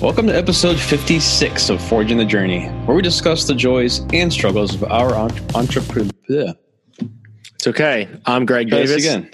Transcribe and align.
Welcome 0.00 0.26
to 0.28 0.36
episode 0.36 0.78
56 0.78 1.70
of 1.70 1.82
Forging 1.82 2.18
the 2.18 2.24
Journey, 2.24 2.66
where 2.86 2.94
we 2.96 3.02
discuss 3.02 3.44
the 3.46 3.54
joys 3.54 4.00
and 4.12 4.32
struggles 4.32 4.74
of 4.74 4.84
our 4.84 5.12
entrepreneur. 5.54 6.54
It's 7.00 7.66
okay. 7.66 8.08
I'm 8.26 8.46
Greg 8.46 8.68
Try 8.68 8.86
Davis. 8.86 9.04
again. 9.04 9.28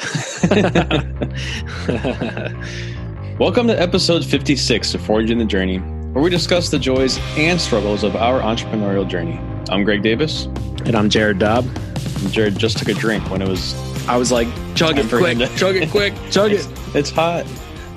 Welcome 3.39 3.67
to 3.67 3.79
episode 3.81 4.25
56 4.25 4.95
of 4.95 5.01
Forging 5.03 5.37
the 5.39 5.45
Journey, 5.45 5.79
where 5.79 6.23
we 6.25 6.31
discuss 6.31 6.71
the 6.71 6.79
joys 6.79 7.19
and 7.37 7.61
struggles 7.61 8.03
of 8.03 8.17
our 8.17 8.41
entrepreneurial 8.41 9.07
journey. 9.07 9.39
I'm 9.71 9.85
Greg 9.85 10.03
Davis. 10.03 10.45
and 10.87 10.95
I'm 10.97 11.11
Jared 11.11 11.39
Dobb. 11.39 11.65
And 11.67 12.33
Jared 12.33 12.57
just 12.59 12.79
took 12.79 12.89
a 12.89 12.95
drink 12.95 13.29
when 13.31 13.43
it 13.43 13.49
was. 13.49 13.75
I 14.09 14.17
was 14.17 14.33
like, 14.33 14.49
chug 14.75 14.99
it 14.99 15.09
quick, 15.09 15.37
to- 15.39 15.57
chug 15.57 15.77
it 15.77 15.91
quick, 15.91 16.15
chug 16.31 16.53
it. 16.53 16.67
It's 16.95 17.11
hot. 17.11 17.45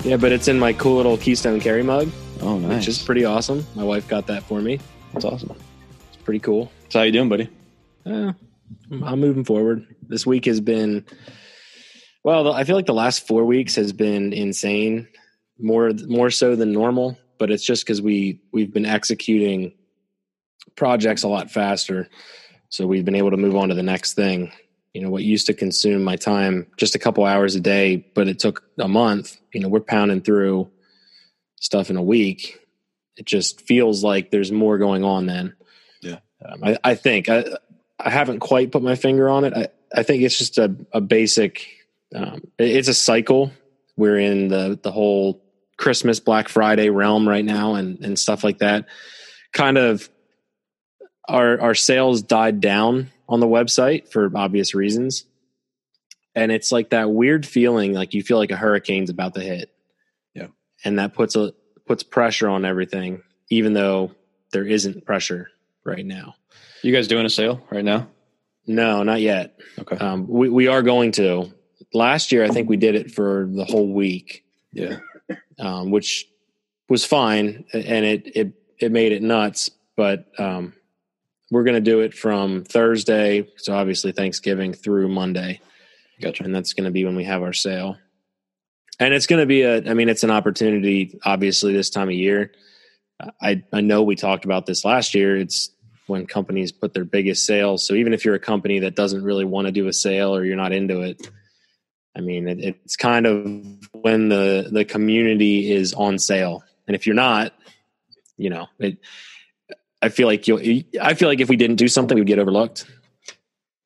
Yeah, 0.04 0.16
but 0.16 0.32
it's 0.32 0.48
in 0.48 0.58
my 0.58 0.72
cool 0.74 0.96
little 0.96 1.16
Keystone 1.16 1.60
Carry 1.60 1.82
mug, 1.82 2.08
Oh, 2.40 2.58
nice. 2.58 2.78
which 2.78 2.88
is 2.88 3.02
pretty 3.02 3.24
awesome. 3.24 3.66
My 3.74 3.84
wife 3.84 4.08
got 4.08 4.26
that 4.28 4.42
for 4.44 4.60
me. 4.60 4.80
That's 5.12 5.24
awesome. 5.24 5.56
It's 6.08 6.22
pretty 6.22 6.40
cool. 6.40 6.70
So, 6.88 7.00
how 7.00 7.04
you 7.04 7.12
doing, 7.12 7.28
buddy? 7.28 7.48
Uh, 8.06 8.32
I'm 8.90 9.20
moving 9.20 9.44
forward. 9.44 9.86
This 10.02 10.26
week 10.26 10.44
has 10.46 10.60
been, 10.60 11.04
well, 12.24 12.52
I 12.52 12.64
feel 12.64 12.76
like 12.76 12.86
the 12.86 12.94
last 12.94 13.26
four 13.26 13.44
weeks 13.44 13.74
has 13.76 13.92
been 13.92 14.32
insane, 14.32 15.08
more 15.58 15.92
more 16.06 16.30
so 16.30 16.56
than 16.56 16.72
normal. 16.72 17.18
But 17.38 17.50
it's 17.50 17.64
just 17.64 17.84
because 17.84 18.02
we 18.02 18.40
we've 18.52 18.72
been 18.72 18.86
executing 18.86 19.72
projects 20.76 21.22
a 21.22 21.28
lot 21.28 21.50
faster, 21.50 22.08
so 22.68 22.86
we've 22.86 23.04
been 23.04 23.14
able 23.14 23.30
to 23.30 23.36
move 23.36 23.56
on 23.56 23.68
to 23.68 23.74
the 23.74 23.82
next 23.82 24.14
thing. 24.14 24.52
You 24.94 25.02
know, 25.02 25.10
what 25.10 25.22
used 25.22 25.46
to 25.46 25.54
consume 25.54 26.02
my 26.02 26.16
time 26.16 26.66
just 26.76 26.94
a 26.94 26.98
couple 26.98 27.24
hours 27.24 27.54
a 27.54 27.60
day, 27.60 27.96
but 28.14 28.26
it 28.26 28.38
took 28.38 28.64
a 28.78 28.88
month. 28.88 29.36
You 29.52 29.60
know, 29.60 29.68
we're 29.68 29.80
pounding 29.80 30.22
through 30.22 30.70
stuff 31.60 31.90
in 31.90 31.96
a 31.96 32.02
week. 32.02 32.58
It 33.16 33.24
just 33.26 33.62
feels 33.66 34.04
like 34.04 34.30
there's 34.30 34.52
more 34.52 34.78
going 34.78 35.04
on 35.04 35.26
then. 35.26 35.54
Yeah. 36.02 36.18
um, 36.44 36.62
I, 36.62 36.78
I 36.84 36.94
think 36.94 37.28
I, 37.28 37.44
I 37.98 38.10
haven't 38.10 38.38
quite 38.40 38.70
put 38.70 38.82
my 38.82 38.94
finger 38.94 39.28
on 39.28 39.44
it. 39.44 39.52
I, 39.54 39.68
I 39.92 40.02
think 40.04 40.22
it's 40.22 40.38
just 40.38 40.58
a, 40.58 40.74
a 40.92 41.00
basic. 41.00 41.66
Um, 42.14 42.42
it- 42.58 42.76
it's 42.76 42.88
a 42.88 42.94
cycle. 42.94 43.52
We're 43.96 44.18
in 44.18 44.48
the 44.48 44.78
the 44.80 44.92
whole 44.92 45.42
Christmas 45.76 46.20
Black 46.20 46.48
Friday 46.48 46.90
realm 46.90 47.28
right 47.28 47.44
now, 47.44 47.74
and 47.74 47.98
and 48.04 48.16
stuff 48.18 48.44
like 48.44 48.58
that. 48.58 48.86
Kind 49.52 49.76
of 49.78 50.08
our 51.28 51.60
our 51.60 51.74
sales 51.74 52.22
died 52.22 52.60
down 52.60 53.10
on 53.28 53.40
the 53.40 53.46
website 53.48 54.08
for 54.12 54.30
obvious 54.36 54.74
reasons, 54.74 55.24
and 56.36 56.52
it's 56.52 56.70
like 56.70 56.90
that 56.90 57.10
weird 57.10 57.44
feeling 57.44 57.92
like 57.92 58.14
you 58.14 58.22
feel 58.22 58.38
like 58.38 58.52
a 58.52 58.56
hurricane's 58.56 59.10
about 59.10 59.34
to 59.34 59.40
hit. 59.40 59.70
And 60.84 60.98
that 60.98 61.14
puts 61.14 61.36
a 61.36 61.52
puts 61.86 62.02
pressure 62.02 62.48
on 62.48 62.64
everything, 62.64 63.22
even 63.50 63.72
though 63.72 64.12
there 64.52 64.66
isn't 64.66 65.04
pressure 65.04 65.50
right 65.84 66.04
now. 66.04 66.34
You 66.82 66.92
guys 66.92 67.08
doing 67.08 67.26
a 67.26 67.30
sale 67.30 67.60
right 67.70 67.84
now? 67.84 68.08
No, 68.66 69.02
not 69.02 69.20
yet. 69.20 69.58
Okay. 69.78 69.96
Um, 69.96 70.28
we 70.28 70.48
we 70.48 70.66
are 70.68 70.82
going 70.82 71.12
to. 71.12 71.52
Last 71.94 72.32
year, 72.32 72.44
I 72.44 72.48
think 72.48 72.68
we 72.68 72.76
did 72.76 72.94
it 72.94 73.10
for 73.10 73.48
the 73.50 73.64
whole 73.64 73.88
week, 73.88 74.44
yeah. 74.72 74.98
um, 75.58 75.90
which 75.90 76.28
was 76.88 77.04
fine, 77.04 77.64
and 77.72 78.04
it 78.04 78.30
it 78.36 78.52
it 78.78 78.92
made 78.92 79.12
it 79.12 79.22
nuts. 79.22 79.70
But 79.96 80.26
um, 80.38 80.74
we're 81.50 81.64
going 81.64 81.74
to 81.74 81.80
do 81.80 82.00
it 82.00 82.12
from 82.12 82.64
Thursday, 82.64 83.48
so 83.56 83.74
obviously 83.74 84.12
Thanksgiving 84.12 84.74
through 84.74 85.08
Monday, 85.08 85.60
Gotcha. 86.20 86.44
and 86.44 86.54
that's 86.54 86.74
going 86.74 86.84
to 86.84 86.90
be 86.90 87.04
when 87.04 87.16
we 87.16 87.24
have 87.24 87.42
our 87.42 87.54
sale. 87.54 87.96
And 89.00 89.14
it's 89.14 89.26
going 89.26 89.40
to 89.40 89.46
be 89.46 89.62
a. 89.62 89.88
I 89.88 89.94
mean, 89.94 90.08
it's 90.08 90.24
an 90.24 90.30
opportunity. 90.30 91.18
Obviously, 91.24 91.72
this 91.72 91.90
time 91.90 92.08
of 92.08 92.14
year, 92.14 92.52
I 93.40 93.62
I 93.72 93.80
know 93.80 94.02
we 94.02 94.16
talked 94.16 94.44
about 94.44 94.66
this 94.66 94.84
last 94.84 95.14
year. 95.14 95.36
It's 95.36 95.70
when 96.06 96.26
companies 96.26 96.72
put 96.72 96.94
their 96.94 97.04
biggest 97.04 97.46
sales. 97.46 97.86
So 97.86 97.94
even 97.94 98.12
if 98.12 98.24
you're 98.24 98.34
a 98.34 98.40
company 98.40 98.80
that 98.80 98.96
doesn't 98.96 99.22
really 99.22 99.44
want 99.44 99.66
to 99.66 99.72
do 99.72 99.86
a 99.88 99.92
sale 99.92 100.34
or 100.34 100.44
you're 100.44 100.56
not 100.56 100.72
into 100.72 101.02
it, 101.02 101.28
I 102.16 102.20
mean, 102.20 102.48
it, 102.48 102.58
it's 102.58 102.96
kind 102.96 103.26
of 103.26 103.42
when 103.92 104.28
the 104.28 104.68
the 104.70 104.84
community 104.84 105.70
is 105.70 105.94
on 105.94 106.18
sale. 106.18 106.64
And 106.86 106.96
if 106.96 107.06
you're 107.06 107.14
not, 107.14 107.52
you 108.36 108.50
know, 108.50 108.66
it, 108.78 108.98
I 110.02 110.08
feel 110.08 110.26
like 110.26 110.48
you. 110.48 110.84
I 111.00 111.14
feel 111.14 111.28
like 111.28 111.40
if 111.40 111.48
we 111.48 111.56
didn't 111.56 111.76
do 111.76 111.88
something, 111.88 112.18
we'd 112.18 112.26
get 112.26 112.38
overlooked, 112.38 112.86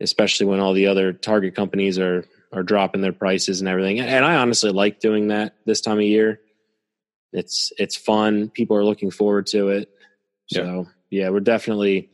especially 0.01 0.47
when 0.47 0.61
all 0.61 0.73
the 0.73 0.87
other 0.87 1.13
target 1.13 1.55
companies 1.55 1.99
are 1.99 2.25
are 2.53 2.63
dropping 2.63 3.01
their 3.01 3.13
prices 3.13 3.61
and 3.61 3.69
everything. 3.69 4.01
And 4.01 4.25
I 4.25 4.37
honestly 4.37 4.71
like 4.71 5.01
doing 5.01 5.29
that 5.29 5.57
this 5.65 5.81
time 5.81 5.99
of 5.99 6.05
year. 6.05 6.41
It's 7.33 7.73
it's 7.79 7.97
fun. 7.97 8.51
People 8.51 8.77
are 8.77 8.85
looking 8.85 9.11
forward 9.11 9.47
to 9.49 9.69
it. 9.69 9.89
So 10.49 10.87
yeah, 11.11 11.31
we're 11.31 11.41
definitely 11.41 12.11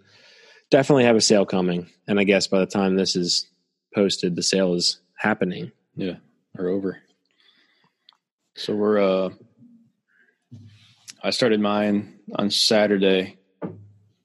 definitely 0.70 1.04
have 1.04 1.16
a 1.16 1.20
sale 1.20 1.44
coming. 1.44 1.88
And 2.06 2.20
I 2.20 2.24
guess 2.24 2.46
by 2.46 2.60
the 2.60 2.66
time 2.66 2.94
this 2.94 3.16
is 3.16 3.48
posted, 3.94 4.36
the 4.36 4.42
sale 4.42 4.74
is 4.74 5.00
happening. 5.16 5.72
Yeah, 5.96 6.16
are 6.56 6.68
over. 6.68 6.98
So 8.56 8.74
we're 8.76 9.00
uh 9.00 9.30
I 11.22 11.30
started 11.30 11.60
mine 11.60 12.20
on 12.36 12.50
Saturday, 12.50 13.38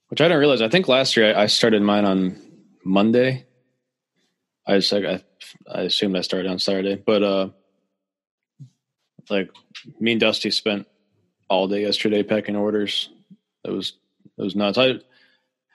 which 0.08 0.20
I 0.20 0.24
didn't 0.24 0.38
realize. 0.38 0.62
I 0.62 0.68
think 0.68 0.86
last 0.86 1.16
year 1.16 1.34
I, 1.36 1.42
I 1.42 1.46
started 1.46 1.82
mine 1.82 2.04
on 2.04 2.40
Monday. 2.84 3.46
I 4.66 4.76
just 4.76 4.92
like 4.92 5.04
I, 5.04 5.22
I 5.72 5.82
assume 5.82 6.16
I 6.16 6.20
started 6.20 6.50
on 6.50 6.58
Saturday, 6.58 6.96
but 6.96 7.22
uh 7.22 7.48
like 9.30 9.50
me 10.00 10.12
and 10.12 10.20
Dusty 10.20 10.50
spent 10.50 10.86
all 11.48 11.68
day 11.68 11.82
yesterday 11.82 12.22
packing 12.22 12.56
orders. 12.56 13.10
It 13.64 13.70
was 13.70 13.94
it 14.36 14.42
was 14.42 14.56
nuts. 14.56 14.78
I 14.78 15.00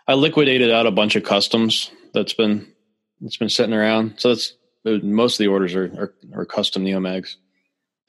I 0.07 0.13
liquidated 0.13 0.71
out 0.71 0.87
a 0.87 0.91
bunch 0.91 1.15
of 1.15 1.23
customs 1.23 1.91
that's 2.13 2.33
been 2.33 2.71
it's 3.21 3.37
been 3.37 3.49
sitting 3.49 3.73
around. 3.73 4.15
So 4.17 4.29
that's 4.29 4.53
most 4.85 5.35
of 5.35 5.39
the 5.39 5.47
orders 5.47 5.75
are 5.75 5.85
are, 6.33 6.41
are 6.41 6.45
custom 6.45 6.85
Neomags. 6.85 7.35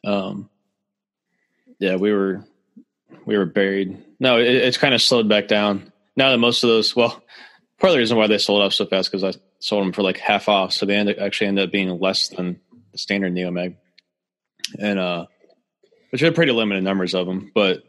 Um, 0.05 0.49
yeah, 1.79 1.97
we 1.97 2.13
were 2.13 2.45
we 3.27 3.37
were 3.37 3.47
buried. 3.47 4.03
No, 4.19 4.39
it, 4.39 4.49
it's 4.49 4.79
kind 4.79 4.95
of 4.95 5.03
slowed 5.03 5.29
back 5.29 5.49
down 5.49 5.93
now 6.17 6.31
that 6.31 6.39
most 6.39 6.63
of 6.63 6.69
those. 6.69 6.95
Well, 6.95 7.23
part 7.79 7.91
of 7.91 7.93
the 7.93 7.99
reason 7.99 8.17
why 8.17 8.27
they 8.27 8.39
sold 8.39 8.63
off 8.63 8.75
so 8.75 8.87
fast 8.87 9.11
because 9.11 9.37
I 9.37 9.39
sold 9.61 9.85
them 9.85 9.93
for 9.93 10.03
like 10.03 10.19
half 10.19 10.49
off, 10.49 10.73
so 10.73 10.87
they 10.87 10.97
end, 10.97 11.11
actually 11.11 11.47
end 11.47 11.59
up 11.59 11.71
being 11.71 11.99
less 12.01 12.29
than 12.29 12.61
the 12.93 12.99
standard 12.99 13.33
Neomag, 13.33 13.77
and 14.79 14.99
uh, 14.99 15.27
which 16.11 16.21
had 16.21 16.35
pretty 16.35 16.53
limited 16.53 16.83
numbers 16.83 17.15
of 17.15 17.27
them. 17.27 17.51
But 17.55 17.85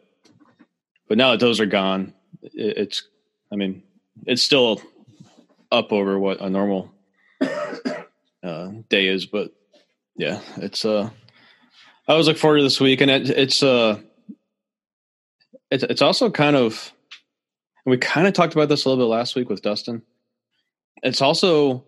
but 1.08 1.18
now 1.18 1.32
that 1.32 1.40
those 1.40 1.60
are 1.60 1.66
gone, 1.66 2.14
it, 2.42 2.78
it's 2.78 3.08
I 3.52 3.56
mean 3.56 3.84
it's 4.26 4.44
still 4.44 4.82
up 5.72 5.92
over 5.92 6.20
what 6.20 6.42
a 6.42 6.50
normal 6.50 6.92
uh, 8.44 8.72
day 8.90 9.08
is, 9.08 9.26
but 9.26 9.52
yeah, 10.16 10.42
it's 10.58 10.86
uh, 10.86 11.10
I 12.08 12.16
was 12.16 12.28
looking 12.28 12.40
forward 12.40 12.58
to 12.58 12.64
this 12.64 12.80
week, 12.80 13.02
and 13.02 13.10
it, 13.10 13.30
it's 13.30 13.64
uh, 13.64 14.00
it's 15.70 15.84
it's 15.84 16.02
also 16.02 16.30
kind 16.30 16.56
of, 16.56 16.92
we 17.86 17.98
kind 17.98 18.28
of 18.28 18.34
talked 18.34 18.54
about 18.54 18.70
this 18.70 18.86
a 18.86 18.90
little 18.90 19.04
bit 19.04 19.10
last 19.10 19.36
week 19.36 19.50
with 19.50 19.62
Dustin. 19.62 20.02
It's 21.04 21.22
also, 21.22 21.86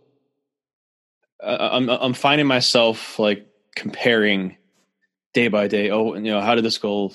uh, 1.42 1.70
I'm 1.72 1.90
I'm 1.90 2.14
finding 2.14 2.48
myself 2.48 3.20
like 3.20 3.48
comparing 3.76 4.58
day 5.34 5.48
by 5.48 5.68
day. 5.68 5.92
Oh, 5.92 6.16
you 6.16 6.32
know, 6.32 6.42
how 6.42 6.56
did 6.56 6.64
this 6.64 6.78
go 6.78 7.12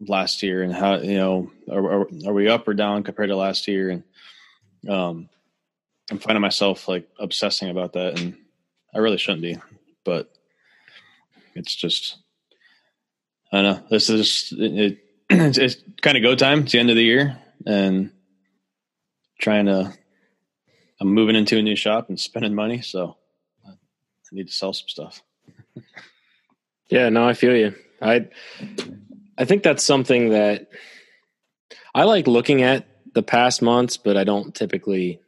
last 0.00 0.42
year, 0.42 0.62
and 0.62 0.72
how 0.72 0.96
you 0.96 1.16
know, 1.16 1.50
are 1.70 2.00
are, 2.00 2.08
are 2.26 2.32
we 2.32 2.48
up 2.48 2.66
or 2.68 2.74
down 2.74 3.02
compared 3.02 3.28
to 3.30 3.36
last 3.36 3.68
year, 3.68 3.90
and 3.90 4.04
um. 4.88 5.28
I'm 6.08 6.18
finding 6.18 6.40
myself 6.40 6.86
like 6.86 7.08
obsessing 7.18 7.68
about 7.68 7.94
that, 7.94 8.20
and 8.20 8.36
I 8.94 8.98
really 8.98 9.18
shouldn't 9.18 9.42
be, 9.42 9.58
but 10.04 10.30
it's 11.54 11.74
just 11.74 12.16
I 13.52 13.62
don't 13.62 13.64
know. 13.64 13.86
This 13.90 14.08
is 14.10 14.52
it, 14.56 14.78
it 14.78 14.98
it's, 15.30 15.58
it's 15.58 15.76
kind 16.02 16.16
of 16.16 16.22
go 16.22 16.34
time. 16.34 16.60
It's 16.60 16.72
the 16.72 16.78
end 16.78 16.90
of 16.90 16.96
the 16.96 17.02
year, 17.02 17.38
and 17.66 18.12
trying 19.40 19.66
to. 19.66 19.92
I'm 21.00 21.08
moving 21.08 21.36
into 21.36 21.58
a 21.58 21.62
new 21.62 21.76
shop 21.76 22.08
and 22.08 22.18
spending 22.18 22.54
money, 22.54 22.80
so 22.80 23.16
I 23.66 23.72
need 24.32 24.48
to 24.48 24.52
sell 24.52 24.72
some 24.72 24.88
stuff. 24.88 25.22
Yeah, 26.88 27.08
no, 27.08 27.28
I 27.28 27.34
feel 27.34 27.56
you. 27.56 27.74
I 28.00 28.28
I 29.36 29.44
think 29.44 29.64
that's 29.64 29.84
something 29.84 30.30
that 30.30 30.68
I 31.94 32.04
like 32.04 32.28
looking 32.28 32.62
at 32.62 32.86
the 33.12 33.24
past 33.24 33.60
months, 33.60 33.96
but 33.96 34.16
I 34.16 34.24
don't 34.24 34.54
typically 34.54 35.20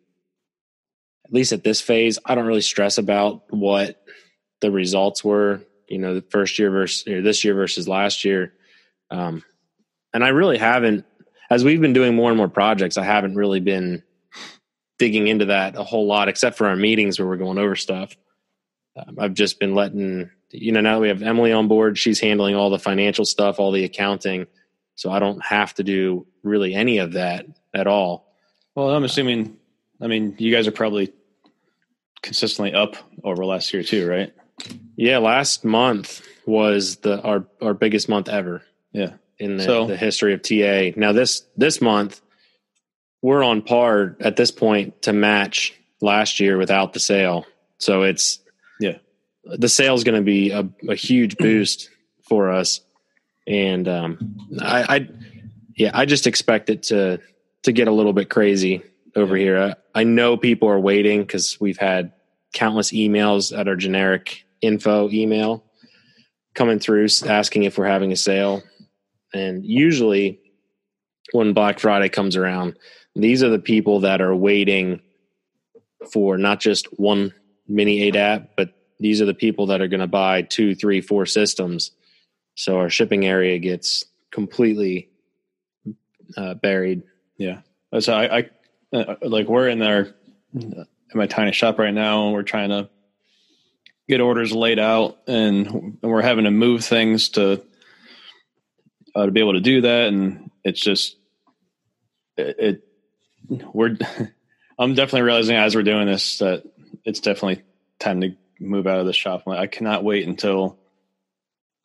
at 1.25 1.33
least 1.33 1.53
at 1.53 1.65
this 1.65 1.81
phase, 1.81 2.19
I 2.25 2.35
don't 2.35 2.47
really 2.47 2.63
stress 2.63 2.97
about 2.97 3.43
what 3.51 4.03
the 4.61 4.71
results 4.71 5.23
were, 5.23 5.63
you 5.87 5.99
know, 5.99 6.15
the 6.15 6.23
first 6.23 6.59
year 6.59 6.71
versus 6.71 7.07
or 7.07 7.21
this 7.21 7.45
year 7.45 7.55
versus 7.55 7.87
last 7.87 8.25
year. 8.25 8.55
Um, 9.11 9.43
and 10.15 10.25
I 10.25 10.29
really 10.29 10.57
haven't, 10.57 11.05
as 11.51 11.65
we've 11.65 11.81
been 11.81 11.93
doing 11.93 12.15
more 12.15 12.31
and 12.31 12.39
more 12.39 12.49
projects, 12.49 12.97
I 12.97 13.05
haven't 13.05 13.35
really 13.35 13.61
been 13.61 14.03
digging 14.99 15.29
into 15.29 15.47
that 15.47 15.77
a 15.77 15.83
whole 15.85 16.07
lot, 16.07 16.29
except 16.29 16.57
for 16.59 16.67
our 16.67 16.77
meetings 16.77 17.19
where 17.19 17.27
we're 17.29 17.37
going 17.37 17.59
over 17.59 17.77
stuff. 17.77 18.17
Um, 18.97 19.17
I've 19.19 19.35
just 19.35 19.61
been 19.61 19.75
letting, 19.75 20.31
you 20.51 20.73
know, 20.73 20.81
now 20.81 20.95
that 20.97 21.01
we 21.01 21.09
have 21.09 21.23
Emily 21.23 21.53
on 21.53 21.69
board, 21.69 21.97
she's 21.99 22.19
handling 22.21 22.55
all 22.57 22.71
the 22.71 22.79
financial 22.79 23.25
stuff, 23.25 23.61
all 23.61 23.71
the 23.73 23.85
accounting. 23.85 24.47
So 24.97 25.11
I 25.13 25.21
don't 25.21 25.43
have 25.45 25.75
to 25.75 25.85
do 25.85 26.27
really 26.43 26.75
any 26.75 26.99
of 26.99 27.13
that 27.13 27.47
at 27.73 27.87
all. 27.87 28.33
Well, 28.75 28.91
I'm 28.91 29.05
assuming. 29.05 29.57
I 30.01 30.07
mean, 30.07 30.35
you 30.39 30.53
guys 30.53 30.67
are 30.69 30.73
probably 30.73 31.13
consistently 32.23 32.75
up 32.75 32.97
over 33.25 33.45
last 33.45 33.73
year 33.73 33.83
too, 33.83 34.09
right? 34.09 34.33
Yeah, 34.97 35.19
last 35.19 35.65
month 35.65 36.27
was 36.47 36.97
the 36.97 37.21
our 37.23 37.47
our 37.63 37.75
biggest 37.75 38.09
month 38.09 38.29
ever. 38.29 38.63
Yeah. 38.93 39.13
In 39.39 39.57
the, 39.57 39.63
So- 39.63 39.87
the 39.87 39.97
history 39.97 40.35
of 40.35 40.43
TA. 40.43 40.99
Now 40.99 41.13
this 41.13 41.43
this 41.57 41.81
month 41.81 42.21
we're 43.23 43.43
on 43.43 43.63
par 43.63 44.17
at 44.21 44.37
this 44.37 44.51
point 44.51 45.03
to 45.03 45.13
match 45.13 45.75
last 46.01 46.41
year 46.41 46.57
without 46.57 46.93
the 46.93 47.01
sale. 47.01 47.45
So 47.79 48.03
it's 48.03 48.39
Yeah. 48.81 48.99
the 49.45 49.69
sale 49.69 49.95
is 49.95 50.05
going 50.05 50.17
to 50.19 50.25
be 50.25 50.51
a, 50.51 50.69
a 50.89 50.95
huge 50.95 51.37
boost 51.39 51.91
for 52.29 52.51
us, 52.51 52.81
and 53.47 53.89
um, 53.89 54.49
I, 54.61 54.97
I 54.97 55.09
yeah 55.77 55.91
I 55.95 56.05
just 56.05 56.27
expect 56.27 56.71
it 56.71 56.85
to 56.85 57.21
to 57.63 57.73
get 57.73 57.89
a 57.89 57.93
little 57.93 58.13
bit 58.13 58.29
crazy 58.31 58.83
over 59.17 59.37
here. 59.37 59.59
I, 59.95 60.01
I 60.01 60.05
know 60.05 60.37
people 60.37 60.69
are 60.69 60.79
waiting 60.79 61.21
because 61.23 61.59
we've 61.61 61.79
had 61.79 62.13
countless 62.53 62.93
emails 62.93 63.57
at 63.57 63.67
our 63.69 63.77
generic 63.77 64.45
info 64.61 65.09
email 65.11 65.65
coming 66.55 66.79
through 66.79 67.07
asking 67.27 67.63
if 67.65 67.79
we're 67.79 67.87
having 67.87 68.13
a 68.13 68.17
sale. 68.17 68.63
And 69.35 69.65
usually 69.65 70.41
when 71.33 71.53
Black 71.53 71.79
Friday 71.79 72.09
comes 72.09 72.37
around, 72.37 72.77
these 73.19 73.43
are 73.43 73.49
the 73.49 73.59
people 73.59 74.01
that 74.01 74.21
are 74.21 74.35
waiting 74.35 75.01
for 76.13 76.39
not 76.39 76.61
just 76.61 76.87
one 76.99 77.35
mini 77.67 78.11
ADAP, 78.11 78.49
but 78.57 78.73
these 79.01 79.21
are 79.21 79.27
the 79.27 79.35
people 79.35 79.67
that 79.67 79.81
are 79.81 79.89
going 79.89 80.01
to 80.01 80.07
buy 80.07 80.43
two, 80.43 80.75
three, 80.75 81.01
four 81.01 81.27
systems. 81.27 81.91
So 82.55 82.79
our 82.79 82.91
shipping 82.91 83.27
area 83.27 83.59
gets 83.59 84.05
completely 84.31 85.11
uh, 86.37 86.55
buried. 86.55 87.03
Yeah. 87.37 87.61
So 88.01 88.15
I, 88.15 88.39
I 88.39 88.51
uh, 88.93 89.17
like 89.23 89.49
we're 89.49 89.69
in 89.69 89.83
our 89.83 90.09
in 90.55 90.87
my 91.15 91.27
tiny 91.27 91.53
shop 91.53 91.79
right 91.79 91.95
now, 91.95 92.25
and 92.25 92.35
we're 92.35 92.43
trying 92.43 92.71
to 92.71 92.89
get 94.09 94.21
orders 94.21 94.53
laid 94.53 94.79
out, 94.79 95.19
and, 95.27 95.67
and 95.67 95.99
we're 96.03 96.23
having 96.23 96.45
to 96.45 96.51
move 96.51 96.85
things 96.85 97.31
to 97.31 97.63
uh, 99.15 99.27
to 99.27 99.31
be 99.31 99.41
able 99.41 99.55
to 99.55 99.61
do 99.61 99.83
that, 99.83 100.09
and 100.09 100.51
it's 100.65 100.81
just 100.81 101.17
it. 102.37 102.57
it 102.59 102.88
we're 103.49 103.97
I'm 104.79 104.95
definitely 104.95 105.23
realizing 105.23 105.57
as 105.57 105.75
we're 105.75 105.83
doing 105.83 106.07
this 106.07 106.39
that 106.39 106.65
it's 107.05 107.21
definitely 107.21 107.65
time 107.99 108.21
to 108.21 108.37
move 108.61 108.87
out 108.87 109.01
of 109.01 109.07
the 109.07 109.13
shop. 109.13 109.47
I 109.49 109.67
cannot 109.67 110.05
wait 110.05 110.27
until 110.27 110.79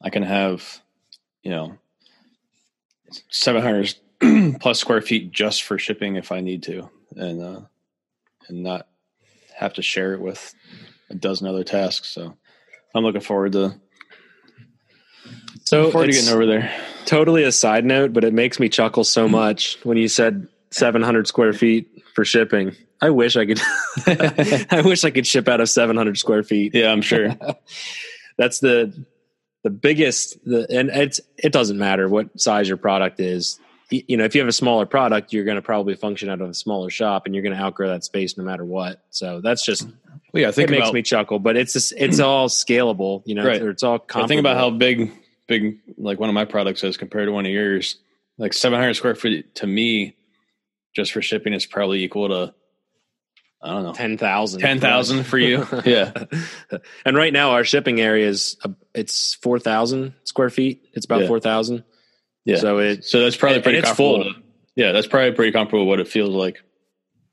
I 0.01 0.10
can 0.10 0.24
have 0.24 0.81
you 1.42 1.51
know 1.51 1.77
700 3.30 3.95
plus 4.60 4.80
square 4.80 5.01
feet 5.01 5.31
just 5.31 5.63
for 5.63 5.77
shipping 5.77 6.15
if 6.15 6.31
I 6.31 6.42
need 6.42 6.63
to, 6.63 6.89
and 7.15 7.42
uh, 7.42 7.62
and 8.48 8.63
not 8.63 8.88
have 9.56 9.74
to 9.74 9.81
share 9.81 10.13
it 10.13 10.21
with 10.21 10.54
a 11.09 11.16
dozen 11.16 11.48
other 11.48 11.63
tasks. 11.63 12.09
So 12.09 12.36
I'm 12.94 13.04
looking 13.04 13.21
forward 13.21 13.54
to 13.54 13.75
So 15.63 15.92
forward 15.92 16.07
to 16.07 16.13
getting 16.13 16.33
over 16.33 16.45
there. 16.45 16.74
totally 17.06 17.44
a 17.44 17.51
side 17.51 17.86
note, 17.86 18.13
but 18.13 18.24
it 18.24 18.33
makes 18.33 18.59
me 18.59 18.69
chuckle 18.69 19.04
so 19.04 19.27
much 19.27 19.77
when 19.83 19.98
you 19.98 20.07
said 20.07 20.48
700 20.74 21.28
square 21.28 21.54
feet 21.54 22.04
for 22.16 22.25
shipping. 22.25 22.75
I 23.02 23.10
wish 23.10 23.36
I 23.36 23.46
could. 23.46 23.62
I 24.72 24.81
wish 24.86 25.04
I 25.04 25.12
could 25.12 25.28
ship 25.28 25.48
out 25.48 25.62
of 25.62 25.70
700 25.70 26.18
square 26.18 26.44
feet. 26.44 26.74
Yeah, 26.74 26.92
I'm 26.92 27.02
sure. 27.02 27.36
That's 28.38 28.60
the 28.60 29.06
the 29.64 29.70
biggest. 29.70 30.44
The 30.46 30.66
and 30.70 30.90
it's 30.90 31.20
it 31.38 31.52
doesn't 31.52 31.78
matter 31.78 32.08
what 32.10 32.40
size 32.40 32.68
your 32.68 32.78
product 32.78 33.20
is. 33.20 33.60
You 33.90 34.18
know, 34.18 34.24
if 34.24 34.34
you 34.34 34.42
have 34.42 34.48
a 34.48 34.54
smaller 34.54 34.88
product, 34.88 35.34
you're 35.34 35.44
going 35.44 35.58
to 35.58 35.62
probably 35.62 35.94
function 35.96 36.28
out 36.30 36.42
of 36.42 36.50
a 36.50 36.54
smaller 36.54 36.90
shop, 36.90 37.26
and 37.26 37.36
you're 37.36 37.44
going 37.44 37.56
to 37.56 37.62
outgrow 37.62 37.90
that 37.90 38.04
space 38.04 38.38
no 38.38 38.44
matter 38.44 38.66
what. 38.66 39.04
So 39.12 39.40
that's 39.42 39.64
just 39.64 39.84
Well, 40.34 40.42
yeah, 40.42 40.50
think 40.52 40.72
it 40.72 40.80
makes 40.80 40.92
me 40.92 41.04
chuckle. 41.04 41.38
But 41.38 41.58
it's 41.58 41.74
just, 41.74 41.94
it's 41.96 42.19
all 42.22 42.50
scalable. 42.50 43.22
You 43.26 43.36
know, 43.36 43.46
Right. 43.46 43.62
it's 43.62 43.84
all. 43.84 44.04
I 44.16 44.26
think 44.26 44.40
about 44.40 44.58
how 44.58 44.72
big 44.72 45.12
big 45.48 45.80
like 45.98 46.19
one 46.19 46.30
of 46.30 46.34
my 46.34 46.46
products 46.46 46.84
is 46.84 46.98
compared 46.98 47.28
to 47.28 47.31
one 47.31 47.46
of 47.46 47.52
yours. 47.52 47.98
Like 48.40 48.54
700 48.54 48.96
square 48.96 49.14
feet 49.14 49.54
to 49.56 49.68
me, 49.68 50.16
just 50.94 51.12
for 51.12 51.22
shipping, 51.22 51.54
is 51.54 51.66
probably 51.66 52.04
equal 52.04 52.30
to 52.30 52.54
I 53.62 53.69
don't 53.72 53.84
know 53.84 53.94
ten 53.94 54.18
thousand. 54.18 54.60
10,000 54.62 55.24
for 55.24 55.38
you. 55.38 55.66
Yeah. 55.86 56.12
and 57.06 57.16
right 57.16 57.31
now 57.31 57.51
our 57.51 57.63
shipping 57.63 58.01
area 58.01 58.28
is 58.28 58.57
uh, 58.66 58.69
it's 58.94 59.36
four 59.36 59.57
thousand 59.60 60.13
square 60.25 60.50
feet. 60.50 60.90
It's 60.94 61.06
about 61.06 61.22
Yeah. 61.22 61.28
four 61.28 61.40
thousand. 61.40 61.84
Yeah. 62.45 62.57
So 62.57 62.80
it 62.80 63.06
So 63.06 63.22
that's 63.22 63.38
probably 63.38 63.56
And- 63.57 63.63
pretty 63.63 63.78
and 63.80 63.88
it's 63.88 63.95
full. 63.95 64.24
to- 64.24 64.31
yeah, 64.75 64.92
that's 64.92 65.07
probably 65.07 65.31
pretty 65.31 65.51
comparable 65.51 65.86
what 65.86 66.00
it 66.00 66.07
feels 66.07 66.31
like. 66.31 66.62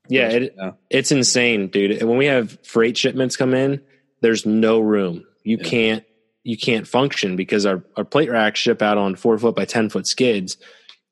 yeah 0.07 0.29
it, 0.29 0.55
Yeah. 0.57 0.71
it's 0.89 1.11
insane, 1.11 1.67
dude. 1.67 1.91
And 1.91 2.07
When 2.07 2.17
we 2.17 2.27
have 2.27 2.57
freight 2.65 2.95
shipments 2.97 3.35
come 3.35 3.53
in, 3.53 3.81
there's 4.21 4.45
no 4.45 4.79
room. 4.79 5.25
You 5.43 5.57
Yeah. 5.57 5.63
can't 5.69 6.03
you 6.43 6.57
can't 6.57 6.87
function 6.87 7.35
because 7.35 7.65
our 7.65 7.83
our 7.97 8.05
plate 8.05 8.29
racks 8.31 8.59
ship 8.59 8.81
out 8.81 8.97
on 8.97 9.15
four 9.15 9.37
foot 9.37 9.55
by 9.55 9.65
ten 9.65 9.89
foot 9.89 10.07
skids. 10.07 10.57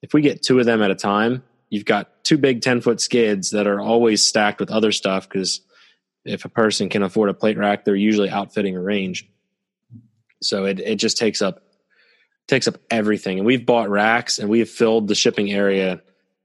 If 0.02 0.14
we 0.14 0.22
get 0.22 0.42
two 0.44 0.60
of 0.60 0.66
them 0.66 0.82
at 0.82 0.92
a 0.92 0.96
time, 0.96 1.44
you've 1.70 1.86
got 1.86 2.24
two 2.24 2.38
big 2.38 2.62
ten 2.62 2.82
foot 2.82 3.02
skids 3.02 3.52
that 3.52 3.68
are 3.68 3.80
always 3.80 4.24
stacked 4.24 4.60
with 4.60 4.72
other 4.72 4.92
stuff 4.92 5.28
because 5.28 5.62
if 6.26 6.46
a 6.46 6.50
person 6.50 6.90
can 6.90 7.04
afford 7.04 7.30
a 7.30 7.34
plate 7.34 7.58
rack, 7.58 7.86
they're 7.86 7.96
usually 7.96 8.30
outfitting 8.30 8.76
a 8.76 8.82
range. 8.82 9.30
So 10.42 10.66
it 10.66 10.80
it 10.80 10.96
just 10.96 11.18
takes 11.18 11.42
up 11.42 11.64
takes 12.48 12.68
up 12.68 12.78
everything. 12.90 13.38
And 13.38 13.46
we've 13.46 13.66
bought 13.66 13.90
racks 13.90 14.40
and 14.40 14.50
we 14.50 14.60
have 14.60 14.70
filled 14.70 15.08
the 15.08 15.16
shipping 15.16 15.52
area 15.52 16.02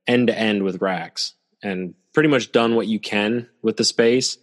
end 0.07 0.27
to 0.29 0.39
end 0.39 0.63
with 0.63 0.83
racks 0.83 1.35
and 1.63 1.95
pretty 2.13 2.29
much 2.29 2.53
done 2.53 2.75
what 2.75 2.87
you 2.87 3.01
can 3.01 3.49
with 3.63 3.77
the 3.77 3.85
space. 3.85 4.37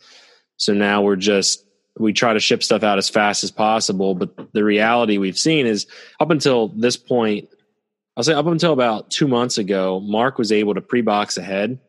So 0.58 0.74
now 0.74 1.04
we're 1.04 1.16
just 1.16 1.66
we 1.98 2.14
try 2.14 2.34
to 2.34 2.40
ship 2.40 2.64
stuff 2.64 2.84
out 2.84 2.98
as 2.98 3.10
fast 3.10 3.44
as 3.44 3.52
possible, 3.52 4.16
but 4.16 4.54
the 4.54 4.64
reality 4.64 5.18
we've 5.18 5.38
seen 5.38 5.68
is 5.68 5.88
up 6.20 6.32
until 6.32 6.70
this 6.70 6.98
point, 6.98 7.50
I'll 8.18 8.24
say 8.24 8.34
up 8.34 8.46
until 8.46 8.74
about 8.74 9.10
2 9.10 9.28
months 9.28 9.58
ago, 9.58 10.00
Mark 10.00 10.38
was 10.38 10.52
able 10.52 10.74
to 10.74 10.82
pre-box 10.82 11.38
ahead 11.38 11.80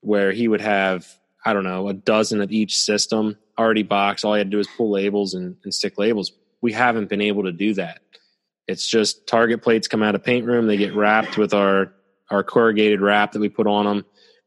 where 0.00 0.32
he 0.32 0.48
would 0.48 0.62
have 0.62 1.06
I 1.44 1.52
don't 1.52 1.64
know, 1.64 1.88
a 1.88 1.94
dozen 1.94 2.40
of 2.40 2.52
each 2.52 2.76
system 2.76 3.38
already 3.58 3.82
boxed. 3.82 4.24
All 4.24 4.34
he 4.34 4.38
had 4.38 4.48
to 4.48 4.56
do 4.56 4.60
is 4.60 4.68
pull 4.76 4.90
labels 4.90 5.34
and, 5.34 5.56
and 5.64 5.72
stick 5.72 5.98
labels. 5.98 6.32
We 6.60 6.72
haven't 6.72 7.08
been 7.08 7.22
able 7.22 7.44
to 7.44 7.52
do 7.52 7.74
that. 7.74 8.00
It's 8.66 8.86
just 8.86 9.26
target 9.26 9.62
plates 9.62 9.88
come 9.88 10.02
out 10.02 10.14
of 10.14 10.22
paint 10.22 10.46
room. 10.46 10.66
They 10.66 10.76
get 10.76 10.94
wrapped 10.94 11.36
with 11.36 11.54
our 11.54 11.92
our 12.30 12.44
corrugated 12.44 13.00
wrap 13.00 13.32
that 13.32 13.40
we 13.40 13.48
put 13.48 13.66
on 13.66 13.86
them, 13.86 14.04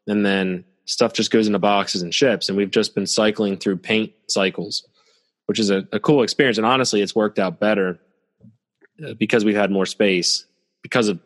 and 0.07 0.25
then 0.25 0.63
stuff 0.85 1.11
just 1.11 1.31
goes 1.31 1.47
into 1.47 1.59
boxes 1.59 2.01
and 2.01 2.13
ships. 2.13 2.47
And 2.47 2.57
we've 2.57 2.71
just 2.71 2.95
been 2.95 3.07
cycling 3.07 3.57
through 3.57 3.77
paint 3.77 4.13
cycles, 4.29 4.87
which 5.47 5.59
is 5.59 5.69
a, 5.69 5.85
a 5.91 5.99
cool 5.99 6.23
experience. 6.23 6.57
And 6.57 6.65
honestly, 6.65 7.01
it's 7.01 7.15
worked 7.15 7.39
out 7.39 7.59
better 7.59 7.99
uh, 9.05 9.15
because 9.15 9.43
we've 9.43 9.55
had 9.55 9.71
more 9.71 9.85
space 9.85 10.45
because 10.83 11.07
of 11.07 11.19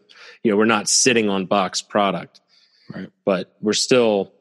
you 0.43 0.51
know 0.51 0.57
we're 0.57 0.65
not 0.65 0.87
sitting 0.87 1.29
on 1.29 1.45
box 1.45 1.81
product, 1.81 2.39
Right. 2.93 3.09
But 3.25 3.55
we're 3.61 3.73
still. 3.73 4.33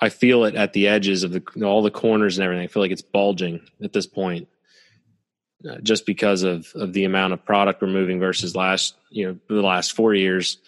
I 0.00 0.10
feel 0.10 0.44
it 0.44 0.54
at 0.54 0.72
the 0.74 0.86
edges 0.86 1.24
of 1.24 1.32
the 1.32 1.42
all 1.64 1.82
the 1.82 1.90
corners 1.90 2.38
and 2.38 2.44
everything. 2.44 2.64
I 2.64 2.68
feel 2.68 2.82
like 2.82 2.92
it's 2.92 3.02
bulging 3.02 3.60
at 3.82 3.92
this 3.92 4.06
point 4.06 4.46
uh, 5.68 5.78
just 5.82 6.06
because 6.06 6.44
of 6.44 6.70
of 6.76 6.92
the 6.92 7.04
amount 7.04 7.32
of 7.32 7.44
product 7.44 7.82
we're 7.82 7.88
moving 7.88 8.20
versus 8.20 8.54
last 8.54 8.94
you 9.10 9.26
know 9.26 9.38
the 9.48 9.62
last 9.62 9.92
four 9.92 10.14
years. 10.14 10.58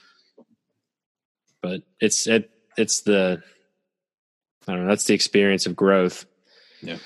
But 1.62 1.82
it's 2.00 2.26
it 2.26 2.50
it's 2.76 3.02
the 3.02 3.40
I 4.66 4.72
don't 4.72 4.82
know 4.82 4.88
that's 4.88 5.04
the 5.04 5.14
experience 5.14 5.66
of 5.66 5.76
growth. 5.76 6.26
Yeah. 6.82 6.96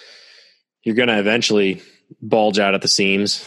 you're 0.84 0.94
going 0.94 1.08
to 1.08 1.18
eventually 1.18 1.82
bulge 2.22 2.60
out 2.60 2.74
at 2.74 2.80
the 2.80 2.88
seams. 2.88 3.44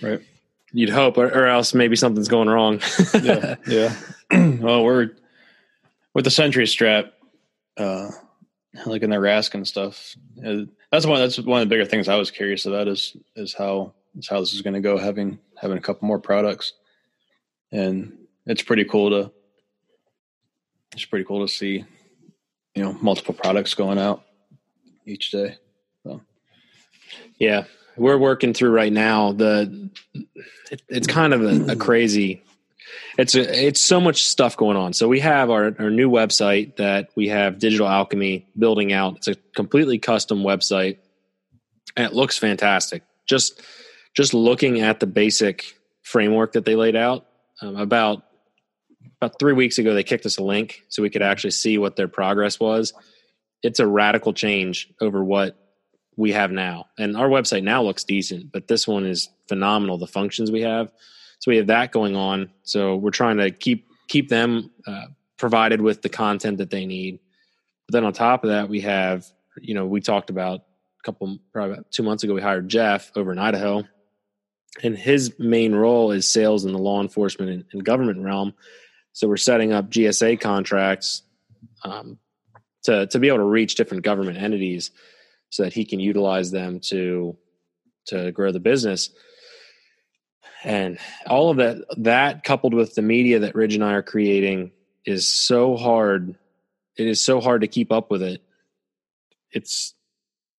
Right. 0.00 0.22
You'd 0.72 0.90
hope, 0.90 1.16
or, 1.16 1.26
or 1.26 1.46
else 1.46 1.72
maybe 1.72 1.96
something's 1.96 2.28
going 2.28 2.48
wrong. 2.48 2.80
yeah, 3.22 3.56
yeah. 3.66 3.96
well, 4.30 4.84
we're 4.84 5.10
with 6.14 6.24
the 6.24 6.30
Century 6.30 6.66
strap, 6.66 7.12
uh, 7.78 8.10
like 8.84 9.02
in 9.02 9.10
the 9.10 9.16
Rask 9.16 9.54
and 9.54 9.66
stuff. 9.66 10.14
uh, 10.44 10.62
That's 10.92 11.06
one. 11.06 11.20
That's 11.20 11.38
one 11.38 11.62
of 11.62 11.68
the 11.68 11.74
bigger 11.74 11.86
things 11.86 12.08
I 12.08 12.16
was 12.16 12.30
curious 12.30 12.66
about 12.66 12.86
is 12.86 13.16
is 13.34 13.54
how 13.54 13.94
is 14.18 14.28
how 14.28 14.40
this 14.40 14.52
is 14.52 14.60
going 14.62 14.74
to 14.74 14.80
go. 14.80 14.98
Having 14.98 15.38
having 15.56 15.78
a 15.78 15.80
couple 15.80 16.06
more 16.06 16.18
products, 16.18 16.74
and 17.72 18.12
it's 18.46 18.62
pretty 18.62 18.84
cool 18.84 19.10
to. 19.10 19.32
It's 20.92 21.04
pretty 21.04 21.24
cool 21.24 21.46
to 21.46 21.52
see, 21.52 21.84
you 22.74 22.82
know, 22.82 22.92
multiple 22.94 23.34
products 23.34 23.74
going 23.74 23.98
out 23.98 24.24
each 25.06 25.30
day. 25.30 25.56
So. 26.02 26.20
Yeah, 27.38 27.64
we're 27.98 28.18
working 28.18 28.54
through 28.54 28.70
right 28.70 28.92
now. 28.92 29.32
The 29.32 29.90
it, 30.70 30.82
it's 30.88 31.06
kind 31.06 31.34
of 31.34 31.42
a, 31.42 31.72
a 31.72 31.76
crazy. 31.88 32.42
It's 33.18 33.34
a, 33.34 33.66
it's 33.66 33.80
so 33.80 34.00
much 34.00 34.24
stuff 34.24 34.56
going 34.56 34.76
on. 34.76 34.92
So 34.92 35.08
we 35.08 35.20
have 35.20 35.50
our 35.50 35.74
our 35.78 35.90
new 35.90 36.10
website 36.10 36.76
that 36.76 37.10
we 37.16 37.28
have 37.28 37.58
Digital 37.58 37.88
Alchemy 37.88 38.46
building 38.58 38.92
out. 38.92 39.16
It's 39.16 39.28
a 39.28 39.34
completely 39.54 39.98
custom 39.98 40.42
website, 40.42 40.98
and 41.96 42.06
it 42.06 42.14
looks 42.14 42.38
fantastic. 42.38 43.02
Just 43.26 43.60
just 44.14 44.34
looking 44.34 44.80
at 44.80 45.00
the 45.00 45.06
basic 45.06 45.64
framework 46.02 46.52
that 46.52 46.64
they 46.64 46.76
laid 46.76 46.96
out 46.96 47.26
um, 47.60 47.76
about 47.76 48.24
about 49.20 49.38
three 49.38 49.52
weeks 49.52 49.78
ago 49.78 49.94
they 49.94 50.02
kicked 50.04 50.26
us 50.26 50.38
a 50.38 50.42
link 50.42 50.84
so 50.88 51.02
we 51.02 51.10
could 51.10 51.22
actually 51.22 51.50
see 51.50 51.78
what 51.78 51.96
their 51.96 52.08
progress 52.08 52.58
was. 52.60 52.92
It's 53.62 53.80
a 53.80 53.86
radical 53.86 54.32
change 54.32 54.88
over 55.00 55.22
what 55.22 55.67
we 56.18 56.32
have 56.32 56.50
now, 56.50 56.86
and 56.98 57.16
our 57.16 57.28
website 57.28 57.62
now 57.62 57.82
looks 57.82 58.04
decent, 58.04 58.52
but 58.52 58.68
this 58.68 58.86
one 58.86 59.06
is 59.06 59.28
phenomenal. 59.48 59.96
The 59.96 60.06
functions 60.06 60.50
we 60.50 60.62
have, 60.62 60.92
so 61.38 61.50
we 61.50 61.56
have 61.56 61.68
that 61.68 61.92
going 61.92 62.16
on. 62.16 62.50
So 62.62 62.96
we're 62.96 63.10
trying 63.10 63.38
to 63.38 63.50
keep 63.50 63.86
keep 64.08 64.28
them 64.28 64.70
uh, 64.86 65.06
provided 65.38 65.80
with 65.80 66.02
the 66.02 66.08
content 66.08 66.58
that 66.58 66.70
they 66.70 66.84
need. 66.84 67.20
But 67.86 67.92
then 67.92 68.04
on 68.04 68.12
top 68.12 68.44
of 68.44 68.50
that, 68.50 68.68
we 68.68 68.82
have 68.82 69.26
you 69.60 69.74
know 69.74 69.86
we 69.86 70.00
talked 70.00 70.28
about 70.28 70.60
a 70.60 71.02
couple 71.04 71.38
probably 71.52 71.74
about 71.74 71.90
two 71.90 72.02
months 72.02 72.22
ago 72.22 72.34
we 72.34 72.42
hired 72.42 72.68
Jeff 72.68 73.10
over 73.16 73.32
in 73.32 73.38
Idaho 73.38 73.84
and 74.82 74.96
his 74.96 75.34
main 75.38 75.74
role 75.74 76.10
is 76.10 76.26
sales 76.26 76.64
in 76.64 76.72
the 76.72 76.78
law 76.78 77.00
enforcement 77.00 77.50
and, 77.50 77.64
and 77.72 77.84
government 77.84 78.22
realm. 78.22 78.54
So 79.12 79.28
we're 79.28 79.36
setting 79.36 79.72
up 79.72 79.90
GSA 79.90 80.40
contracts 80.40 81.22
um, 81.82 82.18
to 82.84 83.06
to 83.08 83.18
be 83.18 83.28
able 83.28 83.38
to 83.38 83.44
reach 83.44 83.74
different 83.74 84.04
government 84.04 84.38
entities, 84.38 84.90
so 85.50 85.62
that 85.62 85.72
he 85.72 85.84
can 85.84 86.00
utilize 86.00 86.50
them 86.50 86.80
to 86.80 87.36
to 88.06 88.32
grow 88.32 88.52
the 88.52 88.60
business. 88.60 89.10
And 90.64 90.98
all 91.26 91.50
of 91.50 91.58
that 91.58 91.84
that 91.98 92.44
coupled 92.44 92.74
with 92.74 92.94
the 92.94 93.02
media 93.02 93.40
that 93.40 93.54
Ridge 93.54 93.74
and 93.74 93.84
I 93.84 93.92
are 93.92 94.02
creating 94.02 94.72
is 95.04 95.28
so 95.28 95.76
hard. 95.76 96.34
It 96.96 97.06
is 97.06 97.22
so 97.22 97.40
hard 97.40 97.60
to 97.60 97.68
keep 97.68 97.92
up 97.92 98.10
with 98.10 98.22
it. 98.22 98.42
It's 99.52 99.94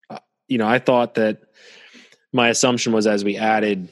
uh, 0.09 0.19
you 0.47 0.57
know 0.57 0.67
I 0.67 0.79
thought 0.79 1.15
that 1.15 1.41
my 2.31 2.49
assumption 2.49 2.93
was 2.93 3.07
as 3.07 3.23
we 3.23 3.37
added 3.37 3.89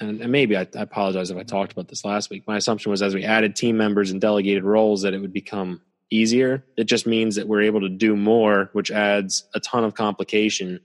and, 0.00 0.20
maybe 0.30 0.56
I, 0.56 0.60
I, 0.60 0.82
apologize 0.82 1.30
if 1.30 1.36
I 1.36 1.42
talked 1.42 1.72
about 1.72 1.88
this 1.88 2.04
last 2.04 2.30
week. 2.30 2.46
My 2.46 2.56
assumption 2.56 2.90
was 2.90 3.02
as 3.02 3.14
we 3.14 3.24
added 3.24 3.56
team 3.56 3.76
members 3.76 4.10
and 4.10 4.20
delegated 4.20 4.64
roles 4.64 5.02
that 5.02 5.14
it 5.14 5.18
would 5.18 5.32
become 5.32 5.80
easier. 6.12 6.64
It 6.76 6.84
just 6.84 7.06
means 7.06 7.36
that 7.36 7.48
we're 7.48 7.62
able 7.62 7.80
to 7.80 7.88
do 7.88 8.16
more, 8.16 8.70
which 8.72 8.90
adds 8.90 9.44
a 9.54 9.60
ton 9.60 9.84
of 9.84 9.94
complication 9.94 10.80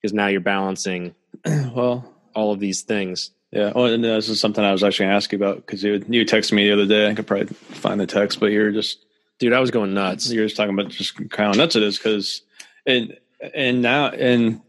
because 0.00 0.14
now 0.14 0.28
you're 0.28 0.40
balancing 0.40 1.14
well 1.46 2.14
all 2.34 2.52
of 2.52 2.60
these 2.60 2.82
things. 2.82 3.30
Yeah. 3.50 3.72
Oh, 3.74 3.84
and 3.84 4.04
this 4.04 4.28
is 4.28 4.40
something 4.40 4.64
I 4.64 4.70
was 4.72 4.84
actually 4.84 5.04
going 5.04 5.10
to 5.10 5.16
ask 5.16 5.32
you 5.32 5.38
about 5.38 5.56
because 5.56 5.82
you 5.82 6.04
you 6.08 6.24
texted 6.24 6.52
me 6.52 6.66
the 6.66 6.72
other 6.72 6.86
day. 6.86 7.10
I 7.10 7.14
could 7.14 7.26
probably 7.26 7.46
find 7.46 8.00
the 8.00 8.06
text, 8.06 8.38
but 8.38 8.52
you're 8.52 8.70
just 8.70 9.04
dude. 9.38 9.52
I 9.52 9.60
was 9.60 9.72
going 9.72 9.92
nuts. 9.92 10.30
You're 10.30 10.46
just 10.46 10.56
talking 10.56 10.74
about 10.74 10.88
just 10.88 11.16
kind 11.30 11.50
of 11.50 11.56
nuts 11.56 11.74
it 11.74 11.82
is 11.82 11.98
because 11.98 12.42
and 12.86 13.18
and 13.54 13.82
now 13.82 14.08
and 14.08 14.60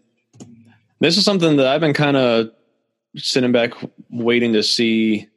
this 1.00 1.18
is 1.18 1.26
something 1.26 1.58
that 1.58 1.68
I've 1.68 1.82
been 1.82 1.94
kind 1.94 2.18
of 2.18 2.52
sitting 3.18 3.52
back 3.52 3.74
waiting 4.10 4.54
to 4.54 4.64
see 4.64 5.28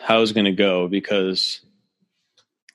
how 0.00 0.22
it's 0.22 0.32
going 0.32 0.46
to 0.46 0.52
go 0.52 0.88
because 0.88 1.60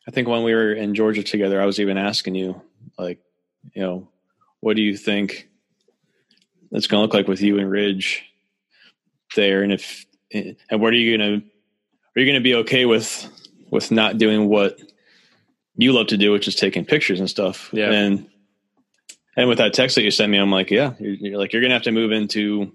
I 0.07 0.11
think 0.11 0.27
when 0.27 0.43
we 0.43 0.53
were 0.53 0.73
in 0.73 0.95
Georgia 0.95 1.23
together, 1.23 1.61
I 1.61 1.65
was 1.65 1.79
even 1.79 1.97
asking 1.97 2.35
you, 2.35 2.61
like, 2.97 3.19
you 3.73 3.81
know, 3.81 4.07
what 4.59 4.75
do 4.75 4.81
you 4.81 4.95
think 4.95 5.49
it's 6.71 6.87
going 6.87 6.99
to 6.99 7.03
look 7.03 7.13
like 7.13 7.27
with 7.27 7.41
you 7.41 7.57
and 7.59 7.69
Ridge 7.69 8.23
there, 9.35 9.63
and 9.63 9.71
if 9.71 10.05
and 10.31 10.81
what 10.81 10.93
are 10.93 10.97
you 10.97 11.17
going 11.17 11.41
to 11.41 11.47
are 11.47 12.19
you 12.19 12.25
going 12.25 12.41
to 12.41 12.43
be 12.43 12.55
okay 12.55 12.85
with 12.85 13.29
with 13.69 13.91
not 13.91 14.17
doing 14.17 14.47
what 14.47 14.79
you 15.75 15.91
love 15.91 16.07
to 16.07 16.17
do, 16.17 16.31
which 16.31 16.47
is 16.47 16.55
taking 16.55 16.85
pictures 16.85 17.19
and 17.19 17.29
stuff? 17.29 17.69
Yeah, 17.73 17.91
and 17.91 18.27
and 19.35 19.49
with 19.49 19.57
that 19.57 19.73
text 19.73 19.95
that 19.95 20.03
you 20.03 20.11
sent 20.11 20.31
me, 20.31 20.37
I'm 20.37 20.51
like, 20.51 20.71
yeah, 20.71 20.93
you're, 20.99 21.13
you're 21.13 21.37
like 21.37 21.53
you're 21.53 21.61
going 21.61 21.71
to 21.71 21.75
have 21.75 21.83
to 21.83 21.91
move 21.91 22.11
into 22.11 22.71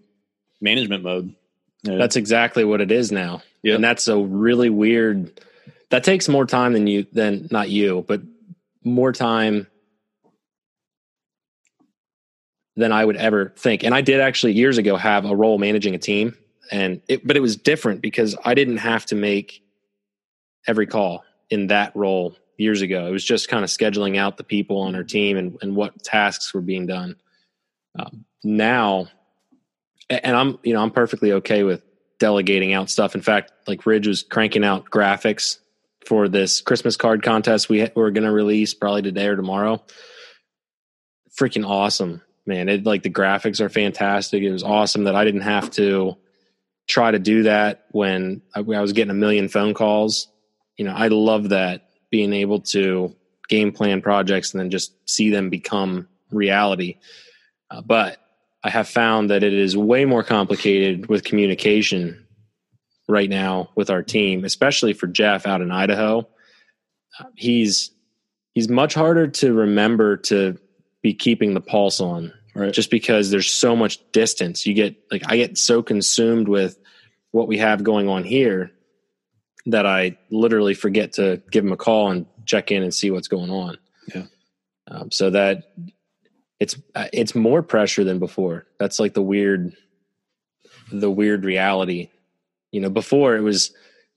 management 0.61 1.03
mode. 1.03 1.35
Yeah. 1.83 1.97
That's 1.97 2.17
exactly 2.17 2.65
what 2.65 2.81
it 2.81 2.93
is 2.93 3.11
now. 3.11 3.43
Yep. 3.63 3.77
And 3.77 3.85
that's 3.85 4.09
a 4.09 4.19
really 4.19 4.69
weird 4.69 5.41
that 5.91 6.05
takes 6.05 6.29
more 6.29 6.47
time 6.47 6.73
than 6.73 6.87
you 6.87 7.07
than 7.13 7.49
not 7.51 7.69
you, 7.69 8.05
but 8.07 8.23
more 8.85 9.13
time 9.13 9.67
than 12.77 12.93
I 12.93 13.05
would 13.05 13.17
ever 13.17 13.53
think. 13.57 13.85
And 13.85 13.95
I 13.95 14.01
did 14.01 14.21
actually 14.21 14.53
years 14.53 14.79
ago 14.79 14.97
have 14.97 15.25
a 15.25 15.37
role 15.37 15.59
managing 15.59 15.95
a 15.95 15.99
team 15.99 16.37
and 16.71 17.03
it 17.09 17.27
but 17.27 17.37
it 17.37 17.41
was 17.41 17.57
different 17.57 18.01
because 18.01 18.37
I 18.45 18.55
didn't 18.55 18.79
have 18.79 19.05
to 19.07 19.15
make 19.15 19.63
every 20.67 20.87
call 20.87 21.25
in 21.51 21.67
that 21.67 21.95
role 21.97 22.37
years 22.57 22.83
ago. 22.83 23.07
It 23.07 23.11
was 23.11 23.25
just 23.25 23.49
kind 23.49 23.65
of 23.65 23.71
scheduling 23.71 24.17
out 24.17 24.37
the 24.37 24.45
people 24.45 24.81
on 24.81 24.95
our 24.95 25.03
team 25.03 25.37
and, 25.37 25.59
and 25.63 25.75
what 25.75 26.03
tasks 26.03 26.55
were 26.55 26.61
being 26.61 26.87
done. 26.87 27.17
Um, 27.99 28.25
now 28.45 29.09
and 30.09 30.37
I'm 30.37 30.59
you 30.63 30.75
know 30.75 30.83
I'm 30.83 30.91
perfectly 30.91 31.33
okay 31.33 31.65
with 31.65 31.83
delegating 32.19 32.73
out 32.73 32.91
stuff. 32.91 33.15
In 33.15 33.23
fact, 33.23 33.53
like 33.67 33.85
Ridge 33.87 34.07
was 34.07 34.23
cranking 34.23 34.65
out 34.65 34.91
graphics 34.91 35.59
for 36.07 36.29
this 36.29 36.61
Christmas 36.61 36.97
card 36.97 37.23
contest 37.23 37.69
we 37.69 37.81
ha- 37.81 37.93
we're 37.95 38.11
going 38.11 38.25
to 38.25 38.33
release 38.33 38.75
probably 38.75 39.03
today 39.03 39.27
or 39.27 39.37
tomorrow. 39.37 39.83
Freaking 41.39 41.67
awesome, 41.67 42.23
man! 42.47 42.69
It 42.69 42.85
like 42.85 43.03
the 43.03 43.11
graphics 43.11 43.61
are 43.61 43.69
fantastic. 43.69 44.43
It 44.43 44.53
was 44.53 44.63
awesome 44.63 45.05
that 45.05 45.15
I 45.15 45.25
didn't 45.25 45.43
have 45.43 45.71
to 45.73 46.17
try 46.89 47.11
to 47.11 47.19
do 47.19 47.45
that 47.45 47.87
when 47.93 48.43
I, 48.55 48.61
I 48.61 48.81
was 48.81 48.93
getting 48.93 49.11
a 49.11 49.15
million 49.15 49.49
phone 49.49 49.75
calls. 49.75 50.29
You 50.77 50.85
know, 50.85 50.93
I 50.93 51.09
love 51.09 51.51
that 51.51 51.89
being 52.11 52.33
able 52.33 52.61
to 52.61 53.15
game 53.49 53.73
plan 53.73 54.03
projects 54.03 54.53
and 54.53 54.61
then 54.61 54.71
just 54.71 54.93
see 55.09 55.31
them 55.31 55.51
become 55.51 56.09
reality. 56.31 56.97
Uh, 57.71 57.81
but 57.83 58.19
I 58.63 58.71
have 58.71 58.89
found 58.89 59.31
that 59.31 59.43
it 59.43 59.53
is 59.53 59.77
way 59.77 60.05
more 60.05 60.23
complicated 60.23 61.09
with 61.09 61.25
communication 61.25 62.27
right 63.11 63.29
now 63.29 63.71
with 63.75 63.91
our 63.91 64.03
team, 64.03 64.45
especially 64.45 64.93
for 64.93 65.07
Jeff 65.07 65.47
out 65.47 65.61
in 65.61 65.71
Idaho. 65.71 66.27
He's 67.37 67.91
he's 68.55 68.69
much 68.69 68.95
harder 68.95 69.29
to 69.29 69.53
remember 69.53 70.17
to 70.17 70.59
be 71.03 71.15
keeping 71.15 71.55
the 71.55 71.61
pulse 71.61 72.01
on, 72.01 72.33
right? 72.55 72.73
Just 72.73 72.91
because 72.91 73.31
there's 73.31 73.51
so 73.51 73.77
much 73.77 74.01
distance. 74.13 74.67
You 74.67 74.75
get 74.75 74.97
like 75.11 75.23
I 75.27 75.37
get 75.37 75.59
so 75.59 75.83
consumed 75.83 76.49
with 76.49 76.79
what 77.33 77.49
we 77.49 77.59
have 77.59 77.85
going 77.85 78.09
on 78.09 78.25
here 78.25 78.73
that 79.67 79.87
I 79.87 80.17
literally 80.31 80.75
forget 80.75 81.15
to 81.15 81.43
give 81.51 81.65
him 81.65 81.73
a 81.73 81.77
call 81.77 82.11
and 82.11 82.27
check 82.47 82.71
in 82.71 82.83
and 82.83 82.93
see 82.93 83.11
what's 83.11 83.29
going 83.29 83.51
on. 83.51 83.79
Yeah. 84.15 84.25
Um, 84.89 85.11
so 85.11 85.31
that 85.31 85.73
it's 86.59 86.77
it's 87.13 87.35
more 87.35 87.63
pressure 87.63 88.05
than 88.05 88.19
before. 88.19 88.67
That's 88.79 88.99
like 88.99 89.15
the 89.15 89.23
weird 89.23 89.75
the 90.93 91.11
weird 91.11 91.45
reality. 91.45 92.11
You 92.73 92.81
know, 92.81 92.91
before 92.91 93.37
it 93.37 93.41
was 93.41 93.73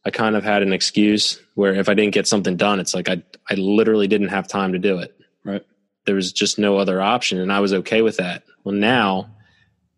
I 0.05 0.09
kind 0.11 0.35
of 0.35 0.43
had 0.43 0.61
an 0.61 0.73
excuse 0.73 1.39
where 1.55 1.73
if 1.73 1.87
I 1.87 1.93
didn't 1.93 2.13
get 2.13 2.27
something 2.27 2.57
done, 2.57 2.79
it's 2.79 2.93
like 2.93 3.09
I 3.09 3.23
I 3.49 3.55
literally 3.55 4.07
didn't 4.07 4.29
have 4.29 4.47
time 4.47 4.73
to 4.73 4.79
do 4.79 4.99
it. 4.99 5.15
Right. 5.43 5.65
There 6.05 6.15
was 6.15 6.31
just 6.31 6.59
no 6.59 6.77
other 6.77 7.01
option 7.01 7.39
and 7.39 7.51
I 7.51 7.59
was 7.59 7.73
okay 7.73 8.01
with 8.01 8.17
that. 8.17 8.43
Well, 8.63 8.75
now 8.75 9.29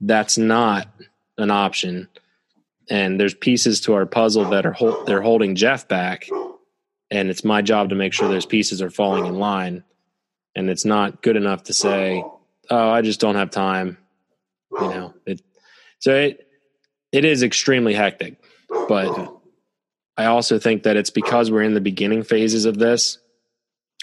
that's 0.02 0.38
not 0.38 0.88
an 1.38 1.52
option. 1.52 2.08
And 2.90 3.20
there's 3.20 3.34
pieces 3.34 3.82
to 3.82 3.94
our 3.94 4.06
puzzle 4.06 4.46
that 4.50 4.66
are 4.66 4.74
hol- 4.74 5.04
they're 5.06 5.22
holding 5.22 5.56
Jeff 5.56 5.88
back 5.88 6.28
and 7.10 7.30
it's 7.30 7.44
my 7.44 7.62
job 7.62 7.90
to 7.90 7.96
make 7.96 8.14
sure 8.14 8.28
those 8.28 8.46
pieces 8.46 8.82
are 8.82 8.92
falling 8.92 9.26
in 9.26 9.40
line 9.40 9.84
and 10.56 10.70
it's 10.70 10.86
not 10.86 11.22
good 11.22 11.36
enough 11.36 11.64
to 11.64 11.74
say 11.74 12.24
oh, 12.70 12.90
I 12.90 13.02
just 13.02 13.20
don't 13.20 13.36
have 13.36 13.52
time. 13.52 13.98
You 14.72 14.90
know, 14.90 15.14
it, 15.26 15.42
so 16.00 16.14
it, 16.14 16.45
it 17.16 17.24
is 17.24 17.44
extremely 17.44 17.94
hectic, 17.94 18.36
but 18.90 19.34
I 20.18 20.26
also 20.26 20.60
think 20.60 20.84
that 20.84 20.98
it's 20.98 21.10
because 21.10 21.50
we're 21.50 21.62
in 21.62 21.74
the 21.74 21.80
beginning 21.80 22.24
phases 22.24 22.66
of 22.66 22.78
this. 22.78 23.20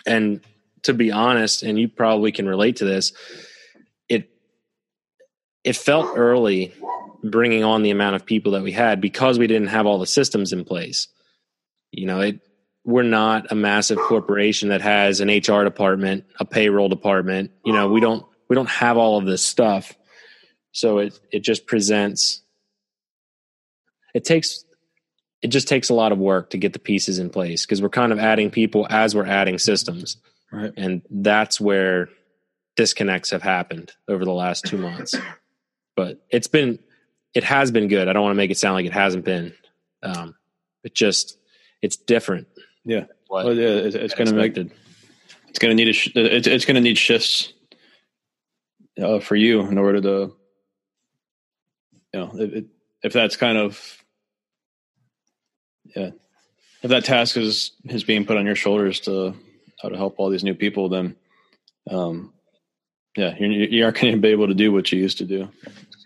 And 0.07 0.41
to 0.85 0.95
be 0.95 1.13
honest, 1.13 1.63
and 1.63 1.79
you 1.79 1.89
probably 1.89 2.33
can 2.33 2.49
relate 2.49 2.77
to 2.77 2.87
this, 2.87 3.13
it, 4.09 4.31
it 5.63 5.77
felt 5.77 6.17
early 6.17 6.73
bringing 7.23 7.65
on 7.65 7.83
the 7.83 7.91
amount 7.91 8.17
of 8.17 8.25
people 8.25 8.53
that 8.53 8.63
we 8.63 8.73
had 8.73 9.03
because 9.03 9.39
we 9.39 9.47
didn't 9.47 9.69
have 9.69 9.85
all 9.85 9.99
the 9.99 10.07
systems 10.07 10.55
in 10.55 10.65
place. 10.65 11.09
You 11.91 12.07
know, 12.07 12.21
it, 12.21 12.41
we're 12.83 13.03
not 13.03 13.53
a 13.53 13.55
massive 13.55 13.99
corporation 13.99 14.71
that 14.71 14.81
has 14.81 15.21
an 15.21 15.29
HR 15.29 15.65
department, 15.65 16.25
a 16.41 16.47
payroll 16.47 16.89
department. 16.89 17.51
You 17.63 17.75
know, 17.75 17.91
we 17.91 18.01
don't 18.01 18.25
we 18.49 18.57
don't 18.57 18.71
have 18.71 18.97
all 18.97 19.19
of 19.19 19.27
this 19.27 19.45
stuff 19.45 19.93
so 20.73 20.99
it 20.99 21.19
it 21.31 21.41
just 21.41 21.67
presents 21.67 22.42
it 24.15 24.25
takes 24.25 24.65
it 25.43 25.49
just 25.49 25.67
takes 25.67 25.89
a 25.89 25.95
lot 25.95 26.13
of 26.13 26.19
work 26.19 26.51
to 26.51 26.59
get 26.59 26.73
the 26.73 26.79
pieces 26.79 27.19
in 27.19 27.29
place 27.29 27.67
because 27.67 27.83
we're 27.83 27.89
kind 27.89 28.13
of 28.13 28.19
adding 28.19 28.51
people 28.51 28.87
as 28.91 29.15
we're 29.15 29.27
adding 29.27 29.59
systems. 29.59 30.17
Right. 30.53 30.73
And 30.77 31.03
that's 31.11 31.61
where 31.61 32.09
disconnects 32.77 33.31
have 33.31 33.43
happened 33.43 33.93
over 34.07 34.25
the 34.25 34.33
last 34.33 34.65
two 34.67 34.79
months. 34.79 35.15
But 35.97 36.25
it's 36.31 36.47
been 36.47 36.79
it 37.35 37.45
has 37.45 37.71
been 37.71 37.89
good. 37.89 38.09
I 38.09 38.13
don't 38.13 38.23
want 38.23 38.35
to 38.35 38.39
make 38.39 38.51
it 38.51 38.59
sound 38.59 38.75
like 38.75 38.87
it 38.87 38.93
hasn't 38.93 39.25
been 39.25 39.53
um 40.03 40.37
it 40.85 40.95
just 40.95 41.39
it's 41.81 41.97
different. 41.97 42.47
Yeah. 42.85 43.07
Well, 43.29 43.53
yeah 43.55 43.69
it's, 43.69 43.97
it's 43.97 44.15
going 44.15 44.29
to 44.29 44.35
make 44.35 44.57
it's 44.57 45.59
going 45.59 45.71
to 45.71 45.75
need 45.75 45.89
a 45.89 45.93
sh- 45.93 46.13
it's, 46.15 46.47
it's 46.47 46.65
going 46.65 46.77
to 46.77 46.81
need 46.81 46.97
shifts 46.97 47.53
uh, 49.01 49.21
for 49.21 49.37
you 49.37 49.61
in 49.63 49.77
order 49.77 50.01
to, 50.01 50.35
you 52.15 52.21
know, 52.21 52.31
if, 52.35 52.65
if 53.03 53.13
that's 53.13 53.37
kind 53.37 53.59
of, 53.59 54.02
yeah, 55.95 56.11
if 56.83 56.91
that 56.91 57.05
task 57.05 57.37
is 57.37 57.73
is 57.85 58.05
being 58.05 58.25
put 58.25 58.37
on 58.37 58.47
your 58.47 58.57
shoulders 58.57 59.01
to 59.01 59.35
how 59.81 59.89
to 59.89 59.97
help 59.97 60.15
all 60.19 60.31
these 60.31 60.45
new 60.45 60.55
people, 60.55 60.89
then 60.89 61.17
um, 61.91 62.33
yeah, 63.17 63.35
you're, 63.39 63.51
you 63.51 63.85
aren't 63.85 64.01
going 64.01 64.15
to 64.15 64.21
be 64.21 64.29
able 64.29 64.49
to 64.49 64.55
do 64.55 64.73
what 64.73 64.91
you 64.93 65.01
used 65.01 65.19
to 65.19 65.25
do. 65.25 65.49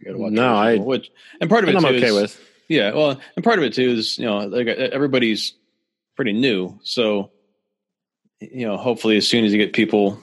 No, 0.02 0.54
I 0.54 0.76
which 0.76 1.10
and 1.40 1.50
part 1.50 1.64
of 1.64 1.70
it 1.70 1.76
I'm 1.76 1.84
okay 1.84 2.06
is, 2.06 2.14
with. 2.14 2.40
Yeah, 2.68 2.92
well, 2.94 3.20
and 3.36 3.44
part 3.44 3.58
of 3.58 3.64
it 3.64 3.74
too 3.74 3.90
is 3.90 4.18
you 4.18 4.26
know 4.26 4.38
like 4.38 4.66
everybody's 4.66 5.54
pretty 6.14 6.32
new, 6.32 6.78
so 6.82 7.30
you 8.40 8.66
know 8.66 8.76
hopefully 8.76 9.16
as 9.16 9.28
soon 9.28 9.44
as 9.44 9.52
you 9.52 9.58
get 9.58 9.72
people 9.72 10.20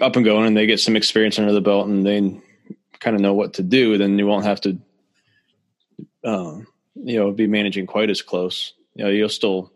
up 0.00 0.16
and 0.16 0.24
going 0.24 0.46
and 0.46 0.56
they 0.56 0.66
get 0.66 0.80
some 0.80 0.96
experience 0.96 1.38
under 1.38 1.52
the 1.52 1.60
belt 1.60 1.86
and 1.86 2.04
they 2.04 2.40
kind 3.00 3.14
of 3.14 3.22
know 3.22 3.34
what 3.34 3.54
to 3.54 3.62
do, 3.62 3.98
then 3.98 4.18
you 4.18 4.26
won't 4.26 4.44
have 4.44 4.60
to, 4.62 4.78
um, 6.24 6.66
you 6.94 7.18
know, 7.18 7.30
be 7.30 7.46
managing 7.46 7.86
quite 7.86 8.10
as 8.10 8.22
close. 8.22 8.72
You 8.94 9.04
know, 9.04 9.10
you'll 9.10 9.28
still 9.28 9.72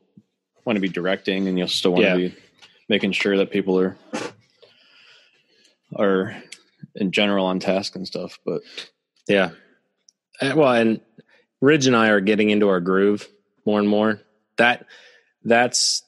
want 0.64 0.76
to 0.76 0.80
be 0.80 0.88
directing 0.88 1.48
and 1.48 1.58
you'll 1.58 1.68
still 1.68 1.92
want 1.92 2.04
yeah. 2.04 2.14
to 2.14 2.18
be 2.30 2.36
making 2.88 3.12
sure 3.12 3.36
that 3.38 3.50
people 3.50 3.78
are 3.78 3.96
are 5.96 6.36
in 6.94 7.10
general 7.12 7.46
on 7.46 7.60
task 7.60 7.96
and 7.96 8.06
stuff. 8.06 8.38
But 8.44 8.62
yeah, 9.26 9.50
uh, 10.40 10.52
well, 10.56 10.72
and 10.72 11.00
Ridge 11.60 11.86
and 11.86 11.96
I 11.96 12.08
are 12.08 12.20
getting 12.20 12.50
into 12.50 12.68
our 12.68 12.80
groove 12.80 13.28
more 13.64 13.78
and 13.78 13.88
more. 13.88 14.20
That 14.56 14.86
that's 15.44 16.02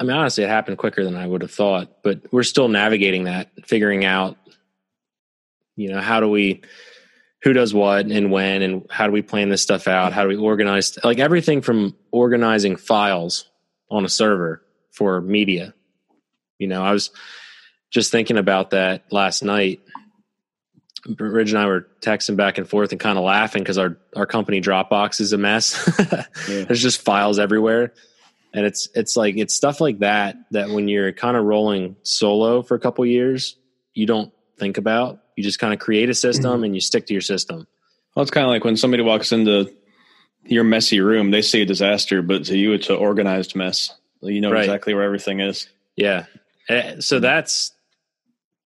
I 0.00 0.04
mean, 0.04 0.16
honestly, 0.16 0.44
it 0.44 0.48
happened 0.48 0.78
quicker 0.78 1.04
than 1.04 1.16
I 1.16 1.26
would 1.26 1.42
have 1.42 1.50
thought, 1.50 2.02
but 2.02 2.32
we're 2.32 2.44
still 2.44 2.68
navigating 2.68 3.24
that, 3.24 3.50
figuring 3.66 4.04
out, 4.04 4.36
you 5.74 5.88
know, 5.88 6.00
how 6.00 6.20
do 6.20 6.28
we, 6.28 6.62
who 7.42 7.52
does 7.52 7.72
what 7.72 8.06
and 8.06 8.30
when, 8.30 8.62
and 8.62 8.86
how 8.90 9.06
do 9.06 9.12
we 9.12 9.22
plan 9.22 9.48
this 9.48 9.62
stuff 9.62 9.86
out? 9.86 10.12
How 10.12 10.22
do 10.22 10.28
we 10.28 10.36
organize, 10.36 10.98
like 11.04 11.18
everything 11.18 11.62
from 11.62 11.94
organizing 12.10 12.76
files 12.76 13.48
on 13.90 14.04
a 14.04 14.08
server 14.08 14.62
for 14.90 15.20
media. 15.20 15.74
You 16.58 16.66
know, 16.66 16.82
I 16.82 16.92
was 16.92 17.10
just 17.90 18.10
thinking 18.10 18.36
about 18.36 18.70
that 18.70 19.12
last 19.12 19.42
night. 19.42 19.80
Ridge 21.06 21.52
and 21.52 21.58
I 21.58 21.66
were 21.66 21.86
texting 22.00 22.36
back 22.36 22.58
and 22.58 22.68
forth 22.68 22.90
and 22.90 23.00
kind 23.00 23.16
of 23.16 23.24
laughing 23.24 23.62
because 23.62 23.78
our, 23.78 23.96
our 24.16 24.26
company 24.26 24.60
Dropbox 24.60 25.20
is 25.20 25.32
a 25.32 25.38
mess. 25.38 25.88
yeah. 26.48 26.64
There's 26.64 26.82
just 26.82 27.00
files 27.00 27.38
everywhere 27.38 27.92
and 28.52 28.66
it's 28.66 28.88
it's 28.94 29.16
like 29.16 29.36
it's 29.36 29.54
stuff 29.54 29.80
like 29.80 30.00
that 30.00 30.36
that 30.50 30.70
when 30.70 30.88
you're 30.88 31.12
kind 31.12 31.36
of 31.36 31.44
rolling 31.44 31.96
solo 32.02 32.62
for 32.62 32.74
a 32.74 32.80
couple 32.80 33.04
years 33.04 33.56
you 33.94 34.06
don't 34.06 34.32
think 34.58 34.78
about 34.78 35.20
you 35.38 35.44
just 35.44 35.60
kind 35.60 35.72
of 35.72 35.78
create 35.78 36.10
a 36.10 36.14
system 36.14 36.54
mm-hmm. 36.54 36.64
and 36.64 36.74
you 36.74 36.80
stick 36.80 37.06
to 37.06 37.14
your 37.14 37.20
system. 37.20 37.68
Well 38.16 38.24
it's 38.24 38.32
kind 38.32 38.44
of 38.44 38.50
like 38.50 38.64
when 38.64 38.76
somebody 38.76 39.04
walks 39.04 39.30
into 39.30 39.72
your 40.44 40.64
messy 40.64 41.00
room 41.00 41.30
they 41.30 41.42
see 41.42 41.62
a 41.62 41.64
disaster 41.64 42.22
but 42.22 42.44
to 42.46 42.58
you 42.58 42.72
it's 42.72 42.90
an 42.90 42.96
organized 42.96 43.54
mess. 43.54 43.94
You 44.20 44.40
know 44.40 44.50
right. 44.50 44.64
exactly 44.64 44.94
where 44.94 45.04
everything 45.04 45.38
is. 45.38 45.68
Yeah. 45.94 46.24
Eh, 46.68 46.96
so 46.98 47.20
that's 47.20 47.70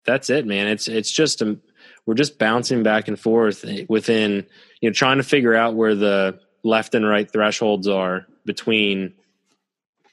that's 0.06 0.30
it 0.30 0.47
man. 0.47 0.68
It's 0.68 0.88
it's 0.88 1.11
just 1.11 1.42
a, 1.42 1.59
we're 2.06 2.14
just 2.14 2.38
bouncing 2.38 2.83
back 2.83 3.09
and 3.09 3.21
forth 3.21 3.62
within 3.87 4.47
you 4.80 4.88
know 4.88 4.94
trying 4.94 5.18
to 5.18 5.23
figure 5.23 5.54
out 5.54 5.75
where 5.75 5.94
the 5.94 6.40
left 6.62 6.94
and 6.94 7.06
right 7.06 7.30
thresholds 7.30 7.88
are 7.88 8.26
between 8.47 9.12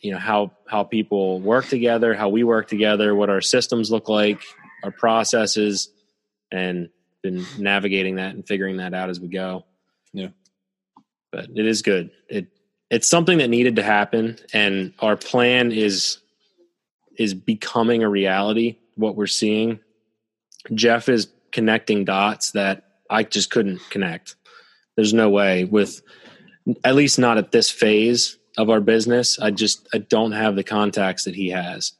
you 0.01 0.12
know 0.12 0.20
how 0.20 0.51
how 0.67 0.84
people 0.84 1.39
work 1.39 1.67
together 1.67 2.13
how 2.13 2.27
we 2.27 2.43
work 2.43 2.67
together 2.67 3.15
what 3.15 3.29
our 3.29 3.39
systems 3.39 3.89
look 3.89 4.10
like 4.10 4.41
our 4.84 4.91
processes 4.91 5.89
and 6.51 6.89
been 7.22 7.46
navigating 7.58 8.15
that 8.15 8.36
and 8.36 8.48
figuring 8.48 8.77
that 8.77 8.93
out 8.93 9.10
as 9.10 9.20
we 9.20 9.27
go. 9.27 9.65
Yeah. 10.13 10.29
But 11.31 11.49
it 11.56 11.65
is 11.65 11.82
good. 11.82 12.12
It 12.28 12.47
it's 12.89 13.08
something 13.08 13.38
that 13.38 13.49
needed 13.49 13.78
to 13.78 13.84
happen 13.84 14.38
and 14.54 14.93
our 14.99 15.15
plan 15.15 15.71
is 15.71 16.17
is 17.17 17.34
becoming 17.34 18.04
a 18.04 18.10
reality 18.10 18.78
what 18.95 19.15
we're 19.15 19.28
seeing. 19.28 19.80
Jeff 20.73 21.08
is 21.10 21.28
connecting 21.52 22.06
dots 22.06 22.52
that 22.52 22.86
i 23.10 23.23
just 23.23 23.52
couldn't 23.52 23.82
connect. 23.89 24.36
There's 24.95 25.13
no 25.13 25.30
way 25.30 25.65
with 25.65 26.02
at 26.84 26.95
least 26.95 27.19
not 27.19 27.38
at 27.38 27.52
this 27.52 27.69
phase 27.69 28.38
of 28.58 28.69
our 28.69 28.82
business. 28.82 29.39
I 29.39 29.52
just 29.52 29.88
I 29.93 29.99
don't 29.99 30.34
have 30.34 30.56
the 30.56 30.63
contacts 30.63 31.23
that 31.25 31.36
he 31.36 31.49
has. 31.49 31.93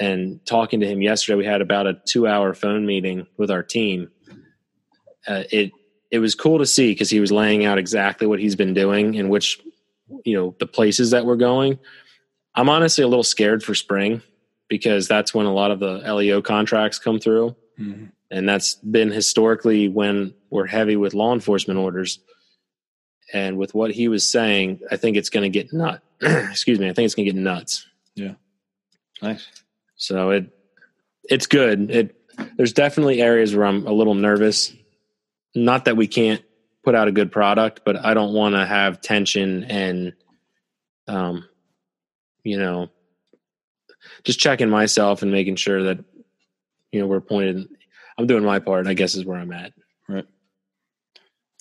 And 0.00 0.44
talking 0.46 0.80
to 0.80 0.86
him 0.86 1.02
yesterday, 1.02 1.36
we 1.36 1.44
had 1.44 1.60
about 1.60 1.86
a 1.86 2.00
two-hour 2.06 2.54
phone 2.54 2.86
meeting 2.86 3.26
with 3.36 3.50
our 3.50 3.62
team. 3.62 4.10
Uh, 5.26 5.42
it 5.50 5.72
it 6.10 6.20
was 6.20 6.34
cool 6.34 6.58
to 6.58 6.66
see 6.66 6.92
because 6.92 7.10
he 7.10 7.20
was 7.20 7.32
laying 7.32 7.64
out 7.64 7.78
exactly 7.78 8.26
what 8.26 8.38
he's 8.38 8.56
been 8.56 8.72
doing 8.72 9.18
and 9.18 9.28
which 9.28 9.60
you 10.24 10.34
know 10.34 10.54
the 10.58 10.66
places 10.66 11.10
that 11.10 11.26
we're 11.26 11.36
going. 11.36 11.78
I'm 12.54 12.68
honestly 12.68 13.04
a 13.04 13.08
little 13.08 13.24
scared 13.24 13.62
for 13.62 13.74
spring 13.74 14.22
because 14.68 15.08
that's 15.08 15.34
when 15.34 15.46
a 15.46 15.52
lot 15.52 15.70
of 15.70 15.80
the 15.80 15.98
LEO 16.12 16.42
contracts 16.42 16.98
come 16.98 17.18
through. 17.18 17.56
Mm-hmm. 17.78 18.06
And 18.30 18.48
that's 18.48 18.74
been 18.74 19.10
historically 19.10 19.88
when 19.88 20.34
we're 20.50 20.66
heavy 20.66 20.96
with 20.96 21.14
law 21.14 21.32
enforcement 21.32 21.78
orders 21.78 22.20
and 23.32 23.56
with 23.56 23.74
what 23.74 23.90
he 23.90 24.08
was 24.08 24.28
saying, 24.28 24.80
I 24.90 24.96
think 24.96 25.16
it's 25.16 25.30
going 25.30 25.50
to 25.50 25.58
get 25.58 25.72
nut. 25.72 26.02
Excuse 26.20 26.78
me. 26.78 26.88
I 26.88 26.92
think 26.92 27.06
it's 27.06 27.14
going 27.14 27.26
to 27.26 27.32
get 27.32 27.40
nuts. 27.40 27.86
Yeah. 28.14 28.34
Nice. 29.22 29.46
So 29.98 30.30
it 30.30 30.50
it's 31.24 31.46
good. 31.46 31.90
It 31.90 32.16
there's 32.56 32.72
definitely 32.72 33.20
areas 33.20 33.54
where 33.54 33.66
I'm 33.66 33.86
a 33.86 33.92
little 33.92 34.14
nervous. 34.14 34.72
Not 35.54 35.84
that 35.84 35.96
we 35.96 36.06
can't 36.06 36.42
put 36.84 36.94
out 36.94 37.08
a 37.08 37.12
good 37.12 37.30
product, 37.30 37.82
but 37.84 38.02
I 38.02 38.14
don't 38.14 38.32
want 38.32 38.54
to 38.54 38.64
have 38.64 39.02
tension 39.02 39.64
and 39.64 40.14
um 41.06 41.46
you 42.44 42.58
know 42.58 42.88
just 44.24 44.38
checking 44.38 44.70
myself 44.70 45.22
and 45.22 45.32
making 45.32 45.56
sure 45.56 45.82
that 45.84 45.98
you 46.92 47.00
know 47.00 47.06
we're 47.06 47.20
pointed 47.20 47.68
I'm 48.18 48.26
doing 48.26 48.44
my 48.44 48.58
part, 48.58 48.88
I 48.88 48.94
guess 48.94 49.14
is 49.14 49.24
where 49.24 49.38
I'm 49.38 49.52
at. 49.52 49.72
Right. 50.08 50.26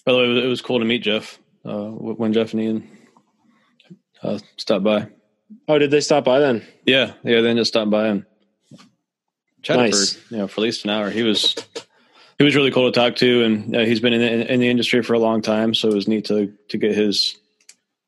By 0.05 0.11
the 0.11 0.17
way, 0.17 0.43
it 0.43 0.47
was 0.47 0.61
cool 0.61 0.79
to 0.79 0.85
meet 0.85 1.03
Jeff 1.03 1.39
uh, 1.63 1.89
when 1.89 2.33
Jeff 2.33 2.53
and 2.53 2.61
Ian 2.61 2.89
uh, 4.23 4.39
stopped 4.57 4.83
by. 4.83 5.09
Oh, 5.67 5.77
did 5.77 5.91
they 5.91 6.01
stop 6.01 6.25
by 6.25 6.39
then? 6.39 6.65
Yeah, 6.85 7.13
yeah. 7.23 7.41
they 7.41 7.53
just 7.53 7.69
stopped 7.69 7.91
by 7.91 8.07
and 8.07 8.25
chatted 9.61 9.91
nice. 9.91 10.13
for 10.13 10.33
you 10.33 10.41
know 10.41 10.47
for 10.47 10.61
at 10.61 10.63
least 10.63 10.83
an 10.83 10.91
hour. 10.91 11.09
He 11.09 11.23
was 11.23 11.55
he 12.37 12.43
was 12.43 12.55
really 12.55 12.71
cool 12.71 12.91
to 12.91 12.97
talk 12.97 13.15
to, 13.17 13.43
and 13.43 13.75
uh, 13.75 13.79
he's 13.79 13.99
been 13.99 14.13
in 14.13 14.21
the, 14.21 14.53
in 14.53 14.59
the 14.59 14.69
industry 14.69 15.01
for 15.01 15.13
a 15.13 15.19
long 15.19 15.41
time, 15.41 15.73
so 15.73 15.89
it 15.89 15.93
was 15.93 16.07
neat 16.07 16.25
to 16.25 16.53
to 16.69 16.77
get 16.77 16.95
his 16.95 17.37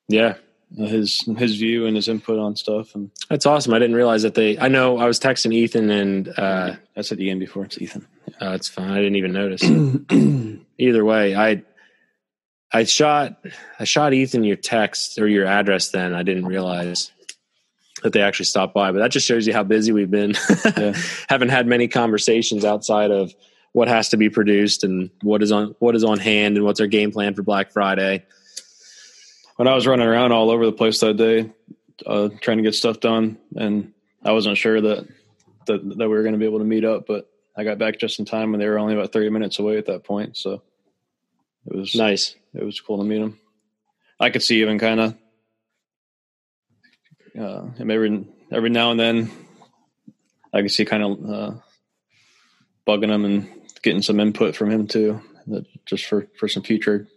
yeah 0.07 0.35
uh, 0.79 0.85
his 0.85 1.21
his 1.37 1.55
view 1.55 1.85
and 1.85 1.95
his 1.95 2.07
input 2.07 2.39
on 2.39 2.55
stuff. 2.55 2.93
And 2.93 3.11
that's 3.29 3.45
awesome. 3.45 3.73
I 3.73 3.79
didn't 3.79 3.95
realize 3.95 4.23
that 4.23 4.35
they. 4.35 4.57
I 4.59 4.67
know 4.67 4.97
I 4.97 5.05
was 5.05 5.19
texting 5.19 5.53
Ethan 5.53 5.89
and 5.89 6.29
uh, 6.37 6.75
I 6.95 7.01
said 7.01 7.19
Ian 7.19 7.39
before. 7.39 7.65
It's 7.65 7.81
Ethan. 7.81 8.07
Yeah. 8.27 8.49
Uh, 8.49 8.53
it's 8.53 8.69
fine. 8.69 8.91
I 8.91 8.97
didn't 8.97 9.15
even 9.15 9.33
notice. 9.33 9.63
Either 10.77 11.03
way, 11.03 11.35
I 11.35 11.63
I 12.71 12.83
shot 12.83 13.43
I 13.79 13.83
shot 13.83 14.13
Ethan 14.13 14.43
your 14.43 14.57
text 14.57 15.17
or 15.17 15.27
your 15.27 15.45
address 15.45 15.89
then. 15.89 16.13
I 16.13 16.23
didn't 16.23 16.45
realize 16.45 17.11
that 18.03 18.13
they 18.13 18.21
actually 18.21 18.45
stopped 18.45 18.73
by, 18.73 18.91
but 18.91 18.99
that 18.99 19.11
just 19.11 19.25
shows 19.27 19.45
you 19.45 19.53
how 19.53 19.63
busy 19.63 19.91
we've 19.91 20.11
been. 20.11 20.33
yeah. 20.77 20.93
Haven't 21.27 21.49
had 21.49 21.67
many 21.67 21.87
conversations 21.87 22.65
outside 22.65 23.11
of 23.11 23.33
what 23.71 23.87
has 23.87 24.09
to 24.09 24.17
be 24.17 24.29
produced 24.29 24.83
and 24.83 25.09
what 25.21 25.43
is 25.43 25.51
on 25.51 25.75
what 25.79 25.95
is 25.95 26.03
on 26.03 26.19
hand 26.19 26.57
and 26.57 26.65
what's 26.65 26.79
our 26.79 26.87
game 26.87 27.11
plan 27.11 27.33
for 27.33 27.43
Black 27.43 27.71
Friday. 27.71 28.25
When 29.57 29.67
I 29.67 29.75
was 29.75 29.85
running 29.85 30.07
around 30.07 30.31
all 30.31 30.49
over 30.49 30.65
the 30.65 30.71
place 30.71 30.99
that 31.01 31.17
day, 31.17 31.51
uh, 32.05 32.29
trying 32.41 32.57
to 32.57 32.63
get 32.63 32.75
stuff 32.75 32.99
done, 32.99 33.37
and 33.55 33.93
I 34.23 34.31
wasn't 34.31 34.57
sure 34.57 34.79
that 34.79 35.07
that, 35.65 35.97
that 35.97 36.07
we 36.09 36.15
were 36.15 36.23
going 36.23 36.33
to 36.33 36.39
be 36.39 36.45
able 36.45 36.59
to 36.59 36.65
meet 36.65 36.85
up, 36.85 37.05
but 37.05 37.29
I 37.55 37.63
got 37.63 37.77
back 37.77 37.99
just 37.99 38.19
in 38.19 38.25
time, 38.25 38.53
and 38.53 38.61
they 38.61 38.67
were 38.67 38.79
only 38.79 38.93
about 38.93 39.11
thirty 39.11 39.29
minutes 39.29 39.59
away 39.59 39.77
at 39.77 39.85
that 39.87 40.03
point. 40.03 40.37
So 40.37 40.61
it 41.65 41.75
was 41.75 41.95
nice. 41.95 42.35
It 42.53 42.63
was 42.63 42.79
cool 42.79 42.97
to 42.97 43.03
meet 43.03 43.21
him. 43.21 43.37
I 44.19 44.29
could 44.29 44.43
see 44.43 44.61
even 44.61 44.79
kind 44.79 44.99
of 44.99 45.15
uh, 47.39 47.65
every 47.79 48.27
every 48.51 48.69
now 48.69 48.91
and 48.91 48.99
then 48.99 49.31
I 50.53 50.59
can 50.59 50.69
see 50.69 50.85
kind 50.85 51.03
of 51.03 51.29
uh, 51.29 51.51
bugging 52.87 53.09
him 53.09 53.25
and 53.25 53.49
getting 53.81 54.01
some 54.01 54.19
input 54.19 54.55
from 54.55 54.69
him 54.69 54.87
too, 54.87 55.21
just 55.85 56.05
for 56.05 56.27
for 56.37 56.47
some 56.47 56.63
future 56.63 57.07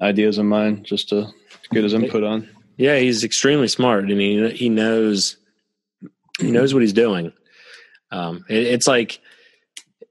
ideas 0.00 0.38
of 0.38 0.46
mine, 0.46 0.84
just 0.84 1.10
to, 1.10 1.22
to 1.26 1.68
get 1.70 1.84
his 1.84 1.94
input 1.94 2.24
on. 2.24 2.48
Yeah, 2.76 2.98
he's 2.98 3.24
extremely 3.24 3.68
smart, 3.68 4.10
and 4.10 4.20
he 4.20 4.50
he 4.50 4.68
knows 4.68 5.36
he 6.40 6.50
knows 6.50 6.74
what 6.74 6.82
he's 6.82 6.92
doing. 6.92 7.32
Um, 8.10 8.44
it, 8.48 8.64
it's 8.64 8.86
like 8.86 9.20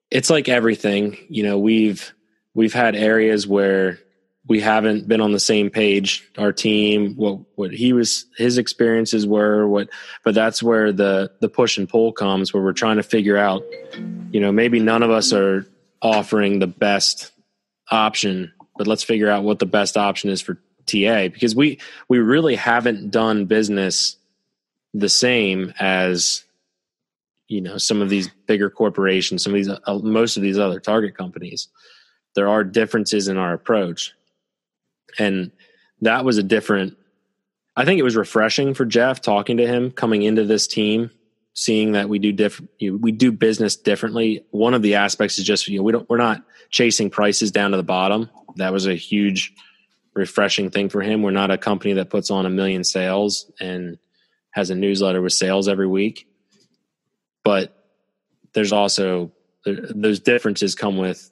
it's 0.09 0.29
like 0.29 0.49
everything. 0.49 1.17
You 1.29 1.43
know, 1.43 1.57
we've 1.57 2.13
we've 2.53 2.73
had 2.73 2.95
areas 2.95 3.47
where 3.47 3.99
we 4.51 4.59
haven't 4.59 5.07
been 5.07 5.21
on 5.21 5.31
the 5.31 5.39
same 5.39 5.69
page 5.69 6.29
our 6.37 6.51
team 6.51 7.15
what 7.15 7.39
what 7.55 7.71
he 7.71 7.93
was 7.93 8.25
his 8.35 8.57
experiences 8.57 9.25
were 9.25 9.65
what 9.65 9.87
but 10.25 10.35
that's 10.35 10.61
where 10.61 10.91
the 10.91 11.31
the 11.39 11.47
push 11.47 11.77
and 11.77 11.87
pull 11.87 12.11
comes 12.11 12.53
where 12.53 12.61
we're 12.61 12.73
trying 12.73 12.97
to 12.97 13.03
figure 13.03 13.37
out 13.37 13.63
you 14.31 14.41
know 14.41 14.51
maybe 14.51 14.77
none 14.77 15.03
of 15.03 15.09
us 15.09 15.31
are 15.31 15.65
offering 16.01 16.59
the 16.59 16.67
best 16.67 17.31
option 17.91 18.51
but 18.77 18.87
let's 18.87 19.03
figure 19.03 19.29
out 19.29 19.43
what 19.43 19.59
the 19.59 19.65
best 19.65 19.95
option 19.95 20.29
is 20.29 20.41
for 20.41 20.55
TA 20.85 21.29
because 21.29 21.55
we 21.55 21.79
we 22.09 22.19
really 22.19 22.55
haven't 22.55 23.09
done 23.09 23.45
business 23.45 24.17
the 24.93 25.07
same 25.07 25.73
as 25.79 26.43
you 27.47 27.61
know 27.61 27.77
some 27.77 28.01
of 28.01 28.09
these 28.09 28.29
bigger 28.47 28.69
corporations, 28.69 29.43
some 29.43 29.53
of 29.53 29.57
these 29.57 29.69
uh, 29.69 29.99
most 29.99 30.37
of 30.37 30.43
these 30.43 30.57
other 30.57 30.79
target 30.79 31.15
companies. 31.15 31.67
There 32.33 32.47
are 32.47 32.63
differences 32.63 33.27
in 33.27 33.37
our 33.37 33.53
approach, 33.53 34.13
and 35.19 35.51
that 36.01 36.25
was 36.25 36.37
a 36.37 36.43
different. 36.43 36.97
I 37.75 37.85
think 37.85 37.99
it 37.99 38.03
was 38.03 38.15
refreshing 38.15 38.73
for 38.73 38.85
Jeff 38.85 39.21
talking 39.21 39.57
to 39.57 39.67
him 39.67 39.91
coming 39.91 40.23
into 40.23 40.43
this 40.43 40.67
team, 40.67 41.09
seeing 41.53 41.93
that 41.93 42.09
we 42.09 42.19
do 42.19 42.31
different. 42.31 42.71
We 42.79 43.11
do 43.11 43.31
business 43.31 43.75
differently. 43.75 44.45
One 44.51 44.73
of 44.73 44.81
the 44.81 44.95
aspects 44.95 45.37
is 45.39 45.45
just 45.45 45.67
you 45.67 45.77
know 45.77 45.83
we 45.83 45.91
don't 45.91 46.09
we're 46.09 46.17
not 46.17 46.43
chasing 46.69 47.09
prices 47.09 47.51
down 47.51 47.71
to 47.71 47.77
the 47.77 47.83
bottom. 47.83 48.29
That 48.57 48.73
was 48.73 48.87
a 48.87 48.95
huge 48.95 49.53
refreshing 50.13 50.69
thing 50.69 50.89
for 50.89 51.01
him. 51.01 51.21
We're 51.21 51.31
not 51.31 51.51
a 51.51 51.57
company 51.57 51.93
that 51.93 52.09
puts 52.09 52.31
on 52.31 52.45
a 52.45 52.49
million 52.49 52.83
sales 52.83 53.49
and 53.59 53.97
has 54.51 54.69
a 54.69 54.75
newsletter 54.75 55.21
with 55.21 55.33
sales 55.33 55.67
every 55.67 55.87
week. 55.87 56.27
But 57.43 57.75
there's 58.53 58.73
also 58.73 59.31
those 59.65 60.19
differences 60.19 60.75
come 60.75 60.97
with 60.97 61.31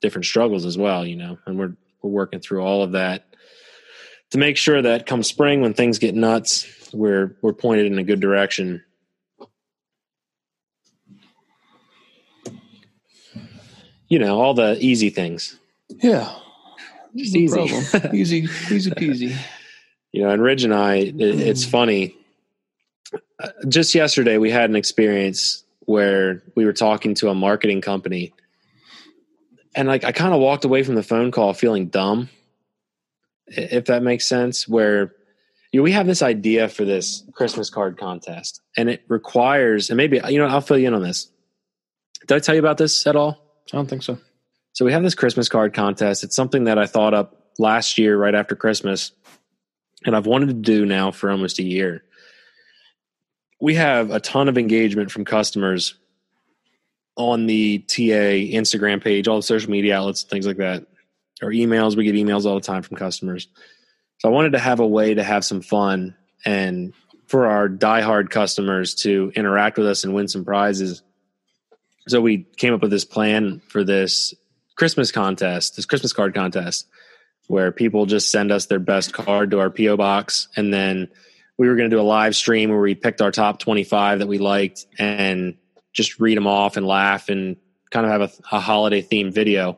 different 0.00 0.24
struggles 0.24 0.64
as 0.64 0.78
well, 0.78 1.04
you 1.06 1.16
know, 1.16 1.38
and 1.46 1.58
we're 1.58 1.76
we're 2.02 2.10
working 2.10 2.40
through 2.40 2.62
all 2.62 2.82
of 2.82 2.92
that 2.92 3.28
to 4.30 4.38
make 4.38 4.56
sure 4.56 4.82
that 4.82 5.06
come 5.06 5.22
spring 5.22 5.60
when 5.60 5.74
things 5.74 5.98
get 5.98 6.14
nuts, 6.14 6.66
we're 6.92 7.36
we're 7.42 7.52
pointed 7.52 7.86
in 7.86 7.98
a 7.98 8.04
good 8.04 8.20
direction. 8.20 8.82
You 14.08 14.18
know, 14.18 14.40
all 14.40 14.54
the 14.54 14.78
easy 14.80 15.10
things. 15.10 15.58
Yeah. 15.88 16.34
Just 17.14 17.36
easy. 17.36 17.60
easy, 18.12 18.36
easy 18.70 18.90
peasy. 18.90 19.36
You 20.12 20.22
know, 20.22 20.30
and 20.30 20.42
Ridge 20.42 20.64
and 20.64 20.74
I, 20.74 20.94
it, 20.96 21.20
it's 21.20 21.64
funny. 21.64 22.14
Uh, 23.40 23.48
just 23.68 23.94
yesterday, 23.94 24.38
we 24.38 24.50
had 24.50 24.70
an 24.70 24.76
experience 24.76 25.64
where 25.80 26.42
we 26.54 26.64
were 26.64 26.72
talking 26.72 27.14
to 27.14 27.28
a 27.28 27.34
marketing 27.34 27.80
company, 27.80 28.32
and 29.78 29.86
like 29.86 30.02
I 30.02 30.10
kind 30.10 30.34
of 30.34 30.40
walked 30.40 30.64
away 30.64 30.82
from 30.82 30.96
the 30.96 31.04
phone 31.04 31.30
call 31.30 31.54
feeling 31.54 31.86
dumb, 31.86 32.28
if 33.46 33.84
that 33.84 34.02
makes 34.02 34.26
sense. 34.26 34.66
Where 34.66 35.14
you 35.70 35.78
know, 35.78 35.84
we 35.84 35.92
have 35.92 36.06
this 36.06 36.20
idea 36.20 36.68
for 36.68 36.84
this 36.84 37.22
Christmas 37.32 37.70
card 37.70 37.96
contest, 37.96 38.60
and 38.76 38.90
it 38.90 39.04
requires, 39.06 39.88
and 39.88 39.96
maybe 39.96 40.20
you 40.28 40.38
know, 40.38 40.46
I'll 40.46 40.60
fill 40.60 40.78
you 40.78 40.88
in 40.88 40.94
on 40.94 41.02
this. 41.02 41.30
Did 42.26 42.34
I 42.34 42.40
tell 42.40 42.56
you 42.56 42.60
about 42.60 42.76
this 42.76 43.06
at 43.06 43.14
all? 43.14 43.40
I 43.72 43.76
don't 43.76 43.88
think 43.88 44.02
so. 44.02 44.18
So 44.72 44.84
we 44.84 44.92
have 44.92 45.04
this 45.04 45.14
Christmas 45.14 45.48
card 45.48 45.74
contest. 45.74 46.24
It's 46.24 46.34
something 46.34 46.64
that 46.64 46.78
I 46.78 46.86
thought 46.86 47.14
up 47.14 47.52
last 47.56 47.98
year, 47.98 48.18
right 48.18 48.34
after 48.34 48.56
Christmas, 48.56 49.12
and 50.04 50.16
I've 50.16 50.26
wanted 50.26 50.48
to 50.48 50.54
do 50.54 50.86
now 50.86 51.12
for 51.12 51.30
almost 51.30 51.60
a 51.60 51.64
year. 51.64 52.02
We 53.60 53.76
have 53.76 54.10
a 54.10 54.18
ton 54.18 54.48
of 54.48 54.58
engagement 54.58 55.12
from 55.12 55.24
customers 55.24 55.94
on 57.18 57.46
the 57.46 57.80
TA 57.80 58.46
Instagram 58.56 59.02
page, 59.02 59.28
all 59.28 59.36
the 59.36 59.42
social 59.42 59.70
media 59.70 59.98
outlets, 59.98 60.22
things 60.22 60.46
like 60.46 60.56
that, 60.58 60.86
or 61.42 61.50
emails. 61.50 61.96
We 61.96 62.04
get 62.04 62.14
emails 62.14 62.46
all 62.46 62.54
the 62.54 62.64
time 62.64 62.82
from 62.82 62.96
customers. 62.96 63.48
So 64.18 64.28
I 64.28 64.32
wanted 64.32 64.52
to 64.52 64.58
have 64.58 64.80
a 64.80 64.86
way 64.86 65.14
to 65.14 65.22
have 65.22 65.44
some 65.44 65.60
fun 65.60 66.16
and 66.44 66.94
for 67.26 67.46
our 67.46 67.68
diehard 67.68 68.30
customers 68.30 68.94
to 68.94 69.32
interact 69.34 69.76
with 69.76 69.88
us 69.88 70.04
and 70.04 70.14
win 70.14 70.28
some 70.28 70.44
prizes. 70.44 71.02
So 72.06 72.20
we 72.20 72.46
came 72.56 72.72
up 72.72 72.80
with 72.80 72.90
this 72.90 73.04
plan 73.04 73.60
for 73.68 73.84
this 73.84 74.32
Christmas 74.76 75.12
contest, 75.12 75.76
this 75.76 75.86
Christmas 75.86 76.12
card 76.12 76.34
contest, 76.34 76.86
where 77.48 77.72
people 77.72 78.06
just 78.06 78.30
send 78.30 78.52
us 78.52 78.66
their 78.66 78.78
best 78.78 79.12
card 79.12 79.50
to 79.50 79.60
our 79.60 79.70
PO 79.70 79.96
box, 79.96 80.48
and 80.56 80.72
then 80.72 81.08
we 81.58 81.68
were 81.68 81.74
going 81.74 81.90
to 81.90 81.96
do 81.96 82.00
a 82.00 82.02
live 82.02 82.36
stream 82.36 82.70
where 82.70 82.78
we 82.78 82.94
picked 82.94 83.20
our 83.20 83.32
top 83.32 83.58
25 83.58 84.20
that 84.20 84.28
we 84.28 84.38
liked 84.38 84.86
and 84.98 85.56
just 85.98 86.20
read 86.20 86.36
them 86.36 86.46
off 86.46 86.76
and 86.76 86.86
laugh 86.86 87.28
and 87.28 87.56
kind 87.90 88.06
of 88.06 88.12
have 88.12 88.20
a, 88.22 88.56
a 88.56 88.60
holiday 88.60 89.02
themed 89.02 89.32
video. 89.32 89.76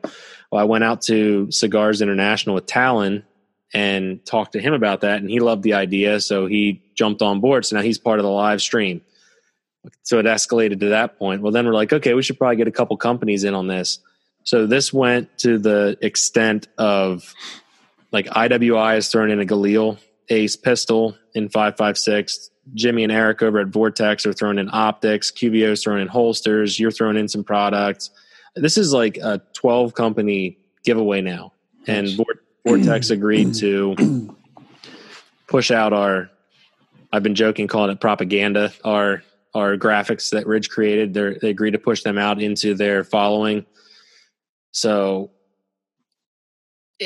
Well, 0.51 0.61
I 0.61 0.65
went 0.65 0.83
out 0.83 1.01
to 1.03 1.51
Cigars 1.51 2.01
International 2.01 2.55
with 2.55 2.67
Talon 2.67 3.25
and 3.73 4.23
talked 4.23 4.53
to 4.53 4.59
him 4.59 4.73
about 4.73 5.01
that, 5.01 5.19
and 5.19 5.29
he 5.29 5.39
loved 5.39 5.63
the 5.63 5.73
idea, 5.73 6.19
so 6.19 6.45
he 6.45 6.83
jumped 6.93 7.21
on 7.21 7.39
board. 7.39 7.65
So 7.65 7.75
now 7.75 7.81
he's 7.81 7.97
part 7.97 8.19
of 8.19 8.23
the 8.23 8.29
live 8.29 8.61
stream. 8.61 9.01
So 10.03 10.19
it 10.19 10.25
escalated 10.25 10.79
to 10.81 10.89
that 10.89 11.17
point. 11.17 11.41
Well, 11.41 11.51
then 11.51 11.65
we're 11.65 11.73
like, 11.73 11.91
okay, 11.91 12.13
we 12.13 12.21
should 12.21 12.37
probably 12.37 12.57
get 12.57 12.67
a 12.67 12.71
couple 12.71 12.95
companies 12.97 13.43
in 13.43 13.55
on 13.55 13.65
this. 13.67 13.99
So 14.43 14.67
this 14.67 14.93
went 14.93 15.35
to 15.39 15.57
the 15.57 15.97
extent 16.01 16.67
of 16.77 17.33
like 18.11 18.27
IWI 18.27 18.97
is 18.97 19.07
throwing 19.07 19.31
in 19.31 19.39
a 19.39 19.45
Galil 19.45 19.97
Ace 20.29 20.55
pistol 20.55 21.17
in 21.33 21.49
556. 21.49 22.51
Jimmy 22.73 23.03
and 23.03 23.11
Eric 23.11 23.41
over 23.41 23.59
at 23.59 23.67
Vortex 23.67 24.25
are 24.25 24.33
throwing 24.33 24.57
in 24.57 24.69
optics. 24.71 25.31
QBO's 25.31 25.83
throwing 25.83 26.01
in 26.01 26.07
holsters. 26.07 26.79
You're 26.79 26.91
throwing 26.91 27.17
in 27.17 27.27
some 27.27 27.43
products. 27.43 28.09
This 28.55 28.77
is 28.77 28.93
like 28.93 29.17
a 29.17 29.41
12 29.53 29.93
company 29.93 30.57
giveaway 30.83 31.21
now. 31.21 31.53
And 31.87 32.09
Vortex 32.65 33.09
agreed 33.11 33.53
to 33.55 34.35
push 35.47 35.71
out 35.71 35.93
our, 35.93 36.29
I've 37.11 37.23
been 37.23 37.35
joking 37.35 37.67
calling 37.67 37.91
it 37.91 37.99
propaganda, 37.99 38.71
our 38.83 39.23
our 39.53 39.75
graphics 39.75 40.29
that 40.29 40.47
Ridge 40.47 40.69
created. 40.69 41.13
They're, 41.13 41.35
they 41.37 41.49
agreed 41.49 41.71
to 41.71 41.77
push 41.77 42.03
them 42.03 42.17
out 42.17 42.41
into 42.41 42.73
their 42.73 43.03
following 43.03 43.65
so 44.71 45.31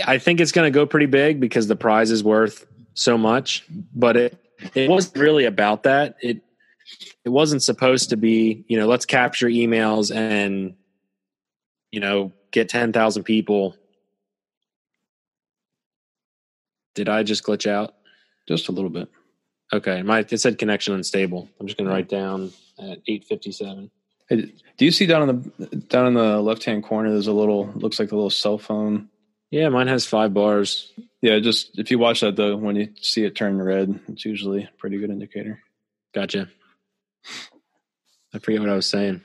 I 0.05 0.17
think 0.17 0.39
it's 0.39 0.51
going 0.51 0.71
to 0.71 0.71
go 0.71 0.85
pretty 0.85 1.05
big 1.07 1.39
because 1.39 1.67
the 1.67 1.75
prize 1.75 2.11
is 2.11 2.23
worth 2.23 2.65
so 2.93 3.17
much, 3.17 3.65
but 3.93 4.17
it 4.17 4.37
it 4.73 4.89
wasn't 4.89 5.17
really 5.17 5.45
about 5.45 5.83
that. 5.83 6.15
It 6.21 6.41
it 7.23 7.29
wasn't 7.29 7.63
supposed 7.63 8.09
to 8.11 8.17
be, 8.17 8.63
you 8.67 8.77
know, 8.77 8.87
let's 8.87 9.05
capture 9.05 9.47
emails 9.47 10.15
and 10.15 10.75
you 11.95 12.01
know, 12.01 12.33
get 12.51 12.67
10,000 12.67 13.23
people. 13.23 13.73
Did 16.93 17.07
I 17.07 17.23
just 17.23 17.45
glitch 17.45 17.65
out? 17.65 17.95
Just 18.49 18.67
a 18.67 18.73
little 18.73 18.89
bit. 18.89 19.09
Okay, 19.71 20.01
my 20.01 20.19
it 20.19 20.39
said 20.39 20.57
connection 20.57 20.93
unstable. 20.93 21.49
I'm 21.59 21.67
just 21.67 21.77
going 21.77 21.87
to 21.87 21.93
write 21.93 22.09
down 22.09 22.51
at 22.77 22.99
857. 23.07 23.89
Hey, 24.27 24.53
do 24.77 24.85
you 24.85 24.91
see 24.91 25.05
down 25.05 25.29
in 25.29 25.53
the 25.57 25.75
down 25.77 26.07
in 26.07 26.13
the 26.13 26.41
left 26.41 26.65
hand 26.65 26.83
corner? 26.83 27.11
There's 27.11 27.27
a 27.27 27.33
little 27.33 27.71
looks 27.75 27.97
like 27.97 28.11
a 28.11 28.15
little 28.15 28.29
cell 28.29 28.57
phone. 28.57 29.09
Yeah, 29.51 29.69
mine 29.69 29.87
has 29.87 30.05
five 30.05 30.33
bars. 30.33 30.91
Yeah, 31.21 31.39
just 31.39 31.77
if 31.79 31.91
you 31.91 31.99
watch 31.99 32.21
that 32.21 32.35
though, 32.35 32.57
when 32.57 32.75
you 32.75 32.89
see 33.01 33.23
it 33.23 33.35
turn 33.35 33.61
red, 33.61 33.99
it's 34.07 34.25
usually 34.25 34.63
a 34.63 34.69
pretty 34.77 34.97
good 34.97 35.09
indicator. 35.09 35.61
Gotcha. 36.13 36.49
I 38.33 38.39
forget 38.39 38.59
what 38.59 38.69
I 38.69 38.75
was 38.75 38.89
saying. 38.89 39.21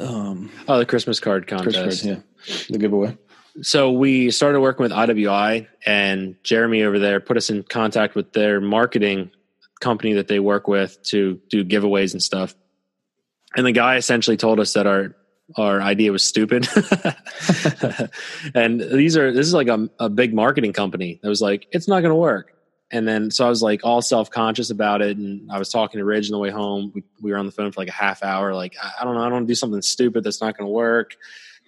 Um, 0.00 0.50
oh, 0.68 0.78
the 0.78 0.86
Christmas 0.86 1.20
card 1.20 1.46
contest. 1.46 1.76
Christmas 1.76 2.04
yeah, 2.04 2.66
the 2.70 2.78
giveaway. 2.78 3.18
So 3.62 3.90
we 3.90 4.30
started 4.30 4.60
working 4.60 4.84
with 4.84 4.92
IWI, 4.92 5.66
and 5.84 6.36
Jeremy 6.44 6.84
over 6.84 6.98
there 6.98 7.18
put 7.18 7.36
us 7.36 7.50
in 7.50 7.64
contact 7.64 8.14
with 8.14 8.32
their 8.32 8.60
marketing 8.60 9.32
company 9.80 10.14
that 10.14 10.28
they 10.28 10.38
work 10.38 10.68
with 10.68 11.02
to 11.04 11.40
do 11.50 11.64
giveaways 11.64 12.12
and 12.12 12.22
stuff 12.22 12.54
and 13.56 13.66
the 13.66 13.72
guy 13.72 13.96
essentially 13.96 14.36
told 14.36 14.60
us 14.60 14.74
that 14.74 14.86
our 14.86 15.14
our 15.56 15.80
idea 15.80 16.12
was 16.12 16.24
stupid. 16.24 16.68
And 18.54 18.80
these 18.80 19.16
are 19.16 19.32
this 19.32 19.46
is 19.46 19.54
like 19.54 19.68
a, 19.68 19.88
a 19.98 20.08
big 20.08 20.34
marketing 20.34 20.72
company 20.72 21.18
that 21.22 21.28
was 21.28 21.40
like 21.40 21.66
it's 21.72 21.88
not 21.88 22.00
going 22.00 22.10
to 22.10 22.16
work. 22.16 22.52
And 22.90 23.06
then 23.06 23.30
so 23.30 23.44
i 23.44 23.48
was 23.48 23.62
like 23.62 23.80
all 23.84 24.00
self-conscious 24.00 24.70
about 24.70 25.02
it 25.02 25.18
and 25.18 25.50
i 25.52 25.58
was 25.58 25.68
talking 25.68 25.98
to 25.98 26.04
ridge 26.04 26.28
on 26.28 26.32
the 26.32 26.38
way 26.38 26.50
home. 26.50 26.90
We, 26.94 27.04
we 27.20 27.30
were 27.30 27.36
on 27.36 27.46
the 27.46 27.52
phone 27.52 27.70
for 27.70 27.80
like 27.80 27.88
a 27.88 27.92
half 27.92 28.22
hour 28.22 28.54
like 28.54 28.76
i, 28.82 28.90
I 29.00 29.04
don't 29.04 29.14
know 29.14 29.20
i 29.20 29.24
don't 29.24 29.32
want 29.34 29.46
to 29.46 29.50
do 29.50 29.54
something 29.54 29.82
stupid 29.82 30.24
that's 30.24 30.40
not 30.40 30.56
going 30.56 30.66
to 30.66 30.72
work. 30.72 31.16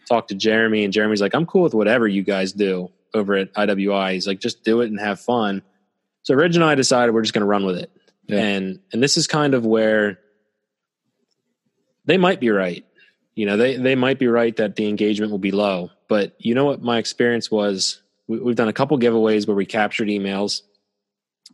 Talk 0.08 0.28
to 0.28 0.34
jeremy 0.34 0.84
and 0.84 0.92
jeremy's 0.92 1.20
like 1.20 1.34
i'm 1.34 1.46
cool 1.46 1.62
with 1.62 1.74
whatever 1.74 2.08
you 2.08 2.22
guys 2.22 2.52
do 2.52 2.90
over 3.12 3.34
at 3.34 3.52
iwi 3.52 4.14
he's 4.14 4.26
like 4.26 4.40
just 4.40 4.64
do 4.64 4.80
it 4.80 4.90
and 4.90 4.98
have 4.98 5.20
fun. 5.20 5.62
So 6.22 6.34
ridge 6.34 6.56
and 6.56 6.64
i 6.64 6.74
decided 6.74 7.12
we're 7.14 7.22
just 7.22 7.34
going 7.34 7.42
to 7.42 7.46
run 7.46 7.66
with 7.66 7.76
it. 7.76 7.90
Yeah. 8.26 8.38
and 8.38 8.80
and 8.92 9.02
this 9.02 9.18
is 9.18 9.26
kind 9.26 9.52
of 9.52 9.66
where 9.66 10.20
they 12.06 12.16
might 12.16 12.40
be 12.40 12.50
right. 12.50 12.84
You 13.34 13.46
know, 13.46 13.56
they 13.56 13.76
they 13.76 13.94
might 13.94 14.18
be 14.18 14.26
right 14.26 14.54
that 14.56 14.76
the 14.76 14.88
engagement 14.88 15.30
will 15.30 15.38
be 15.38 15.52
low. 15.52 15.90
But 16.08 16.34
you 16.38 16.54
know 16.54 16.64
what 16.64 16.82
my 16.82 16.98
experience 16.98 17.50
was? 17.50 18.02
We, 18.26 18.38
we've 18.40 18.56
done 18.56 18.68
a 18.68 18.72
couple 18.72 18.98
giveaways 18.98 19.46
where 19.46 19.56
we 19.56 19.66
captured 19.66 20.08
emails. 20.08 20.62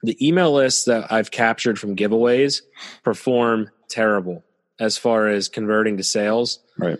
The 0.03 0.27
email 0.27 0.53
lists 0.53 0.85
that 0.85 1.11
I've 1.12 1.31
captured 1.31 1.79
from 1.79 1.97
giveaways 1.97 2.62
perform 3.03 3.71
terrible 3.89 4.45
as 4.79 4.99
far 4.99 5.29
as 5.29 5.49
converting 5.49 5.97
to 5.97 6.03
sales. 6.03 6.61
Right. 6.79 6.99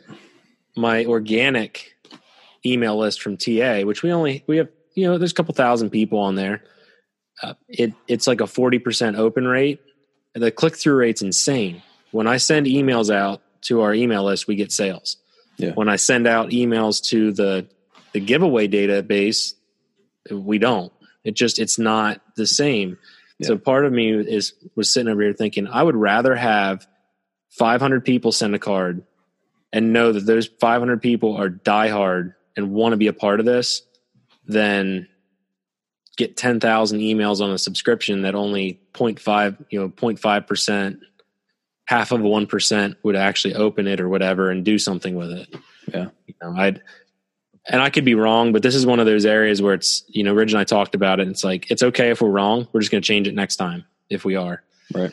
My 0.77 1.05
organic 1.05 1.95
email 2.65 2.99
list 2.99 3.23
from 3.23 3.37
TA, 3.37 3.83
which 3.83 4.03
we 4.03 4.13
only 4.13 4.45
we 4.47 4.59
have, 4.59 4.69
you 4.95 5.07
know, 5.07 5.19
there's 5.19 5.33
a 5.33 5.35
couple 5.35 5.55
thousand 5.55 5.91
people 5.91 6.19
on 6.19 6.35
there. 6.35 6.63
Uh, 7.43 7.55
it 7.69 7.93
it's 8.09 8.27
like 8.27 8.41
a 8.41 8.47
forty 8.47 8.79
percent 8.79 9.17
open 9.17 9.47
rate. 9.47 9.81
The 10.35 10.51
click 10.51 10.77
through 10.77 10.97
rate's 10.97 11.23
insane 11.23 11.83
when 12.11 12.27
I 12.27 12.37
send 12.37 12.67
emails 12.67 13.15
out 13.15 13.43
to 13.67 13.83
our 13.83 13.95
email 13.95 14.25
list, 14.25 14.47
we 14.47 14.57
get 14.57 14.73
sales. 14.73 15.17
Yeah. 15.57 15.73
When 15.73 15.89
I 15.89 15.97
send 15.97 16.27
out 16.27 16.51
emails 16.51 17.03
to 17.09 17.33
the 17.33 17.67
the 18.13 18.21
giveaway 18.21 18.69
database, 18.69 19.55
we 20.31 20.59
don't. 20.59 20.93
It 21.25 21.35
just 21.35 21.59
it's 21.59 21.79
not 21.79 22.21
the 22.37 22.47
same. 22.47 22.99
Yeah. 23.39 23.49
So 23.49 23.59
part 23.59 23.85
of 23.85 23.93
me 23.93 24.13
is 24.13 24.55
was 24.75 24.93
sitting 24.93 25.13
over 25.13 25.23
here 25.23 25.33
thinking 25.33 25.67
I 25.67 25.83
would 25.83 25.97
rather 25.97 26.35
have 26.35 26.87
500 27.51 28.05
people 28.05 28.33
send 28.33 28.55
a 28.55 28.59
card 28.59 29.03
and 29.73 29.93
know 29.93 30.13
that 30.13 30.25
those 30.25 30.47
500 30.47 31.03
people 31.03 31.37
are 31.37 31.51
diehard 31.51 32.35
and 32.57 32.73
want 32.73 32.93
to 32.93 32.97
be 32.97 33.09
a 33.09 33.13
part 33.13 33.41
of 33.41 33.47
this 33.47 33.83
than 34.47 35.09
get 36.17 36.37
10,000 36.37 37.01
emails 37.01 37.41
on 37.41 37.51
a 37.51 37.59
subscription 37.59 38.23
that 38.23 38.35
only 38.35 38.81
0.5, 38.95 39.67
you 39.71 39.81
know, 39.81 39.89
0.5%, 39.91 40.99
half 41.87 42.13
of 42.13 42.21
1% 42.21 42.97
would 43.03 43.17
actually 43.17 43.55
open 43.55 43.87
it 43.87 44.01
or 44.01 44.09
whatever 44.09 44.51
and 44.51 44.65
do 44.65 44.79
something 44.79 45.15
with 45.15 45.31
it. 45.31 45.55
Yeah. 45.93 46.09
You 46.27 46.35
know, 46.43 46.55
I'd, 46.57 46.83
and 47.69 47.81
I 47.81 47.91
could 47.91 48.05
be 48.05 48.15
wrong, 48.15 48.53
but 48.53 48.63
this 48.63 48.75
is 48.75 48.85
one 48.85 49.01
of 49.01 49.07
those 49.07 49.25
areas 49.25 49.63
where 49.63 49.75
it's, 49.75 50.05
you 50.09 50.23
know, 50.23 50.35
Ridge 50.35 50.53
and 50.53 50.61
I 50.61 50.65
talked 50.65 50.95
about 50.95 51.21
it. 51.21 51.23
And 51.23 51.31
it's 51.31 51.45
like, 51.45 51.71
it's 51.71 51.83
okay 51.83 52.11
if 52.11 52.21
we're 52.21 52.31
wrong. 52.31 52.69
We're 52.73 52.81
just 52.81 52.93
going 52.93 53.03
to 53.03 53.07
change 53.07 53.29
it 53.29 53.35
next 53.35 53.57
time 53.57 53.85
if 54.11 54.25
we 54.25 54.37
are. 54.37 54.63
Right. 54.95 55.13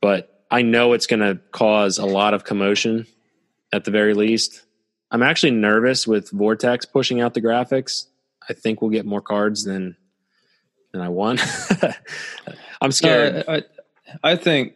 But 0.00 0.44
I 0.50 0.62
know 0.62 0.92
it's 0.92 1.06
going 1.06 1.20
to 1.20 1.40
cause 1.50 1.98
a 1.98 2.06
lot 2.06 2.34
of 2.34 2.44
commotion 2.44 3.06
at 3.72 3.84
the 3.84 3.90
very 3.90 4.14
least. 4.14 4.64
I'm 5.10 5.22
actually 5.22 5.52
nervous 5.52 6.06
with 6.06 6.30
Vortex 6.30 6.86
pushing 6.86 7.20
out 7.20 7.34
the 7.34 7.42
graphics. 7.42 8.06
I 8.48 8.52
think 8.52 8.80
we'll 8.80 8.90
get 8.90 9.06
more 9.06 9.20
cards 9.20 9.64
than 9.64 9.96
than 10.92 11.00
I 11.00 11.08
want. 11.08 11.40
I'm 12.80 12.92
scared. 12.92 13.44
Uh, 13.48 13.60
I, 14.22 14.32
I 14.32 14.36
think 14.36 14.74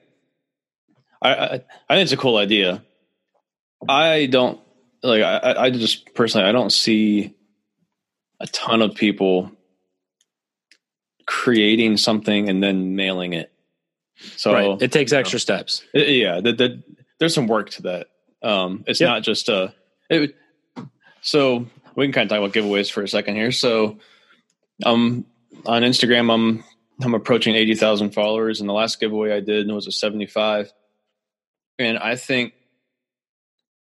I, 1.21 1.35
I, 1.35 1.53
I 1.89 1.95
think 1.95 2.03
it's 2.03 2.13
a 2.13 2.17
cool 2.17 2.37
idea. 2.37 2.83
I 3.89 4.27
don't 4.27 4.61
like 5.03 5.23
I, 5.23 5.55
I 5.57 5.71
just 5.71 6.15
personally 6.15 6.47
I 6.47 6.53
don't 6.53 6.73
see 6.73 7.35
a 8.41 8.47
ton 8.47 8.83
of 8.83 8.95
people 8.95 9.53
creating 11.27 11.97
something 11.97 12.49
and 12.49 12.63
then 12.63 12.97
mailing 12.97 13.35
it. 13.35 13.53
So 14.37 14.53
right. 14.53 14.83
it 14.83 14.91
takes 14.91 15.13
extra 15.13 15.37
know, 15.37 15.41
steps. 15.41 15.85
It, 15.95 16.09
yeah, 16.17 16.41
the, 16.41 16.53
the, 16.53 16.83
there's 17.21 17.35
some 17.35 17.47
work 17.47 17.71
to 17.71 17.83
that. 17.83 18.07
Um, 18.43 18.85
it's 18.87 19.01
not 19.01 19.23
just 19.23 19.49
a. 19.49 19.75
It, 20.11 20.35
so 21.21 21.67
we 21.95 22.07
can 22.07 22.13
kind 22.13 22.31
of 22.31 22.37
talk 22.37 22.39
about 22.39 22.53
giveaways 22.53 22.91
for 22.91 23.03
a 23.03 23.09
second 23.09 23.37
here. 23.37 23.53
So, 23.53 23.99
um, 24.85 25.27
on 25.67 25.83
Instagram, 25.83 26.33
I'm 26.33 26.65
I'm 27.03 27.15
approaching 27.15 27.55
eighty 27.55 27.75
thousand 27.75 28.15
followers, 28.15 28.61
and 28.61 28.69
the 28.69 28.73
last 28.73 29.01
giveaway 29.01 29.33
I 29.33 29.41
did 29.41 29.71
was 29.71 29.87
a 29.87 29.93
seventy 29.93 30.27
five, 30.27 30.73
and 31.79 31.99
I 31.99 32.17
think, 32.17 32.55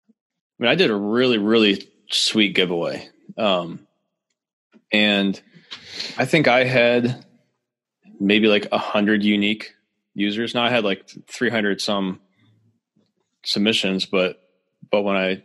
I 0.09 0.63
mean, 0.63 0.71
I 0.71 0.75
did 0.75 0.89
a 0.89 0.95
really 0.95 1.37
really 1.37 1.87
sweet 2.09 2.55
giveaway, 2.55 3.09
um, 3.37 3.87
and 4.91 5.39
I 6.17 6.25
think 6.25 6.47
I 6.47 6.63
had 6.63 7.25
maybe 8.19 8.47
like 8.47 8.67
a 8.71 8.77
hundred 8.77 9.23
unique 9.23 9.73
users. 10.13 10.53
Now 10.55 10.63
I 10.63 10.69
had 10.69 10.83
like 10.83 11.09
three 11.27 11.49
hundred 11.49 11.81
some 11.81 12.19
submissions, 13.43 14.05
but 14.05 14.41
but 14.91 15.03
when 15.03 15.15
I 15.15 15.43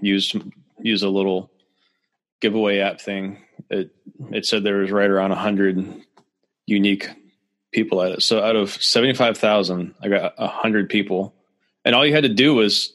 used 0.00 0.36
use 0.80 1.02
a 1.02 1.08
little 1.08 1.50
giveaway 2.40 2.78
app 2.78 3.00
thing, 3.00 3.38
it 3.70 3.94
it 4.30 4.46
said 4.46 4.64
there 4.64 4.78
was 4.78 4.90
right 4.90 5.10
around 5.10 5.32
a 5.32 5.36
hundred 5.36 6.02
unique 6.66 7.08
people 7.72 8.02
at 8.02 8.12
it. 8.12 8.22
So 8.22 8.42
out 8.42 8.56
of 8.56 8.70
seventy 8.82 9.14
five 9.14 9.38
thousand, 9.38 9.94
I 10.02 10.08
got 10.08 10.34
a 10.38 10.48
hundred 10.48 10.88
people, 10.88 11.34
and 11.84 11.94
all 11.94 12.06
you 12.06 12.14
had 12.14 12.24
to 12.24 12.28
do 12.28 12.54
was 12.54 12.92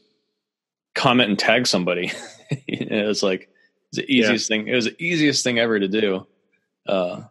comment 0.96 1.30
and 1.30 1.40
tag 1.40 1.68
somebody. 1.68 2.12
it 2.68 3.08
was 3.08 3.24
like 3.24 3.50
it's 3.92 3.98
the 3.98 4.12
easiest 4.12 4.50
yeah. 4.50 4.58
thing. 4.58 4.68
It 4.68 4.76
was 4.76 4.86
the 4.86 5.04
easiest 5.04 5.44
thing 5.44 5.60
ever 5.60 5.80
to 5.80 5.88
do. 5.88 6.28
Uh, 6.88 7.24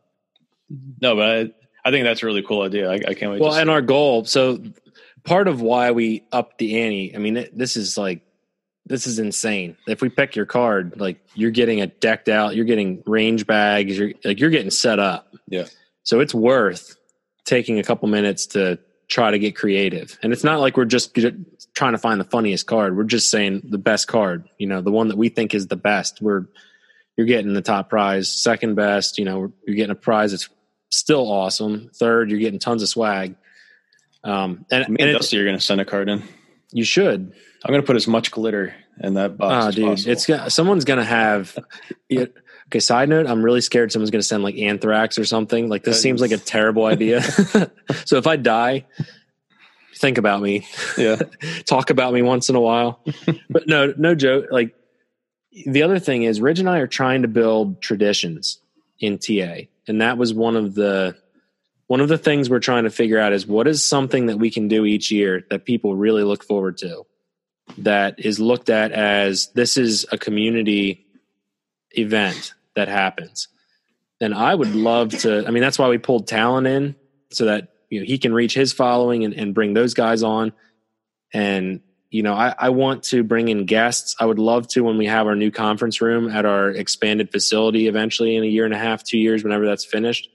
no, 1.00 1.16
but 1.16 1.24
I, 1.24 1.52
I 1.84 1.90
think 1.90 2.04
that's 2.04 2.22
a 2.22 2.26
really 2.26 2.42
cool 2.42 2.62
idea. 2.62 2.90
I, 2.90 2.94
I 2.94 3.14
can't 3.14 3.32
wait. 3.32 3.40
Well, 3.40 3.54
and 3.54 3.70
our 3.70 3.82
goal. 3.82 4.24
So 4.24 4.62
part 5.24 5.48
of 5.48 5.60
why 5.60 5.90
we 5.90 6.24
upped 6.32 6.58
the 6.58 6.80
ante. 6.82 7.14
I 7.14 7.18
mean, 7.18 7.36
it, 7.36 7.56
this 7.56 7.76
is 7.76 7.96
like 7.96 8.22
this 8.86 9.06
is 9.06 9.18
insane. 9.18 9.76
If 9.86 10.00
we 10.00 10.08
pick 10.08 10.34
your 10.34 10.46
card, 10.46 10.98
like 10.98 11.20
you're 11.34 11.50
getting 11.50 11.80
a 11.80 11.86
decked 11.86 12.28
out, 12.28 12.56
you're 12.56 12.64
getting 12.64 13.02
range 13.06 13.46
bags, 13.46 13.96
you're 13.98 14.12
like 14.24 14.40
you're 14.40 14.50
getting 14.50 14.70
set 14.70 14.98
up. 14.98 15.34
Yeah. 15.46 15.66
So 16.02 16.20
it's 16.20 16.34
worth 16.34 16.96
taking 17.44 17.78
a 17.78 17.82
couple 17.82 18.08
minutes 18.08 18.46
to 18.46 18.78
try 19.08 19.30
to 19.30 19.38
get 19.38 19.56
creative. 19.56 20.18
And 20.22 20.32
it's 20.32 20.44
not 20.44 20.60
like 20.60 20.76
we're 20.76 20.84
just 20.84 21.18
trying 21.74 21.92
to 21.92 21.98
find 21.98 22.20
the 22.20 22.24
funniest 22.24 22.66
card. 22.66 22.96
We're 22.96 23.04
just 23.04 23.30
saying 23.30 23.62
the 23.64 23.78
best 23.78 24.06
card, 24.06 24.48
you 24.58 24.66
know, 24.66 24.80
the 24.82 24.92
one 24.92 25.08
that 25.08 25.16
we 25.16 25.28
think 25.28 25.54
is 25.54 25.66
the 25.66 25.76
best. 25.76 26.20
We're 26.20 26.46
you're 27.16 27.26
getting 27.26 27.52
the 27.52 27.62
top 27.62 27.88
prize, 27.88 28.30
second 28.30 28.76
best, 28.76 29.18
you 29.18 29.24
know, 29.24 29.52
you're 29.66 29.76
getting 29.76 29.90
a 29.90 29.96
prize 29.96 30.30
that's 30.30 30.48
still 30.90 31.30
awesome. 31.30 31.90
Third, 31.94 32.30
you're 32.30 32.38
getting 32.38 32.60
tons 32.60 32.82
of 32.82 32.88
swag. 32.88 33.34
Um, 34.22 34.66
and, 34.70 34.88
Me 34.88 34.96
and, 35.00 35.10
and 35.10 35.18
Dusty, 35.18 35.36
you're 35.36 35.46
going 35.46 35.58
to 35.58 35.64
send 35.64 35.80
a 35.80 35.84
card 35.84 36.08
in. 36.08 36.22
You 36.70 36.84
should. 36.84 37.32
I'm 37.64 37.72
going 37.72 37.82
to 37.82 37.86
put 37.86 37.96
as 37.96 38.06
much 38.06 38.30
glitter 38.30 38.74
in 39.00 39.14
that 39.14 39.36
box. 39.36 39.66
Oh, 39.66 39.70
dude, 39.70 39.88
possible. 39.88 40.36
it's 40.36 40.54
someone's 40.54 40.84
going 40.84 40.98
to 40.98 41.04
have. 41.04 41.58
It, 42.10 42.34
okay. 42.68 42.81
Side 42.81 43.09
note: 43.09 43.26
I'm 43.26 43.42
really 43.42 43.61
scared 43.61 43.92
someone's 43.92 44.11
going 44.11 44.20
to 44.20 44.26
send 44.26 44.42
like 44.42 44.57
anthrax 44.57 45.18
or 45.18 45.24
something. 45.24 45.68
Like 45.68 45.85
this 45.85 46.00
seems 46.00 46.20
like 46.20 46.31
a 46.31 46.38
terrible 46.38 46.87
idea. 46.87 47.22
so 48.04 48.16
if 48.16 48.26
I 48.26 48.37
die, 48.37 48.87
think 49.96 50.18
about 50.18 50.40
me. 50.40 50.66
Yeah, 50.96 51.16
talk 51.64 51.90
about 51.90 52.12
me 52.12 52.22
once 52.22 52.48
in 52.48 52.57
a 52.57 52.61
while. 52.61 53.00
but 53.50 53.66
no, 53.66 53.92
no 53.96 54.14
joke. 54.14 54.46
Like 54.50 54.74
the 55.66 55.83
other 55.83 55.98
thing 55.98 56.22
is, 56.22 56.40
Ridge 56.40 56.61
and 56.61 56.68
I 56.68 56.78
are 56.78 56.87
trying 56.87 57.22
to 57.22 57.28
build 57.28 57.83
traditions 57.83 58.61
in 59.00 59.18
TA, 59.18 59.68
and 59.87 60.00
that 60.00 60.18
was 60.18 60.33
one 60.33 60.57
of 60.57 60.74
the 60.74 61.16
one 61.88 62.00
of 62.00 62.09
the 62.09 62.18
things 62.18 62.50
we're 62.50 62.61
trying 62.61 62.85
to 62.85 62.90
figure 62.90 63.18
out 63.18 63.33
is 63.33 63.46
what 63.46 63.66
is 63.66 63.85
something 63.85 64.26
that 64.26 64.37
we 64.37 64.50
can 64.50 64.68
do 64.68 64.85
each 64.85 65.11
year 65.11 65.44
that 65.50 65.64
people 65.64 65.96
really 65.96 66.22
look 66.22 66.44
forward 66.44 66.76
to 66.78 67.04
that 67.78 68.18
is 68.18 68.38
looked 68.38 68.70
at 68.70 68.92
as 68.92 69.48
this 69.54 69.76
is 69.76 70.07
a 70.12 70.18
community 70.18 71.07
event 71.92 72.54
that 72.78 72.88
happens. 72.88 73.48
And 74.20 74.34
i 74.34 74.52
would 74.52 74.74
love 74.74 75.10
to 75.10 75.46
i 75.46 75.50
mean 75.50 75.62
that's 75.62 75.78
why 75.78 75.88
we 75.88 75.98
pulled 75.98 76.26
Talon 76.26 76.66
in 76.66 76.96
so 77.30 77.44
that 77.44 77.68
you 77.90 78.00
know 78.00 78.06
he 78.06 78.18
can 78.18 78.32
reach 78.32 78.54
his 78.54 78.72
following 78.72 79.24
and, 79.24 79.34
and 79.34 79.54
bring 79.54 79.74
those 79.74 79.94
guys 79.94 80.22
on. 80.22 80.52
And 81.32 81.80
you 82.10 82.22
know 82.22 82.34
I, 82.34 82.54
I 82.58 82.70
want 82.70 83.04
to 83.04 83.22
bring 83.22 83.48
in 83.48 83.66
guests. 83.66 84.16
I 84.18 84.26
would 84.26 84.38
love 84.38 84.66
to 84.68 84.82
when 84.82 84.98
we 84.98 85.06
have 85.06 85.26
our 85.26 85.36
new 85.36 85.50
conference 85.50 86.00
room 86.00 86.30
at 86.30 86.44
our 86.44 86.70
expanded 86.70 87.30
facility 87.30 87.86
eventually 87.86 88.36
in 88.36 88.44
a 88.44 88.46
year 88.46 88.64
and 88.64 88.74
a 88.74 88.78
half 88.78 89.04
two 89.04 89.18
years 89.18 89.44
whenever 89.44 89.66
that's 89.66 89.84
finished. 89.84 90.28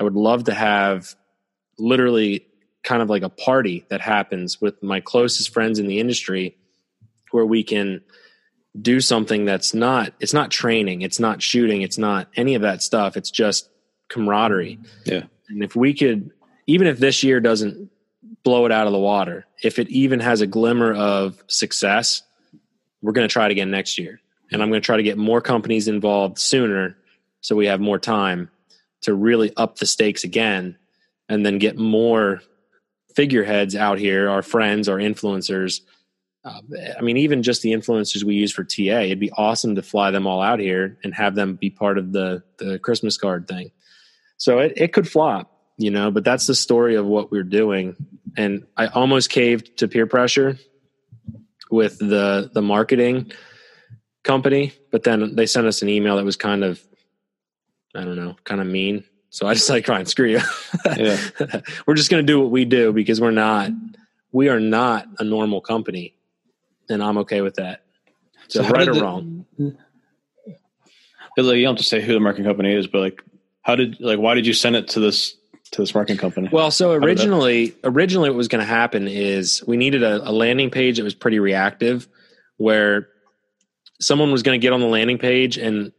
I 0.00 0.04
would 0.04 0.14
love 0.16 0.44
to 0.44 0.54
have 0.54 1.14
literally 1.78 2.46
kind 2.82 3.02
of 3.02 3.08
like 3.08 3.22
a 3.22 3.28
party 3.28 3.84
that 3.90 4.00
happens 4.00 4.60
with 4.60 4.82
my 4.82 5.00
closest 5.00 5.52
friends 5.52 5.78
in 5.78 5.86
the 5.86 6.00
industry 6.00 6.56
where 7.30 7.46
we 7.46 7.62
can 7.62 8.02
do 8.80 9.00
something 9.00 9.44
that's 9.44 9.72
not 9.72 10.12
it's 10.18 10.34
not 10.34 10.50
training 10.50 11.02
it's 11.02 11.20
not 11.20 11.40
shooting 11.40 11.82
it's 11.82 11.98
not 11.98 12.28
any 12.36 12.54
of 12.54 12.62
that 12.62 12.82
stuff. 12.82 13.16
It's 13.16 13.30
just 13.30 13.68
camaraderie. 14.08 14.78
Yeah. 15.04 15.24
And 15.48 15.62
if 15.62 15.76
we 15.76 15.94
could 15.94 16.30
even 16.66 16.86
if 16.86 16.98
this 16.98 17.22
year 17.22 17.40
doesn't 17.40 17.90
blow 18.42 18.66
it 18.66 18.72
out 18.72 18.86
of 18.86 18.92
the 18.92 18.98
water 18.98 19.46
if 19.62 19.78
it 19.78 19.88
even 19.88 20.20
has 20.20 20.40
a 20.40 20.46
glimmer 20.46 20.92
of 20.92 21.42
success 21.46 22.22
we're 23.02 23.12
going 23.12 23.28
to 23.28 23.32
try 23.32 23.46
it 23.46 23.52
again 23.52 23.70
next 23.70 23.98
year. 23.98 24.20
And 24.50 24.62
i'm 24.62 24.68
going 24.68 24.80
to 24.80 24.86
try 24.86 24.96
to 24.96 25.02
get 25.02 25.18
more 25.18 25.40
companies 25.40 25.88
involved 25.88 26.38
sooner 26.38 26.96
so 27.40 27.54
we 27.54 27.66
have 27.66 27.80
more 27.80 27.98
time 27.98 28.50
to 29.02 29.14
really 29.14 29.54
up 29.56 29.76
the 29.76 29.86
stakes 29.86 30.24
again 30.24 30.76
and 31.28 31.44
then 31.44 31.58
get 31.58 31.78
more 31.78 32.42
figureheads 33.14 33.76
out 33.76 33.98
here, 33.98 34.28
our 34.28 34.42
friends, 34.42 34.88
our 34.88 34.96
influencers. 34.96 35.80
Uh, 36.44 36.60
I 36.98 37.00
mean, 37.00 37.16
even 37.16 37.42
just 37.42 37.62
the 37.62 37.72
influencers 37.72 38.22
we 38.22 38.34
use 38.34 38.52
for 38.52 38.64
TA, 38.64 39.00
it'd 39.00 39.20
be 39.20 39.30
awesome 39.32 39.74
to 39.76 39.82
fly 39.82 40.10
them 40.10 40.26
all 40.26 40.42
out 40.42 40.58
here 40.58 40.98
and 41.02 41.14
have 41.14 41.34
them 41.34 41.56
be 41.56 41.70
part 41.70 41.96
of 41.96 42.12
the 42.12 42.42
the 42.58 42.78
Christmas 42.78 43.16
card 43.16 43.48
thing. 43.48 43.70
So 44.36 44.58
it, 44.58 44.74
it 44.76 44.92
could 44.92 45.08
flop, 45.08 45.50
you 45.78 45.90
know, 45.90 46.10
but 46.10 46.24
that's 46.24 46.46
the 46.46 46.54
story 46.54 46.96
of 46.96 47.06
what 47.06 47.30
we're 47.30 47.44
doing. 47.44 47.96
And 48.36 48.66
I 48.76 48.88
almost 48.88 49.30
caved 49.30 49.78
to 49.78 49.88
peer 49.88 50.06
pressure 50.06 50.58
with 51.70 51.98
the 51.98 52.50
the 52.52 52.62
marketing 52.62 53.32
company, 54.22 54.72
but 54.90 55.04
then 55.04 55.34
they 55.36 55.46
sent 55.46 55.66
us 55.66 55.80
an 55.80 55.88
email 55.88 56.16
that 56.16 56.24
was 56.24 56.36
kind 56.36 56.62
of 56.62 56.82
I 57.94 58.04
don't 58.04 58.16
know, 58.16 58.36
kind 58.44 58.60
of 58.60 58.66
mean. 58.66 59.04
So 59.30 59.46
I 59.46 59.54
just 59.54 59.68
like, 59.70 59.86
fine, 59.86 60.06
screw 60.06 60.28
you. 60.28 60.40
yeah. 60.96 61.18
we're 61.86 61.94
just 61.94 62.10
going 62.10 62.24
to 62.24 62.32
do 62.32 62.40
what 62.40 62.50
we 62.50 62.64
do 62.64 62.92
because 62.92 63.20
we're 63.20 63.30
not, 63.30 63.70
we 64.32 64.48
are 64.48 64.60
not 64.60 65.06
a 65.18 65.24
normal 65.24 65.60
company, 65.60 66.14
and 66.88 67.02
I'm 67.02 67.18
okay 67.18 67.40
with 67.40 67.54
that. 67.54 67.82
So, 68.48 68.62
so 68.62 68.68
right 68.70 68.88
or 68.88 68.94
the, 68.94 69.02
wrong. 69.02 69.46
Like, 71.36 71.56
you 71.56 71.62
don't 71.62 71.74
have 71.74 71.76
to 71.78 71.82
say 71.82 72.00
who 72.00 72.12
the 72.12 72.20
marketing 72.20 72.46
company 72.46 72.74
is, 72.74 72.86
but 72.86 73.00
like, 73.00 73.22
how 73.62 73.76
did 73.76 74.00
like 74.00 74.18
why 74.18 74.34
did 74.34 74.46
you 74.46 74.52
send 74.52 74.76
it 74.76 74.88
to 74.88 75.00
this 75.00 75.36
to 75.72 75.82
this 75.82 75.94
marketing 75.94 76.18
company? 76.18 76.48
Well, 76.52 76.70
so 76.70 76.92
originally, 76.92 77.74
originally 77.82 78.30
what 78.30 78.36
was 78.36 78.48
going 78.48 78.60
to 78.60 78.66
happen 78.66 79.08
is 79.08 79.64
we 79.66 79.76
needed 79.76 80.02
a, 80.02 80.28
a 80.28 80.32
landing 80.32 80.70
page 80.70 80.98
that 80.98 81.04
was 81.04 81.14
pretty 81.14 81.38
reactive, 81.38 82.06
where 82.58 83.08
someone 84.00 84.30
was 84.30 84.42
going 84.42 84.60
to 84.60 84.62
get 84.62 84.72
on 84.72 84.80
the 84.80 84.86
landing 84.86 85.18
page 85.18 85.56
and 85.56 85.92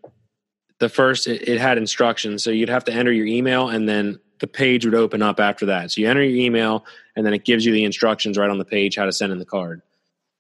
the 0.80 0.90
first 0.90 1.28
it, 1.28 1.48
it 1.48 1.60
had 1.60 1.78
instructions, 1.78 2.44
so 2.44 2.52
you'd 2.52 2.70
have 2.70 2.86
to 2.86 2.94
enter 2.94 3.12
your 3.12 3.26
email, 3.26 3.70
and 3.70 3.88
then 3.88 4.20
the 4.40 4.48
page 4.48 4.86
would 4.86 4.96
open 4.96 5.22
up 5.22 5.40
after 5.40 5.68
that. 5.68 5.92
So 5.92 6.02
you 6.02 6.10
enter 6.10 6.24
your 6.24 6.38
email, 6.38 6.86
and 7.16 7.26
then 7.26 7.34
it 7.34 7.46
gives 7.46 7.66
you 7.66 7.72
the 7.72 7.84
instructions 7.86 8.38
right 8.38 8.50
on 8.50 8.58
the 8.58 8.66
page 8.66 8.98
how 8.98 9.06
to 9.06 9.14
send 9.14 9.32
in 9.32 9.40
the 9.40 9.46
card. 9.46 9.82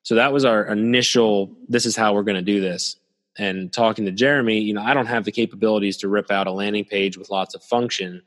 So 0.06 0.14
that 0.14 0.32
was 0.32 0.46
our 0.46 0.68
initial. 0.68 1.52
This 1.68 1.88
is 1.88 1.96
how 1.96 2.14
we're 2.14 2.22
going 2.22 2.36
to 2.36 2.42
do 2.44 2.62
this. 2.62 2.98
And 3.40 3.74
talking 3.74 4.06
to 4.06 4.12
Jeremy, 4.12 4.60
you 4.60 4.72
know, 4.72 4.84
I 4.84 4.94
don't 4.94 5.08
have 5.08 5.26
the 5.26 5.32
capabilities 5.32 5.98
to 5.98 6.08
rip 6.08 6.30
out 6.30 6.46
a 6.46 6.52
landing 6.52 6.86
page 6.86 7.18
with 7.18 7.32
lots 7.32 7.56
of 7.56 7.64
function 7.64 8.22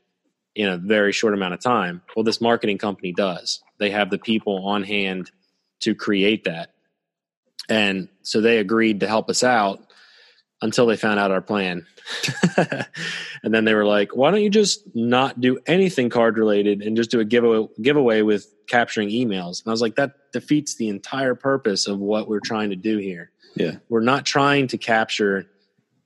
in 0.55 0.67
a 0.67 0.77
very 0.77 1.13
short 1.13 1.33
amount 1.33 1.53
of 1.53 1.61
time. 1.61 2.01
Well, 2.15 2.25
this 2.25 2.41
marketing 2.41 2.79
company 2.79 3.13
does. 3.13 3.63
They 3.77 3.91
have 3.91 4.09
the 4.09 4.17
people 4.17 4.67
on 4.67 4.83
hand 4.83 5.31
to 5.79 5.95
create 5.95 6.43
that. 6.43 6.73
And 7.69 8.09
so 8.23 8.41
they 8.41 8.57
agreed 8.57 8.99
to 8.99 9.07
help 9.07 9.29
us 9.29 9.41
out 9.41 9.79
until 10.61 10.85
they 10.85 10.97
found 10.97 11.19
out 11.19 11.31
our 11.31 11.41
plan. 11.41 11.85
and 12.57 13.53
then 13.53 13.65
they 13.65 13.73
were 13.73 13.85
like, 13.85 14.15
why 14.15 14.31
don't 14.31 14.41
you 14.41 14.49
just 14.49 14.83
not 14.93 15.39
do 15.39 15.59
anything 15.65 16.09
card 16.09 16.37
related 16.37 16.81
and 16.81 16.97
just 16.97 17.11
do 17.11 17.19
a 17.19 17.25
giveaway, 17.25 17.67
giveaway 17.81 18.21
with 18.21 18.47
capturing 18.67 19.09
emails? 19.09 19.63
And 19.63 19.67
I 19.67 19.71
was 19.71 19.81
like, 19.81 19.95
that 19.95 20.31
defeats 20.33 20.75
the 20.75 20.89
entire 20.89 21.35
purpose 21.35 21.87
of 21.87 21.99
what 21.99 22.27
we're 22.27 22.41
trying 22.41 22.71
to 22.71 22.75
do 22.75 22.97
here. 22.97 23.31
Yeah. 23.55 23.77
We're 23.87 24.01
not 24.01 24.25
trying 24.25 24.67
to 24.67 24.77
capture, 24.77 25.45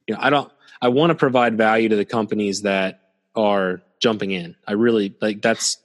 you 0.07 0.15
know, 0.15 0.21
I 0.21 0.29
don't, 0.29 0.51
I 0.81 0.89
want 0.89 1.11
to 1.11 1.15
provide 1.15 1.57
value 1.57 1.89
to 1.89 1.95
the 1.95 2.05
companies 2.05 2.61
that 2.61 2.99
are 3.35 3.81
jumping 3.99 4.31
in. 4.31 4.55
I 4.67 4.73
really 4.73 5.15
like 5.21 5.41
that's, 5.41 5.77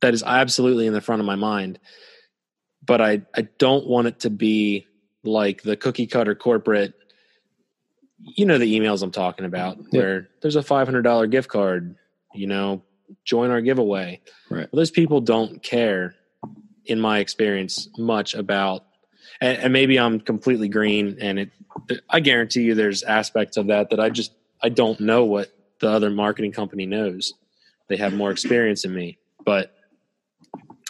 that 0.00 0.14
is 0.14 0.22
absolutely 0.22 0.86
in 0.86 0.94
the 0.94 1.00
front 1.00 1.20
of 1.20 1.26
my 1.26 1.36
mind. 1.36 1.78
But 2.84 3.00
I, 3.00 3.22
I 3.36 3.42
don't 3.58 3.86
want 3.86 4.08
it 4.08 4.20
to 4.20 4.30
be 4.30 4.86
like 5.22 5.62
the 5.62 5.76
cookie 5.76 6.06
cutter 6.06 6.34
corporate 6.34 6.94
you 8.22 8.44
know 8.46 8.58
the 8.58 8.78
emails 8.78 9.02
I'm 9.02 9.10
talking 9.10 9.44
about 9.44 9.78
Yeah. 9.92 10.00
where 10.00 10.28
there's 10.42 10.56
a 10.56 10.62
$500 10.62 11.30
gift 11.30 11.48
card, 11.48 11.96
you 12.34 12.46
know, 12.46 12.82
join 13.24 13.50
our 13.50 13.60
giveaway. 13.60 14.20
Right. 14.50 14.68
Well, 14.72 14.80
those 14.80 14.90
people 14.90 15.20
don't 15.20 15.62
care, 15.62 16.14
in 16.86 17.00
my 17.00 17.18
experience, 17.18 17.88
much 17.98 18.34
about, 18.34 18.84
and, 19.40 19.58
and 19.58 19.72
maybe 19.72 19.98
I'm 19.98 20.20
completely 20.20 20.68
green, 20.68 21.16
and 21.20 21.38
it. 21.40 21.50
I 22.08 22.20
guarantee 22.20 22.62
you, 22.62 22.74
there's 22.74 23.02
aspects 23.02 23.56
of 23.56 23.68
that 23.68 23.90
that 23.90 24.00
I 24.00 24.10
just 24.10 24.32
I 24.62 24.68
don't 24.68 25.00
know 25.00 25.24
what 25.24 25.50
the 25.80 25.88
other 25.88 26.10
marketing 26.10 26.52
company 26.52 26.84
knows. 26.86 27.32
They 27.88 27.96
have 27.96 28.12
more 28.12 28.30
experience 28.30 28.82
than 28.82 28.94
me, 28.94 29.18
but 29.44 29.74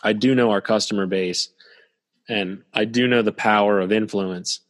I 0.02 0.12
do 0.14 0.34
know 0.34 0.50
our 0.50 0.60
customer 0.60 1.06
base, 1.06 1.48
and 2.28 2.62
I 2.74 2.84
do 2.86 3.06
know 3.06 3.22
the 3.22 3.32
power 3.32 3.80
of 3.80 3.92
influence. 3.92 4.60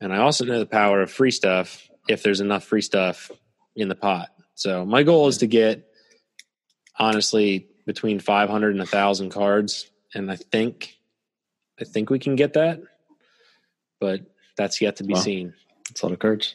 And 0.00 0.12
I 0.12 0.18
also 0.18 0.44
know 0.44 0.58
the 0.58 0.66
power 0.66 1.02
of 1.02 1.10
free 1.10 1.30
stuff 1.30 1.88
if 2.08 2.22
there's 2.22 2.40
enough 2.40 2.64
free 2.64 2.80
stuff 2.80 3.30
in 3.76 3.88
the 3.88 3.94
pot. 3.94 4.30
So 4.54 4.84
my 4.84 5.02
goal 5.02 5.28
is 5.28 5.38
to 5.38 5.46
get 5.46 5.86
honestly 6.98 7.66
between 7.86 8.18
500 8.20 8.70
and 8.70 8.78
1000 8.78 9.30
cards 9.30 9.90
and 10.14 10.30
I 10.30 10.36
think 10.36 10.96
I 11.80 11.84
think 11.84 12.10
we 12.10 12.18
can 12.18 12.36
get 12.36 12.54
that. 12.54 12.80
But 14.00 14.20
that's 14.56 14.80
yet 14.80 14.96
to 14.96 15.04
be 15.04 15.14
Wow. 15.14 15.20
seen. 15.20 15.54
It's 15.90 16.02
a 16.02 16.06
lot 16.06 16.12
of 16.12 16.18
cards. 16.18 16.54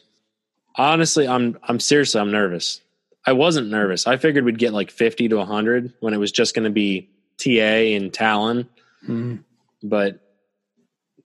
Honestly, 0.76 1.26
I'm 1.26 1.58
I'm 1.62 1.80
seriously 1.80 2.20
I'm 2.20 2.30
nervous. 2.30 2.80
I 3.26 3.32
wasn't 3.32 3.68
nervous. 3.70 4.06
I 4.06 4.18
figured 4.18 4.44
we'd 4.44 4.58
get 4.58 4.72
like 4.72 4.90
50 4.90 5.28
to 5.28 5.36
100 5.36 5.92
when 6.00 6.14
it 6.14 6.18
was 6.18 6.30
just 6.30 6.54
going 6.54 6.64
to 6.64 6.70
be 6.70 7.08
TA 7.38 7.96
and 7.96 8.12
Talon, 8.12 8.68
Mhm. 9.08 9.42
but 9.82 10.20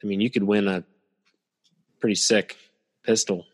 I 0.03 0.07
mean, 0.07 0.19
you 0.19 0.31
could 0.31 0.43
win 0.43 0.67
a 0.67 0.84
pretty 2.01 2.15
sick 2.15 2.57
pistol. 3.03 3.45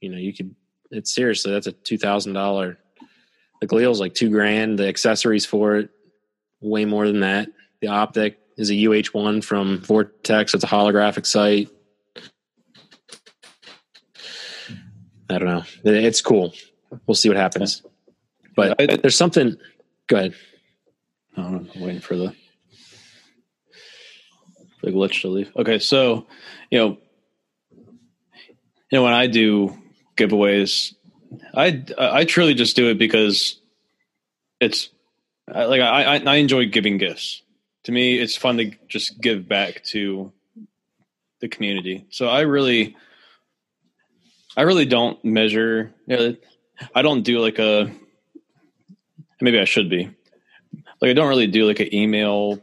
You 0.00 0.10
know, 0.10 0.18
you 0.18 0.34
could. 0.34 0.54
It's 0.90 1.14
seriously 1.14 1.52
that's 1.52 1.66
a 1.66 1.72
two 1.72 1.98
thousand 1.98 2.32
dollar. 2.32 2.78
The 3.60 3.66
Galil's 3.66 4.00
like 4.00 4.14
two 4.14 4.30
grand. 4.30 4.78
The 4.78 4.88
accessories 4.88 5.44
for 5.44 5.76
it, 5.76 5.90
way 6.60 6.84
more 6.84 7.06
than 7.06 7.20
that. 7.20 7.48
The 7.80 7.88
optic 7.88 8.38
is 8.56 8.70
a 8.70 8.86
UH 8.86 9.10
one 9.12 9.42
from 9.42 9.80
Vortex. 9.82 10.54
It's 10.54 10.64
a 10.64 10.68
holographic 10.68 11.26
sight. 11.26 11.68
I 15.30 15.38
don't 15.38 15.48
know. 15.48 15.64
It's 15.84 16.22
cool. 16.22 16.54
We'll 17.06 17.14
see 17.14 17.28
what 17.28 17.36
happens. 17.36 17.82
But 18.56 18.78
there's 18.78 19.16
something. 19.16 19.56
Go 20.06 20.16
ahead. 20.16 20.34
I 21.36 21.42
am 21.42 21.68
waiting 21.76 22.00
for 22.00 22.16
the 22.16 22.34
the 24.82 24.90
glitch 24.90 25.22
to 25.22 25.28
leave. 25.28 25.52
Okay, 25.56 25.78
so 25.78 26.26
you 26.70 26.78
know, 26.78 26.98
you 28.90 28.98
know 28.98 29.04
when 29.04 29.12
I 29.12 29.26
do 29.26 29.76
giveaways, 30.16 30.94
I 31.54 31.84
I 31.98 32.24
truly 32.24 32.54
just 32.54 32.76
do 32.76 32.88
it 32.88 32.98
because 32.98 33.56
it's 34.60 34.88
like 35.46 35.80
I 35.80 36.16
I 36.18 36.34
enjoy 36.36 36.66
giving 36.66 36.98
gifts. 36.98 37.42
To 37.84 37.92
me, 37.92 38.18
it's 38.18 38.36
fun 38.36 38.58
to 38.58 38.72
just 38.88 39.20
give 39.20 39.48
back 39.48 39.82
to 39.84 40.32
the 41.40 41.48
community. 41.48 42.06
So 42.10 42.28
I 42.28 42.40
really, 42.40 42.96
I 44.56 44.62
really 44.62 44.84
don't 44.84 45.24
measure. 45.24 45.94
You 46.06 46.16
know, 46.16 46.36
I 46.94 47.02
don't 47.02 47.22
do 47.22 47.38
like 47.40 47.58
a. 47.58 47.90
Maybe 49.40 49.60
I 49.60 49.64
should 49.64 49.88
be 49.88 50.10
like 51.00 51.10
I 51.10 51.12
don't 51.12 51.28
really 51.28 51.46
do 51.46 51.66
like 51.66 51.80
an 51.80 51.94
email 51.94 52.62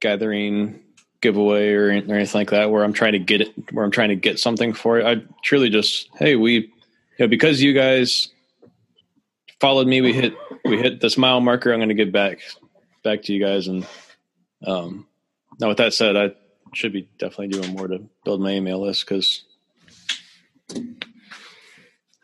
gathering 0.00 0.80
giveaway 1.26 1.72
or, 1.72 1.88
or 1.88 1.90
anything 1.90 2.38
like 2.38 2.50
that 2.50 2.70
where 2.70 2.84
I'm 2.84 2.92
trying 2.92 3.12
to 3.12 3.18
get 3.18 3.40
it 3.40 3.72
where 3.72 3.84
I'm 3.84 3.90
trying 3.90 4.10
to 4.10 4.16
get 4.16 4.38
something 4.38 4.72
for 4.72 5.00
it. 5.00 5.06
I 5.06 5.24
truly 5.42 5.70
just 5.70 6.08
hey 6.16 6.36
we 6.36 6.52
you 6.54 6.68
know 7.18 7.26
because 7.26 7.60
you 7.60 7.72
guys 7.72 8.28
followed 9.60 9.88
me 9.88 10.00
we 10.00 10.12
hit 10.12 10.34
we 10.64 10.78
hit 10.78 11.00
this 11.00 11.18
mile 11.18 11.40
marker 11.40 11.72
I'm 11.72 11.80
going 11.80 11.88
to 11.88 11.96
give 11.96 12.12
back 12.12 12.38
back 13.02 13.22
to 13.22 13.32
you 13.32 13.44
guys 13.44 13.66
and 13.66 13.84
um 14.64 15.08
now 15.58 15.66
with 15.66 15.78
that 15.78 15.94
said 15.94 16.16
I 16.16 16.30
should 16.74 16.92
be 16.92 17.08
definitely 17.18 17.48
doing 17.48 17.74
more 17.74 17.88
to 17.88 18.08
build 18.24 18.40
my 18.40 18.52
email 18.52 18.80
list 18.80 19.04
cuz 19.04 19.44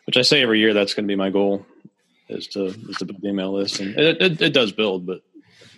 which 0.05 0.17
I 0.17 0.23
say 0.23 0.43
every 0.43 0.61
year 0.61 0.75
that's 0.75 0.95
going 0.95 1.07
to 1.07 1.13
be 1.13 1.17
my 1.17 1.31
goal 1.31 1.67
is 2.29 2.47
to 2.49 2.67
is 2.67 2.99
to 2.99 3.05
build 3.05 3.21
the 3.21 3.31
email 3.31 3.53
list 3.53 3.81
and 3.81 3.99
it, 3.99 4.23
it, 4.23 4.41
it 4.41 4.53
does 4.53 4.71
build 4.71 5.07
but 5.07 5.23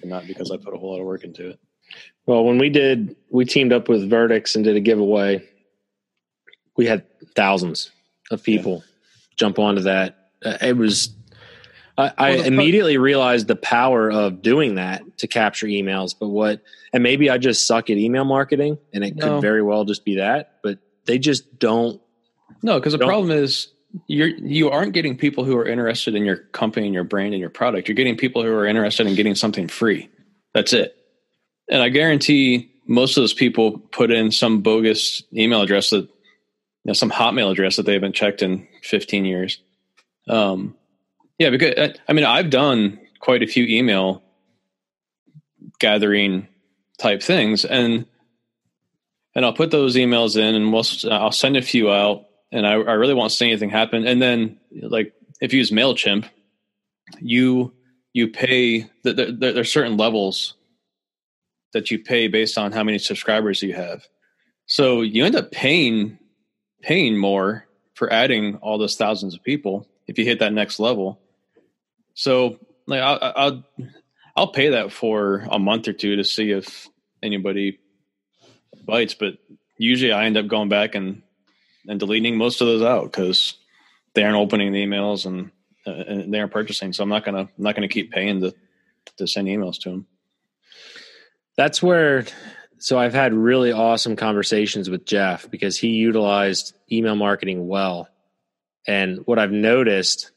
not 0.04 0.26
because 0.26 0.50
I 0.50 0.58
put 0.58 0.74
a 0.74 0.76
whole 0.76 0.92
lot 0.92 1.00
of 1.00 1.06
work 1.06 1.24
into 1.24 1.48
it. 1.48 1.60
Well, 2.26 2.44
when 2.44 2.58
we 2.58 2.70
did, 2.70 3.16
we 3.30 3.44
teamed 3.44 3.72
up 3.72 3.88
with 3.88 4.08
Verdix 4.10 4.54
and 4.54 4.64
did 4.64 4.76
a 4.76 4.80
giveaway. 4.80 5.46
We 6.76 6.86
had 6.86 7.04
thousands 7.36 7.90
of 8.30 8.42
people 8.42 8.82
jump 9.36 9.58
onto 9.58 9.82
that. 9.82 10.30
Uh, 10.44 10.56
it 10.62 10.76
was. 10.76 11.14
I, 11.96 12.12
I 12.18 12.30
Well, 12.36 12.44
immediately 12.46 12.98
realized 12.98 13.46
the 13.46 13.54
power 13.56 14.10
of 14.10 14.42
doing 14.42 14.76
that 14.76 15.18
to 15.18 15.28
capture 15.28 15.66
emails. 15.66 16.14
But 16.18 16.28
what, 16.28 16.62
and 16.92 17.02
maybe 17.02 17.30
I 17.30 17.38
just 17.38 17.66
suck 17.66 17.88
at 17.90 17.96
email 17.98 18.24
marketing, 18.24 18.78
and 18.92 19.04
it 19.04 19.14
No. 19.14 19.34
could 19.34 19.42
very 19.42 19.62
well 19.62 19.84
just 19.84 20.04
be 20.04 20.16
that. 20.16 20.58
But 20.62 20.78
they 21.04 21.18
just 21.18 21.58
don't. 21.58 22.00
No, 22.62 22.80
because 22.80 22.94
the 22.94 22.98
problem 22.98 23.30
is 23.30 23.68
you're 24.08 24.26
you 24.28 24.70
aren't 24.70 24.92
getting 24.92 25.16
people 25.16 25.44
who 25.44 25.56
are 25.56 25.68
interested 25.68 26.16
in 26.16 26.24
your 26.24 26.36
company 26.38 26.86
and 26.86 26.94
your 26.94 27.04
brand 27.04 27.32
and 27.34 27.40
your 27.40 27.50
product. 27.50 27.86
You're 27.88 27.94
getting 27.94 28.16
people 28.16 28.42
who 28.42 28.50
are 28.52 28.66
interested 28.66 29.06
in 29.06 29.14
getting 29.14 29.34
something 29.36 29.68
free. 29.68 30.08
That's 30.52 30.72
it. 30.72 30.96
And 31.68 31.82
I 31.82 31.88
guarantee 31.88 32.70
most 32.86 33.16
of 33.16 33.22
those 33.22 33.34
people 33.34 33.78
put 33.78 34.10
in 34.10 34.30
some 34.30 34.60
bogus 34.60 35.22
email 35.32 35.62
address 35.62 35.90
that 35.90 36.08
you 36.84 36.90
know, 36.90 36.92
some 36.92 37.10
hotmail 37.10 37.50
address 37.50 37.76
that 37.76 37.86
they 37.86 37.94
haven't 37.94 38.14
checked 38.14 38.42
in 38.42 38.68
15 38.82 39.24
years. 39.24 39.62
Um, 40.28 40.76
yeah, 41.38 41.50
because 41.50 41.74
I, 41.78 41.94
I 42.08 42.12
mean, 42.12 42.24
I've 42.24 42.50
done 42.50 43.00
quite 43.20 43.42
a 43.42 43.46
few 43.46 43.64
email 43.64 44.22
gathering 45.80 46.48
type 46.98 47.22
things, 47.22 47.64
and 47.64 48.06
and 49.34 49.44
I'll 49.44 49.52
put 49.52 49.70
those 49.70 49.96
emails 49.96 50.36
in, 50.36 50.54
and 50.54 50.72
we'll 50.72 50.84
I'll 51.10 51.32
send 51.32 51.56
a 51.56 51.62
few 51.62 51.90
out, 51.90 52.26
and 52.52 52.66
I, 52.66 52.72
I 52.72 52.92
really 52.92 53.14
won't 53.14 53.32
see 53.32 53.46
anything 53.46 53.70
happen. 53.70 54.06
And 54.06 54.22
then, 54.22 54.58
like 54.70 55.12
if 55.40 55.52
you 55.52 55.58
use 55.58 55.70
Mailchimp, 55.70 56.26
you 57.18 57.72
you 58.12 58.28
pay 58.28 58.86
there, 59.02 59.14
there, 59.32 59.52
there's 59.52 59.72
certain 59.72 59.96
levels 59.96 60.54
that 61.74 61.90
you 61.90 61.98
pay 61.98 62.28
based 62.28 62.56
on 62.56 62.72
how 62.72 62.82
many 62.82 62.98
subscribers 62.98 63.62
you 63.62 63.74
have. 63.74 64.06
So 64.66 65.02
you 65.02 65.24
end 65.24 65.36
up 65.36 65.52
paying 65.52 66.18
paying 66.80 67.18
more 67.18 67.66
for 67.94 68.12
adding 68.12 68.56
all 68.56 68.78
those 68.78 68.96
thousands 68.96 69.34
of 69.34 69.42
people 69.42 69.86
if 70.06 70.18
you 70.18 70.24
hit 70.24 70.38
that 70.38 70.52
next 70.52 70.80
level. 70.80 71.20
So 72.14 72.58
like 72.86 73.00
I'll 73.00 73.18
I'll, 73.20 73.64
I'll 74.36 74.52
pay 74.52 74.70
that 74.70 74.92
for 74.92 75.46
a 75.50 75.58
month 75.58 75.88
or 75.88 75.92
two 75.92 76.16
to 76.16 76.24
see 76.24 76.50
if 76.50 76.88
anybody 77.22 77.78
bites, 78.84 79.14
but 79.14 79.38
usually 79.78 80.12
I 80.12 80.24
end 80.24 80.36
up 80.36 80.46
going 80.46 80.68
back 80.68 80.94
and 80.94 81.22
and 81.86 82.00
deleting 82.00 82.36
most 82.36 82.60
of 82.60 82.66
those 82.66 82.82
out 82.82 83.04
because 83.04 83.54
they 84.14 84.22
aren't 84.22 84.36
opening 84.36 84.72
the 84.72 84.84
emails 84.84 85.26
and, 85.26 85.50
uh, 85.86 85.90
and 85.90 86.32
they 86.32 86.40
aren't 86.40 86.52
purchasing. 86.52 86.92
So 86.92 87.02
I'm 87.02 87.08
not 87.08 87.24
gonna 87.24 87.40
I'm 87.40 87.50
not 87.58 87.74
gonna 87.74 87.88
keep 87.88 88.12
paying 88.12 88.40
to 88.40 88.54
to 89.18 89.26
send 89.26 89.48
emails 89.48 89.78
to 89.80 89.90
them. 89.90 90.06
That's 91.56 91.82
where. 91.82 92.24
So 92.78 92.98
I've 92.98 93.14
had 93.14 93.32
really 93.32 93.72
awesome 93.72 94.16
conversations 94.16 94.90
with 94.90 95.06
Jeff 95.06 95.50
because 95.50 95.78
he 95.78 95.88
utilized 95.88 96.74
email 96.92 97.16
marketing 97.16 97.66
well 97.66 98.08
And 98.86 99.26
what 99.26 99.38
I've 99.38 99.52
noticed 99.52 100.30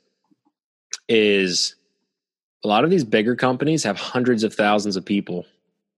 is 1.10 1.76
a 2.64 2.68
lot 2.68 2.84
of 2.84 2.90
these 2.90 3.04
bigger 3.04 3.36
companies 3.36 3.84
have 3.84 3.98
hundreds 3.98 4.44
of 4.44 4.54
thousands 4.54 4.96
of 4.96 5.06
people 5.06 5.46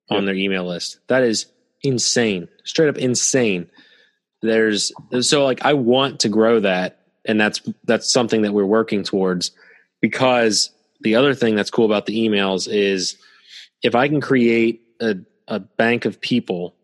on 0.10 0.26
their 0.26 0.36
email 0.36 0.66
list. 0.68 1.00
That 1.08 1.24
is 1.24 1.46
insane, 1.84 2.48
straight 2.64 2.90
up 2.90 2.98
insane. 2.98 3.70
There's 4.42 4.92
so 5.22 5.44
like 5.46 5.64
I 5.64 5.74
want 5.74 6.22
to 6.22 6.30
grow 6.30 6.60
that, 6.62 7.00
and 7.26 7.40
that's 7.40 7.62
that's 7.84 8.12
something 8.12 8.42
that 8.42 8.54
we're 8.54 8.66
working 8.66 9.04
towards. 9.04 9.52
Because 10.02 10.72
the 11.02 11.16
other 11.16 11.36
thing 11.36 11.56
that's 11.56 11.70
cool 11.70 11.86
about 11.86 12.06
the 12.06 12.28
emails 12.28 12.68
is 12.72 13.18
if 13.84 13.96
I 13.96 14.08
can 14.08 14.22
create 14.22 14.82
a, 15.00 15.16
a 15.48 15.60
bank 15.60 16.06
of 16.06 16.22
people 16.22 16.76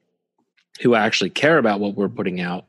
who 0.82 0.96
actually 0.96 1.30
care 1.30 1.58
about 1.58 1.80
what 1.80 1.96
we're 1.96 2.10
putting 2.10 2.42
out, 2.42 2.66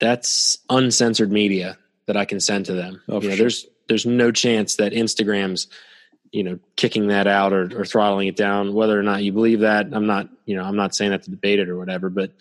that's 0.00 0.58
uncensored 0.70 1.30
media 1.30 1.78
that 2.06 2.16
I 2.16 2.24
can 2.24 2.40
send 2.40 2.66
to 2.66 2.74
them. 2.74 3.00
Oh, 3.08 3.20
you 3.20 3.28
know, 3.28 3.34
sure. 3.34 3.44
there's 3.44 3.66
there's 3.88 4.06
no 4.06 4.32
chance 4.32 4.76
that 4.76 4.92
Instagram's 4.92 5.68
you 6.32 6.42
know 6.42 6.58
kicking 6.76 7.08
that 7.08 7.26
out 7.26 7.52
or, 7.52 7.70
or 7.80 7.84
throttling 7.84 8.28
it 8.28 8.36
down. 8.36 8.74
Whether 8.74 8.98
or 8.98 9.02
not 9.02 9.22
you 9.22 9.32
believe 9.32 9.60
that, 9.60 9.86
I'm 9.92 10.06
not 10.06 10.28
you 10.46 10.56
know 10.56 10.64
I'm 10.64 10.76
not 10.76 10.94
saying 10.94 11.12
that 11.12 11.22
to 11.24 11.30
debate 11.30 11.60
it 11.60 11.68
or 11.68 11.76
whatever, 11.78 12.10
but 12.10 12.32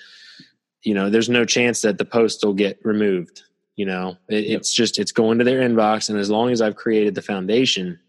you 0.81 0.93
know 0.93 1.09
there's 1.09 1.29
no 1.29 1.45
chance 1.45 1.81
that 1.81 1.97
the 1.97 2.05
post 2.05 2.43
will 2.43 2.53
get 2.53 2.79
removed. 2.83 3.43
You 3.75 3.85
know, 3.87 4.17
it, 4.27 4.45
Yep. 4.45 4.59
it's 4.59 4.73
just 4.73 4.99
it's 4.99 5.11
going 5.11 5.39
to 5.39 5.43
their 5.43 5.61
inbox, 5.61 6.09
and 6.09 6.19
as 6.19 6.29
long 6.29 6.51
as 6.51 6.61
I've 6.61 6.75
created 6.75 7.15
the 7.15 7.21
foundation, 7.21 7.99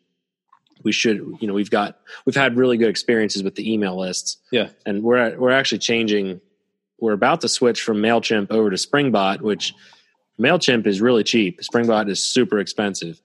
we 0.85 0.93
should 0.93 1.17
you 1.41 1.49
know 1.49 1.55
we've 1.55 1.71
got 1.71 1.99
we've 2.25 2.37
had 2.37 2.57
really 2.57 2.77
good 2.77 2.89
experiences 2.89 3.43
with 3.43 3.55
the 3.57 3.73
email 3.73 3.99
lists 3.99 4.37
Yeah. 4.53 4.69
and 4.87 5.03
we're 5.03 5.37
we're 5.39 5.51
actually 5.51 5.79
changing. 5.79 6.41
We're 7.01 7.13
about 7.15 7.41
to 7.41 7.49
switch 7.49 7.83
from 7.83 7.99
Mailchimp 7.99 8.51
over 8.51 8.71
to 8.71 8.77
Springbot, 8.77 9.41
which 9.43 9.75
Mailchimp 10.41 10.87
is 10.87 11.01
really 11.01 11.25
cheap. 11.25 11.61
Springbot 11.63 12.09
is 12.09 12.23
super 12.23 12.59
expensive, 12.61 13.21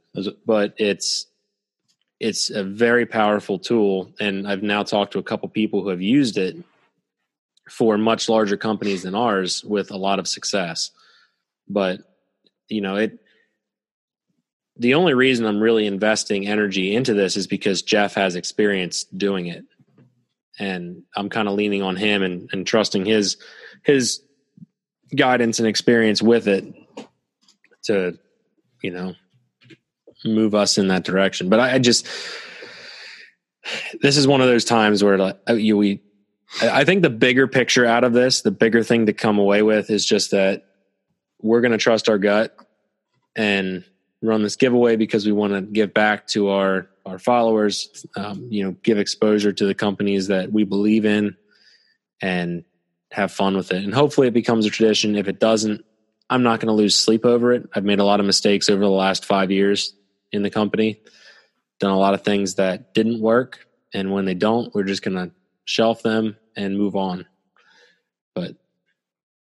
but 0.45 0.73
it's 0.77 1.27
it's 2.19 2.49
a 2.49 2.63
very 2.63 3.05
powerful 3.05 3.59
tool. 3.59 4.11
And 4.19 4.47
I've 4.47 4.63
now 4.63 4.83
talked 4.83 5.13
to 5.13 5.19
a 5.19 5.23
couple 5.23 5.47
people 5.49 5.81
who 5.83 5.89
have 5.89 6.01
used 6.01 6.37
it 6.37 6.57
for 7.69 7.97
much 7.97 8.27
larger 8.27 8.57
companies 8.57 9.03
than 9.03 9.15
ours 9.15 9.63
with 9.63 9.91
a 9.91 9.97
lot 9.97 10.19
of 10.19 10.27
success. 10.27 10.91
But 11.67 12.01
you 12.67 12.81
know 12.81 12.95
it. 12.95 13.19
The 14.79 14.93
only 14.93 15.13
reason 15.13 15.45
I'm 15.45 15.59
really 15.59 15.85
investing 15.85 16.47
energy 16.47 16.95
into 16.95 17.13
this 17.13 17.35
is 17.37 17.47
because 17.47 17.81
Jeff 17.81 18.15
has 18.15 18.35
experience 18.35 19.03
doing 19.03 19.47
it 19.47 19.65
and 20.59 21.03
I'm 21.15 21.29
kind 21.29 21.47
of 21.47 21.55
leaning 21.55 21.81
on 21.81 21.95
him 21.95 22.21
and, 22.21 22.49
and 22.51 22.67
trusting 22.67 23.05
his 23.05 23.37
his 23.83 24.21
guidance 25.15 25.59
and 25.59 25.67
experience 25.67 26.21
with 26.21 26.47
it 26.47 26.65
to 27.83 28.17
you 28.83 28.91
know 28.91 29.15
move 30.25 30.53
us 30.53 30.77
in 30.77 30.89
that 30.89 31.05
direction. 31.05 31.49
But 31.49 31.59
I, 31.59 31.75
I 31.75 31.79
just 31.79 32.07
this 34.01 34.17
is 34.17 34.27
one 34.27 34.41
of 34.41 34.47
those 34.47 34.65
times 34.65 35.03
where 35.03 35.17
like 35.17 35.39
you 35.49 35.77
we 35.77 36.01
I 36.61 36.83
think 36.83 37.03
the 37.03 37.09
bigger 37.09 37.47
picture 37.47 37.85
out 37.85 38.03
of 38.03 38.13
this, 38.13 38.41
the 38.41 38.51
bigger 38.51 38.83
thing 38.83 39.05
to 39.05 39.13
come 39.13 39.37
away 39.37 39.61
with 39.61 39.89
is 39.89 40.05
just 40.05 40.31
that 40.31 40.65
we're 41.41 41.61
going 41.61 41.71
to 41.71 41.77
trust 41.77 42.09
our 42.09 42.17
gut 42.17 42.55
and 43.35 43.85
run 44.21 44.43
this 44.43 44.55
giveaway 44.55 44.95
because 44.95 45.25
we 45.25 45.31
want 45.31 45.53
to 45.53 45.61
give 45.61 45.93
back 45.93 46.27
to 46.27 46.49
our 46.49 46.89
our 47.05 47.19
followers 47.19 48.05
um, 48.15 48.47
you 48.49 48.63
know 48.63 48.71
give 48.83 48.97
exposure 48.97 49.53
to 49.53 49.65
the 49.65 49.73
companies 49.73 50.27
that 50.27 50.51
we 50.51 50.63
believe 50.63 51.05
in 51.05 51.35
and 52.21 52.63
have 53.11 53.31
fun 53.31 53.55
with 53.55 53.71
it. 53.71 53.83
And 53.83 53.93
hopefully 53.93 54.27
it 54.27 54.33
becomes 54.33 54.65
a 54.65 54.69
tradition. 54.69 55.15
If 55.15 55.27
it 55.27 55.39
doesn't 55.39 55.85
i'm 56.31 56.43
not 56.43 56.59
going 56.59 56.67
to 56.67 56.73
lose 56.73 56.95
sleep 56.95 57.25
over 57.25 57.53
it. 57.53 57.67
I've 57.73 57.85
made 57.85 57.99
a 57.99 58.05
lot 58.05 58.19
of 58.19 58.25
mistakes 58.25 58.69
over 58.69 58.81
the 58.81 58.89
last 58.89 59.25
five 59.25 59.51
years 59.51 59.93
in 60.31 60.43
the 60.43 60.51
company. 60.51 61.01
Done 61.79 61.91
a 61.91 61.97
lot 61.97 62.13
of 62.13 62.23
things 62.23 62.55
that 62.55 62.93
didn't 62.93 63.19
work. 63.19 63.65
And 63.93 64.11
when 64.11 64.25
they 64.25 64.35
don't 64.35 64.73
we're 64.75 64.83
just 64.83 65.01
going 65.01 65.17
to 65.17 65.31
shelf 65.65 66.03
them 66.03 66.35
and 66.55 66.77
move 66.77 66.95
on. 66.95 67.25
But 68.35 68.57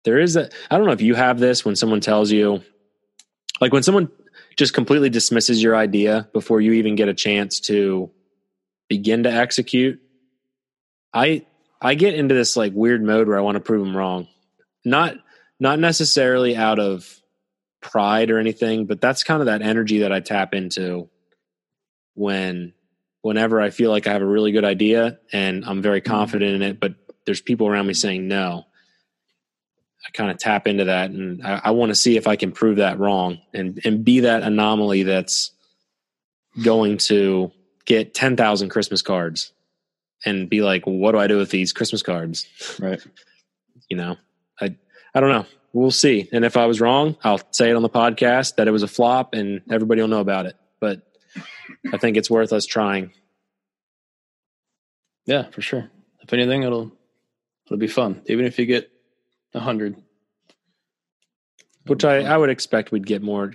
there 0.03 0.19
is 0.19 0.35
a 0.35 0.49
i 0.69 0.77
don't 0.77 0.85
know 0.85 0.93
if 0.93 1.01
you 1.01 1.15
have 1.15 1.39
this 1.39 1.63
when 1.63 1.75
someone 1.75 2.01
tells 2.01 2.31
you 2.31 2.61
like 3.61 3.71
when 3.71 3.83
someone 3.83 4.09
just 4.57 4.73
completely 4.73 5.09
dismisses 5.09 5.61
your 5.61 5.75
idea 5.75 6.27
before 6.33 6.61
you 6.61 6.73
even 6.73 6.95
get 6.95 7.09
a 7.09 7.13
chance 7.13 7.59
to 7.61 8.11
begin 8.87 9.23
to 9.23 9.31
execute. 9.31 9.99
I 11.13 11.45
i 11.81 11.95
get 11.95 12.13
into 12.13 12.35
this 12.35 12.55
like 12.55 12.73
weird 12.73 13.03
mode 13.03 13.27
where 13.27 13.37
i 13.37 13.41
want 13.41 13.55
to 13.55 13.61
prove 13.61 13.85
them 13.85 13.95
wrong. 13.95 14.27
Not 14.85 15.15
not 15.59 15.79
necessarily 15.79 16.55
out 16.55 16.79
of 16.79 17.21
pride 17.83 18.31
or 18.31 18.39
anything 18.39 18.85
but 18.85 19.01
that's 19.01 19.23
kind 19.23 19.41
of 19.41 19.47
that 19.47 19.61
energy 19.61 19.99
that 19.99 20.11
i 20.11 20.19
tap 20.19 20.53
into 20.53 21.09
when 22.15 22.73
whenever 23.21 23.61
i 23.61 23.69
feel 23.69 23.91
like 23.91 24.07
i 24.07 24.13
have 24.13 24.21
a 24.21 24.25
really 24.25 24.51
good 24.51 24.65
idea 24.65 25.19
and 25.31 25.65
i'm 25.65 25.81
very 25.81 26.01
mm-hmm. 26.01 26.11
confident 26.11 26.55
in 26.55 26.61
it 26.61 26.79
but 26.79 26.95
there's 27.25 27.41
people 27.41 27.67
around 27.67 27.85
me 27.85 27.93
saying 27.93 28.27
no 28.27 28.63
I 30.05 30.09
kind 30.11 30.29
of 30.31 30.37
tap 30.37 30.67
into 30.67 30.85
that 30.85 31.11
and 31.11 31.45
I, 31.45 31.61
I 31.65 31.71
want 31.71 31.89
to 31.91 31.95
see 31.95 32.17
if 32.17 32.27
I 32.27 32.35
can 32.35 32.51
prove 32.51 32.77
that 32.77 32.99
wrong 32.99 33.39
and 33.53 33.79
and 33.85 34.03
be 34.03 34.21
that 34.21 34.43
anomaly 34.43 35.03
that's 35.03 35.51
going 36.63 36.97
to 36.99 37.51
get 37.85 38.13
10,000 38.13 38.69
Christmas 38.69 39.01
cards 39.01 39.51
and 40.25 40.49
be 40.49 40.61
like 40.61 40.83
what 40.85 41.13
do 41.13 41.19
I 41.19 41.27
do 41.27 41.37
with 41.37 41.49
these 41.51 41.73
Christmas 41.73 42.03
cards 42.03 42.45
Right. 42.79 43.01
you 43.89 43.97
know 43.97 44.17
I 44.61 44.75
I 45.15 45.19
don't 45.19 45.29
know 45.29 45.45
we'll 45.73 45.91
see 45.91 46.29
and 46.31 46.45
if 46.45 46.57
I 46.57 46.65
was 46.65 46.79
wrong 46.81 47.15
I'll 47.23 47.41
say 47.51 47.69
it 47.69 47.75
on 47.75 47.81
the 47.81 47.89
podcast 47.89 48.55
that 48.55 48.67
it 48.67 48.71
was 48.71 48.83
a 48.83 48.87
flop 48.87 49.33
and 49.33 49.61
everybody 49.71 50.01
will 50.01 50.07
know 50.09 50.19
about 50.21 50.45
it 50.45 50.55
but 50.79 51.01
I 51.91 51.97
think 51.97 52.17
it's 52.17 52.29
worth 52.29 52.53
us 52.53 52.65
trying 52.65 53.11
Yeah, 55.25 55.49
for 55.49 55.61
sure. 55.61 55.89
If 56.21 56.33
anything, 56.33 56.63
it'll 56.63 56.91
it'll 57.65 57.77
be 57.77 57.87
fun. 57.87 58.21
Even 58.27 58.45
if 58.45 58.59
you 58.59 58.65
get 58.65 58.91
hundred. 59.55 59.95
which 61.85 62.05
I, 62.05 62.21
I 62.21 62.37
would 62.37 62.49
expect 62.49 62.91
we'd 62.91 63.05
get 63.05 63.21
more 63.21 63.51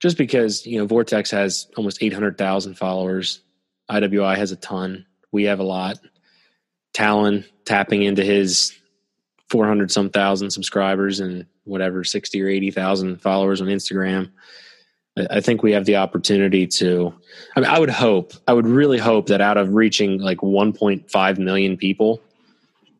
just 0.00 0.16
because 0.16 0.66
you 0.66 0.78
know 0.78 0.86
vortex 0.86 1.30
has 1.30 1.68
almost 1.76 2.02
800000 2.02 2.74
followers. 2.74 3.40
IWI 3.90 4.36
has 4.36 4.52
a 4.52 4.56
ton. 4.56 5.06
We 5.32 5.44
have 5.44 5.60
a 5.60 5.64
lot. 5.64 5.98
Talon 6.92 7.44
tapping 7.64 8.02
into 8.02 8.24
his 8.24 8.78
400 9.50 9.90
some 9.90 10.10
thousand 10.10 10.50
subscribers 10.50 11.20
and 11.20 11.46
whatever 11.64 12.04
60 12.04 12.40
or 12.42 12.48
80000 12.48 13.20
followers 13.20 13.60
on 13.60 13.68
instagram. 13.68 14.30
I, 15.16 15.26
I 15.30 15.40
think 15.40 15.62
we 15.62 15.72
have 15.72 15.84
the 15.84 15.96
opportunity 15.96 16.66
to 16.66 17.14
i 17.56 17.60
mean 17.60 17.68
i 17.68 17.78
would 17.78 17.90
hope 17.90 18.32
i 18.46 18.52
would 18.52 18.66
really 18.66 18.98
hope 18.98 19.26
that 19.28 19.40
out 19.40 19.56
of 19.56 19.74
reaching 19.74 20.18
like 20.18 20.38
1.5 20.38 21.38
million 21.38 21.76
people 21.76 22.20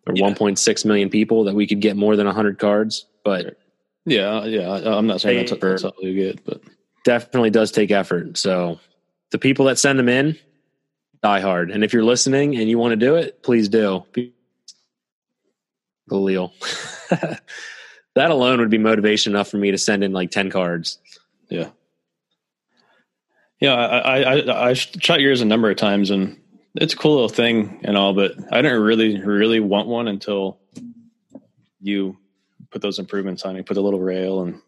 or 0.09 0.15
Yeah. 0.17 0.25
1.6 0.31 0.85
million 0.85 1.11
people 1.11 1.45
that 1.45 1.55
we 1.55 1.67
could 1.67 1.81
get 1.81 1.97
more 1.97 2.17
than 2.17 2.27
100 2.27 2.59
cards 2.59 3.07
but 3.25 3.59
Yeah, 4.07 4.45
yeah. 4.45 4.71
I'm 4.71 5.07
not 5.07 5.21
saying 5.21 5.47
that's, 5.47 5.61
that's 5.61 5.85
all 5.85 5.93
you 6.01 6.15
get, 6.15 6.45
but 6.45 6.63
definitely 7.05 7.51
does 7.51 7.71
take 7.71 7.91
effort. 7.91 8.39
So 8.39 8.81
the 9.33 9.39
people 9.39 9.67
that 9.67 9.79
send 9.79 9.99
them 9.99 10.09
in, 10.09 10.39
die 11.23 11.41
hard. 11.41 11.71
And 11.71 11.85
if 11.85 11.93
you're 11.93 12.05
listening 12.05 12.57
and 12.57 12.69
you 12.71 12.79
want 12.79 12.93
to 12.93 12.97
do 12.97 13.17
it, 13.17 13.43
please 13.43 13.69
do. 13.69 14.05
Galil. 16.11 16.53
that 18.15 18.31
alone 18.31 18.61
would 18.61 18.71
be 18.71 18.79
motivation 18.79 19.33
enough 19.33 19.49
for 19.51 19.59
me 19.59 19.71
to 19.73 19.79
send 19.79 20.03
in 20.03 20.13
like 20.13 20.31
10 20.31 20.51
cards. 20.51 20.99
yeah. 21.51 21.69
Yeah, 23.61 23.75
I, 23.75 23.99
I, 23.99 24.35
I, 24.37 24.69
I 24.69 24.73
shot 24.75 25.21
yours 25.21 25.41
a 25.41 25.45
number 25.45 25.69
of 25.69 25.77
times 25.77 26.11
and 26.11 26.38
it's 26.75 26.95
a 26.95 26.97
cool 26.97 27.13
little 27.13 27.29
thing 27.29 27.81
and 27.85 27.97
all, 27.97 28.15
but 28.15 28.33
I 28.53 28.63
didn't 28.63 28.83
really, 28.83 29.21
really 29.21 29.61
want 29.61 29.89
one 29.89 30.09
until 30.09 30.59
you 31.81 32.17
put 32.71 32.83
those 32.83 32.99
improvements 32.99 33.45
on. 33.45 33.57
You 33.57 33.63
put 33.63 33.77
a 33.77 33.83
little 33.83 34.01
rail 34.01 34.43
and 34.43 34.61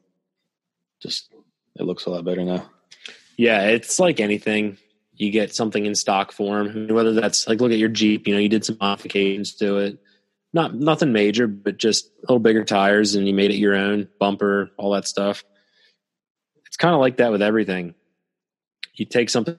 just, 1.00 1.32
it 1.76 1.82
looks 1.82 2.06
a 2.06 2.10
lot 2.10 2.24
better 2.24 2.44
now. 2.44 2.68
Yeah, 3.36 3.62
it's 3.68 3.98
like 3.98 4.20
anything. 4.20 4.78
You 5.14 5.30
get 5.30 5.54
something 5.54 5.84
in 5.84 5.94
stock 5.94 6.32
form, 6.32 6.88
whether 6.88 7.12
that's 7.12 7.46
like 7.46 7.60
look 7.60 7.72
at 7.72 7.78
your 7.78 7.88
Jeep, 7.88 8.26
you 8.26 8.34
know, 8.34 8.40
you 8.40 8.48
did 8.48 8.64
some 8.64 8.78
modifications 8.80 9.54
to 9.56 9.78
it. 9.78 9.98
Not 10.52 10.74
nothing 10.74 11.12
major, 11.12 11.46
but 11.46 11.76
just 11.76 12.06
a 12.06 12.22
little 12.22 12.38
bigger 12.38 12.64
tires 12.64 13.14
and 13.14 13.26
you 13.26 13.34
made 13.34 13.50
it 13.50 13.56
your 13.56 13.74
own, 13.74 14.08
bumper, 14.18 14.70
all 14.76 14.92
that 14.92 15.06
stuff. 15.06 15.44
It's 16.66 16.76
kind 16.76 16.94
of 16.94 17.00
like 17.00 17.18
that 17.18 17.32
with 17.32 17.42
everything. 17.42 17.94
You 18.94 19.04
take 19.06 19.30
something 19.30 19.58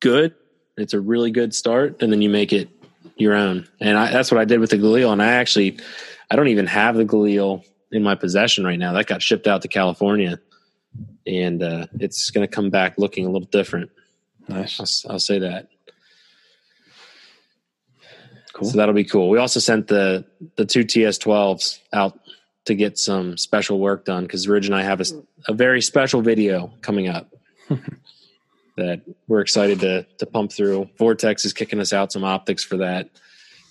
good, 0.00 0.34
it's 0.76 0.94
a 0.94 1.00
really 1.00 1.30
good 1.30 1.54
start, 1.54 2.02
and 2.02 2.12
then 2.12 2.22
you 2.22 2.28
make 2.28 2.52
it 2.52 2.68
your 3.16 3.34
own. 3.34 3.68
And 3.80 3.98
I, 3.98 4.10
that's 4.10 4.30
what 4.30 4.40
I 4.40 4.44
did 4.44 4.60
with 4.60 4.70
the 4.70 4.78
Galil. 4.78 5.12
And 5.12 5.22
I 5.22 5.32
actually, 5.32 5.78
I 6.30 6.36
don't 6.36 6.48
even 6.48 6.66
have 6.66 6.96
the 6.96 7.04
Galil 7.04 7.64
in 7.90 8.02
my 8.02 8.14
possession 8.14 8.64
right 8.64 8.78
now. 8.78 8.92
That 8.92 9.06
got 9.06 9.22
shipped 9.22 9.46
out 9.46 9.62
to 9.62 9.68
California, 9.68 10.40
and 11.26 11.62
uh, 11.62 11.86
it's 11.98 12.30
going 12.30 12.46
to 12.46 12.52
come 12.52 12.70
back 12.70 12.94
looking 12.98 13.26
a 13.26 13.30
little 13.30 13.48
different. 13.48 13.90
Nice. 14.48 14.80
I'll, 14.80 15.12
I'll 15.12 15.18
say 15.20 15.38
that. 15.40 15.68
Cool. 18.52 18.68
So 18.68 18.76
that'll 18.76 18.94
be 18.94 19.04
cool. 19.04 19.30
We 19.30 19.38
also 19.38 19.60
sent 19.60 19.88
the 19.88 20.26
the 20.56 20.66
two 20.66 20.84
TS12s 20.84 21.80
out 21.92 22.18
to 22.66 22.74
get 22.74 22.98
some 22.98 23.36
special 23.36 23.78
work 23.78 24.04
done 24.04 24.24
because 24.24 24.46
Ridge 24.46 24.66
and 24.66 24.74
I 24.74 24.82
have 24.82 25.00
a, 25.00 25.04
a 25.48 25.54
very 25.54 25.80
special 25.80 26.20
video 26.20 26.72
coming 26.80 27.08
up 27.08 27.32
that 28.76 29.02
we're 29.28 29.40
excited 29.40 29.80
to 29.80 30.06
to 30.18 30.26
pump 30.26 30.52
through. 30.52 30.88
Vortex 30.98 31.44
is 31.44 31.52
kicking 31.52 31.80
us 31.80 31.92
out 31.92 32.12
some 32.12 32.24
optics 32.24 32.64
for 32.64 32.78
that, 32.78 33.10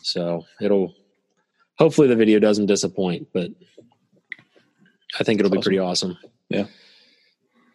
so 0.02 0.46
it'll 0.60 0.94
hopefully 1.76 2.08
the 2.08 2.16
video 2.16 2.40
doesn't 2.40 2.68
disappoint, 2.68 3.28
but 3.34 3.50
I 5.20 5.24
think 5.24 5.40
it'll 5.40 5.50
That's 5.50 5.62
be 5.62 5.64
pretty 5.64 5.80
awesome. 5.80 6.18
Yeah. 6.50 6.66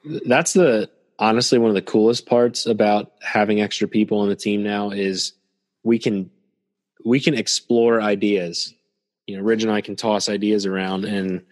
That's 0.04 0.52
the 0.52 0.88
honestly 1.18 1.58
one 1.58 1.70
of 1.70 1.74
the 1.74 1.82
coolest 1.82 2.26
parts 2.26 2.66
about 2.66 3.12
having 3.20 3.60
extra 3.60 3.88
people 3.88 4.20
on 4.20 4.28
the 4.28 4.36
team 4.36 4.62
now 4.62 4.90
is 4.90 5.32
we 5.82 5.98
can 5.98 6.30
we 7.04 7.20
can 7.20 7.34
explore 7.34 8.00
ideas. 8.00 8.74
You 9.26 9.36
know, 9.36 9.42
Ridge 9.42 9.64
and 9.64 9.72
I 9.72 9.80
can 9.80 9.96
toss 9.96 10.28
ideas 10.28 10.66
around 10.66 11.04
and 11.04 11.44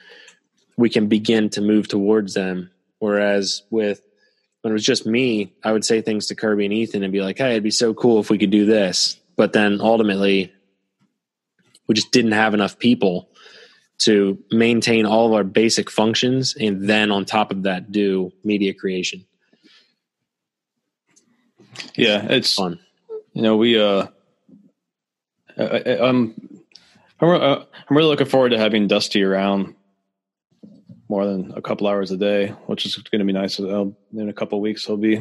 we 0.77 0.91
can 0.91 1.09
begin 1.09 1.51
to 1.51 1.61
move 1.61 1.89
towards 1.89 2.35
them. 2.35 2.70
Whereas 3.01 3.62
with 3.70 4.01
when 4.65 4.73
it 4.73 4.77
was 4.77 4.83
just 4.83 5.05
me, 5.05 5.53
I 5.62 5.73
would 5.73 5.85
say 5.85 6.01
things 6.01 6.29
to 6.29 6.35
Kirby 6.35 6.65
and 6.65 6.73
Ethan 6.73 7.03
and 7.03 7.12
be 7.12 7.21
like, 7.21 7.37
Hey, 7.37 7.51
it'd 7.51 7.62
be 7.62 7.71
so 7.71 7.93
cool 7.93 8.19
if 8.21 8.31
we 8.31 8.39
could 8.39 8.49
do 8.49 8.65
this. 8.65 9.21
But 9.37 9.53
then 9.53 9.79
ultimately 9.83 10.55
we 11.87 11.95
just 11.95 12.12
didn't 12.12 12.33
have 12.33 12.55
enough 12.55 12.79
people 12.79 13.29
to 13.99 14.43
maintain 14.51 15.05
all 15.05 15.27
of 15.27 15.35
our 15.35 15.45
basic 15.45 15.91
functions 15.91 16.57
and 16.59 16.89
then 16.89 17.11
on 17.11 17.27
top 17.27 17.51
of 17.51 17.65
that 17.65 17.93
do 17.93 18.33
media 18.43 18.73
creation. 18.73 19.27
Yeah, 21.95 22.25
it's 22.25 22.55
Fun. 22.55 22.81
you 23.35 23.43
know 23.43 23.59
we 23.59 23.79
uh, 23.79 24.07
I, 25.59 25.62
I, 25.62 26.09
I'm 26.09 26.59
I'm, 27.21 27.29
uh, 27.29 27.65
I'm 27.91 27.97
really 27.97 28.09
looking 28.09 28.29
forward 28.29 28.51
to 28.51 28.59
having 28.59 28.89
Dusty 28.89 29.23
around 29.23 29.75
more 31.09 31.27
than 31.27 31.53
a 31.57 31.63
couple 31.63 31.87
hours 31.87 32.11
a 32.11 32.17
day, 32.17 32.49
which 32.67 32.87
is 32.87 32.97
going 32.97 33.21
to 33.21 33.25
be 33.25 33.33
nice. 33.33 33.59
In 33.59 33.95
a 34.29 34.33
couple 34.33 34.61
weeks, 34.61 34.87
he'll 34.87 34.97
be 34.97 35.21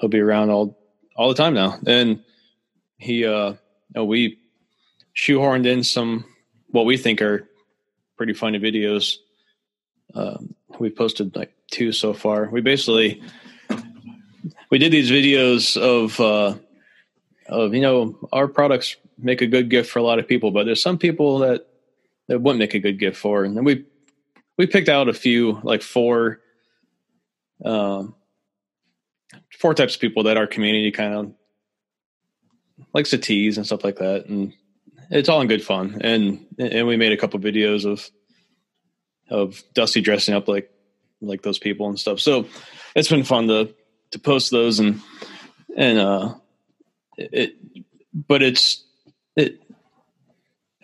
he'll 0.00 0.08
be 0.08 0.20
around 0.20 0.50
all 0.50 0.78
all 1.16 1.28
the 1.28 1.34
time 1.34 1.54
now, 1.54 1.78
and 1.86 2.22
he 2.98 3.24
uh, 3.24 3.50
you 3.50 3.58
know, 3.94 4.04
we 4.04 4.38
shoehorned 5.16 5.66
in 5.66 5.82
some 5.82 6.24
what 6.68 6.86
we 6.86 6.96
think 6.96 7.22
are 7.22 7.48
pretty 8.16 8.34
funny 8.34 8.58
videos. 8.58 9.16
Um, 10.14 10.54
we 10.78 10.90
posted 10.90 11.34
like 11.36 11.54
two 11.70 11.92
so 11.92 12.12
far. 12.12 12.48
We 12.50 12.60
basically 12.60 13.22
we 14.70 14.78
did 14.78 14.92
these 14.92 15.10
videos 15.10 15.76
of 15.76 16.20
uh, 16.20 16.58
of 17.48 17.74
you 17.74 17.80
know 17.80 18.18
our 18.32 18.48
products 18.48 18.96
make 19.18 19.40
a 19.40 19.46
good 19.46 19.68
gift 19.70 19.90
for 19.90 19.98
a 19.98 20.02
lot 20.02 20.18
of 20.18 20.28
people, 20.28 20.50
but 20.50 20.66
there's 20.66 20.82
some 20.82 20.98
people 20.98 21.40
that 21.40 21.66
that 22.28 22.40
wouldn't 22.40 22.58
make 22.58 22.74
a 22.74 22.78
good 22.78 22.98
gift 22.98 23.16
for, 23.16 23.44
and 23.44 23.56
then 23.56 23.64
we 23.64 23.84
we 24.58 24.66
picked 24.66 24.88
out 24.88 25.08
a 25.08 25.14
few 25.14 25.60
like 25.62 25.82
four 25.82 26.40
um, 27.64 28.14
four 29.58 29.72
types 29.74 29.94
of 29.94 30.00
people 30.00 30.24
that 30.24 30.36
our 30.36 30.46
community 30.46 30.90
kind 30.90 31.14
of 31.14 31.32
likes 32.92 33.10
to 33.10 33.18
tease 33.18 33.56
and 33.56 33.66
stuff 33.66 33.84
like 33.84 33.96
that, 33.96 34.26
and 34.26 34.52
it's 35.10 35.28
all 35.28 35.40
in 35.40 35.48
good 35.48 35.64
fun. 35.64 35.98
And 36.02 36.46
and 36.58 36.86
we 36.86 36.96
made 36.96 37.12
a 37.12 37.16
couple 37.16 37.40
videos 37.40 37.90
of 37.90 38.10
of 39.30 39.62
Dusty 39.74 40.00
dressing 40.00 40.34
up 40.34 40.48
like 40.48 40.70
like 41.20 41.42
those 41.42 41.58
people 41.58 41.88
and 41.88 41.98
stuff. 41.98 42.20
So 42.20 42.46
it's 42.94 43.08
been 43.08 43.24
fun 43.24 43.48
to 43.48 43.74
to 44.10 44.18
post 44.18 44.50
those 44.50 44.80
and 44.80 45.00
and 45.76 45.98
uh 45.98 46.34
it 47.16 47.54
but 48.12 48.42
it's 48.42 48.84
it 49.36 49.60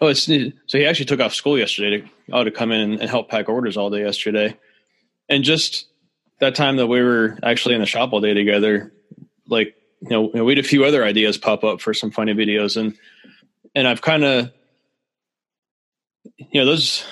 oh 0.00 0.08
it's 0.08 0.24
so 0.24 0.78
he 0.78 0.86
actually 0.86 1.06
took 1.06 1.20
off 1.20 1.34
school 1.34 1.58
yesterday 1.58 2.00
to 2.00 2.08
oh, 2.32 2.44
to 2.44 2.50
come 2.50 2.72
in 2.72 2.80
and, 2.80 3.00
and 3.00 3.10
help 3.10 3.28
pack 3.28 3.48
orders 3.48 3.76
all 3.76 3.90
day 3.90 4.02
yesterday. 4.02 4.56
And 5.28 5.44
just 5.44 5.86
that 6.40 6.54
time 6.54 6.76
that 6.76 6.86
we 6.86 7.02
were 7.02 7.38
actually 7.42 7.74
in 7.74 7.80
the 7.80 7.86
shop 7.86 8.12
all 8.12 8.20
day 8.20 8.34
together 8.34 8.92
like 9.46 9.74
you 10.00 10.10
know, 10.10 10.22
you 10.24 10.32
know 10.34 10.44
we 10.44 10.52
had 10.52 10.64
a 10.64 10.68
few 10.68 10.84
other 10.84 11.04
ideas 11.04 11.38
pop 11.38 11.64
up 11.64 11.80
for 11.80 11.94
some 11.94 12.10
funny 12.10 12.34
videos. 12.34 12.76
And 12.76 12.96
and 13.74 13.88
i've 13.88 14.02
kind 14.02 14.24
of 14.24 14.52
you 16.36 16.60
know 16.60 16.66
those 16.66 17.04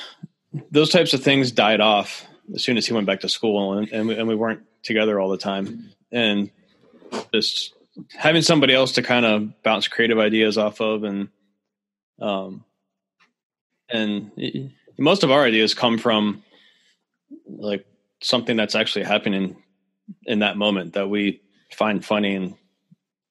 those 0.71 0.91
types 0.91 1.15
of 1.15 1.23
things 1.23 1.53
died 1.53 1.81
off 1.81 2.27
as 2.55 2.63
soon 2.63 2.77
as 2.77 2.87
he 2.87 2.93
went 2.93 3.07
back 3.07 3.21
to 3.21 3.29
school 3.29 3.79
and, 3.79 3.89
and, 3.89 4.09
we, 4.09 4.17
and 4.17 4.29
we 4.29 4.35
weren't 4.35 4.63
together 4.83 5.19
all 5.19 5.31
the 5.31 5.39
time. 5.39 5.91
And 6.11 6.51
just 7.33 7.73
having 8.15 8.43
somebody 8.43 8.75
else 8.75 8.93
to 8.93 9.03
kind 9.03 9.25
of 9.25 9.63
bounce 9.63 9.89
creative 9.89 10.19
ideas 10.19 10.59
off 10.59 10.81
of 10.81 11.05
and 11.05 11.29
um 12.21 12.65
and 13.93 14.73
most 14.99 15.23
of 15.23 15.31
our 15.31 15.45
ideas 15.45 15.75
come 15.75 15.99
from 15.99 16.43
like 17.47 17.87
something 18.23 18.57
that's 18.57 18.75
actually 18.75 19.05
happening 19.05 19.57
in 20.25 20.41
that 20.41 20.57
moment 20.57 20.95
that 20.95 21.09
we 21.09 21.41
find 21.73 22.05
funny 22.05 22.35
and 22.35 22.55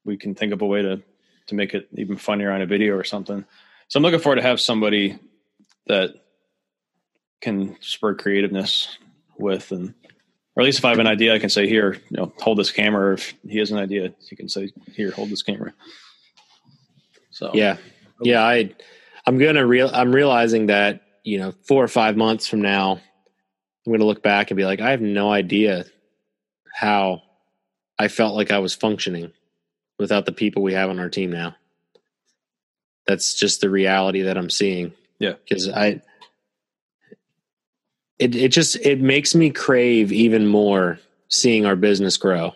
we 0.05 0.17
can 0.17 0.35
think 0.35 0.53
of 0.53 0.61
a 0.61 0.65
way 0.65 0.81
to 0.81 1.01
to 1.47 1.55
make 1.55 1.73
it 1.73 1.87
even 1.93 2.17
funnier 2.17 2.51
on 2.51 2.61
a 2.61 2.65
video 2.65 2.95
or 2.95 3.03
something 3.03 3.43
so 3.87 3.97
i'm 3.97 4.03
looking 4.03 4.19
forward 4.19 4.37
to 4.37 4.41
have 4.41 4.59
somebody 4.59 5.17
that 5.87 6.13
can 7.41 7.75
spur 7.81 8.15
creativeness 8.15 8.97
with 9.37 9.71
and 9.71 9.93
or 10.55 10.63
at 10.63 10.65
least 10.65 10.79
if 10.79 10.85
I 10.85 10.89
have 10.89 10.99
an 10.99 11.07
idea, 11.07 11.33
I 11.33 11.39
can 11.39 11.49
say, 11.49 11.67
here, 11.67 11.93
you 12.09 12.17
know, 12.17 12.33
hold 12.39 12.57
this 12.57 12.71
camera. 12.71 13.13
If 13.13 13.33
he 13.47 13.57
has 13.59 13.71
an 13.71 13.77
idea, 13.77 14.13
he 14.27 14.35
can 14.35 14.49
say, 14.49 14.71
here, 14.93 15.11
hold 15.11 15.29
this 15.29 15.43
camera. 15.43 15.73
So 17.29 17.51
Yeah. 17.53 17.77
Yeah, 18.21 18.43
I 18.43 18.69
I'm 19.25 19.37
to 19.39 19.65
real 19.65 19.89
I'm 19.93 20.13
realizing 20.13 20.67
that, 20.67 21.01
you 21.23 21.37
know, 21.37 21.53
4 21.67 21.83
or 21.83 21.87
5 21.87 22.17
months 22.17 22.47
from 22.47 22.61
now 22.61 22.93
I'm 22.93 23.91
going 23.91 23.99
to 23.99 24.05
look 24.05 24.23
back 24.23 24.51
and 24.51 24.57
be 24.57 24.65
like 24.65 24.81
I 24.81 24.91
have 24.91 25.01
no 25.01 25.31
idea 25.31 25.85
how 26.73 27.21
I 27.99 28.07
felt 28.07 28.35
like 28.35 28.51
I 28.51 28.59
was 28.59 28.73
functioning 28.73 29.31
without 29.99 30.25
the 30.25 30.31
people 30.31 30.63
we 30.63 30.73
have 30.73 30.89
on 30.89 30.99
our 30.99 31.09
team 31.09 31.31
now. 31.31 31.55
That's 33.07 33.33
just 33.33 33.61
the 33.61 33.69
reality 33.69 34.21
that 34.23 34.37
I'm 34.37 34.49
seeing. 34.49 34.93
Yeah. 35.19 35.33
Cuz 35.49 35.69
I 35.69 36.01
it 38.19 38.35
it 38.35 38.49
just 38.49 38.75
it 38.77 39.01
makes 39.01 39.33
me 39.35 39.49
crave 39.49 40.11
even 40.11 40.47
more 40.47 40.99
seeing 41.27 41.65
our 41.65 41.75
business 41.75 42.17
grow. 42.17 42.53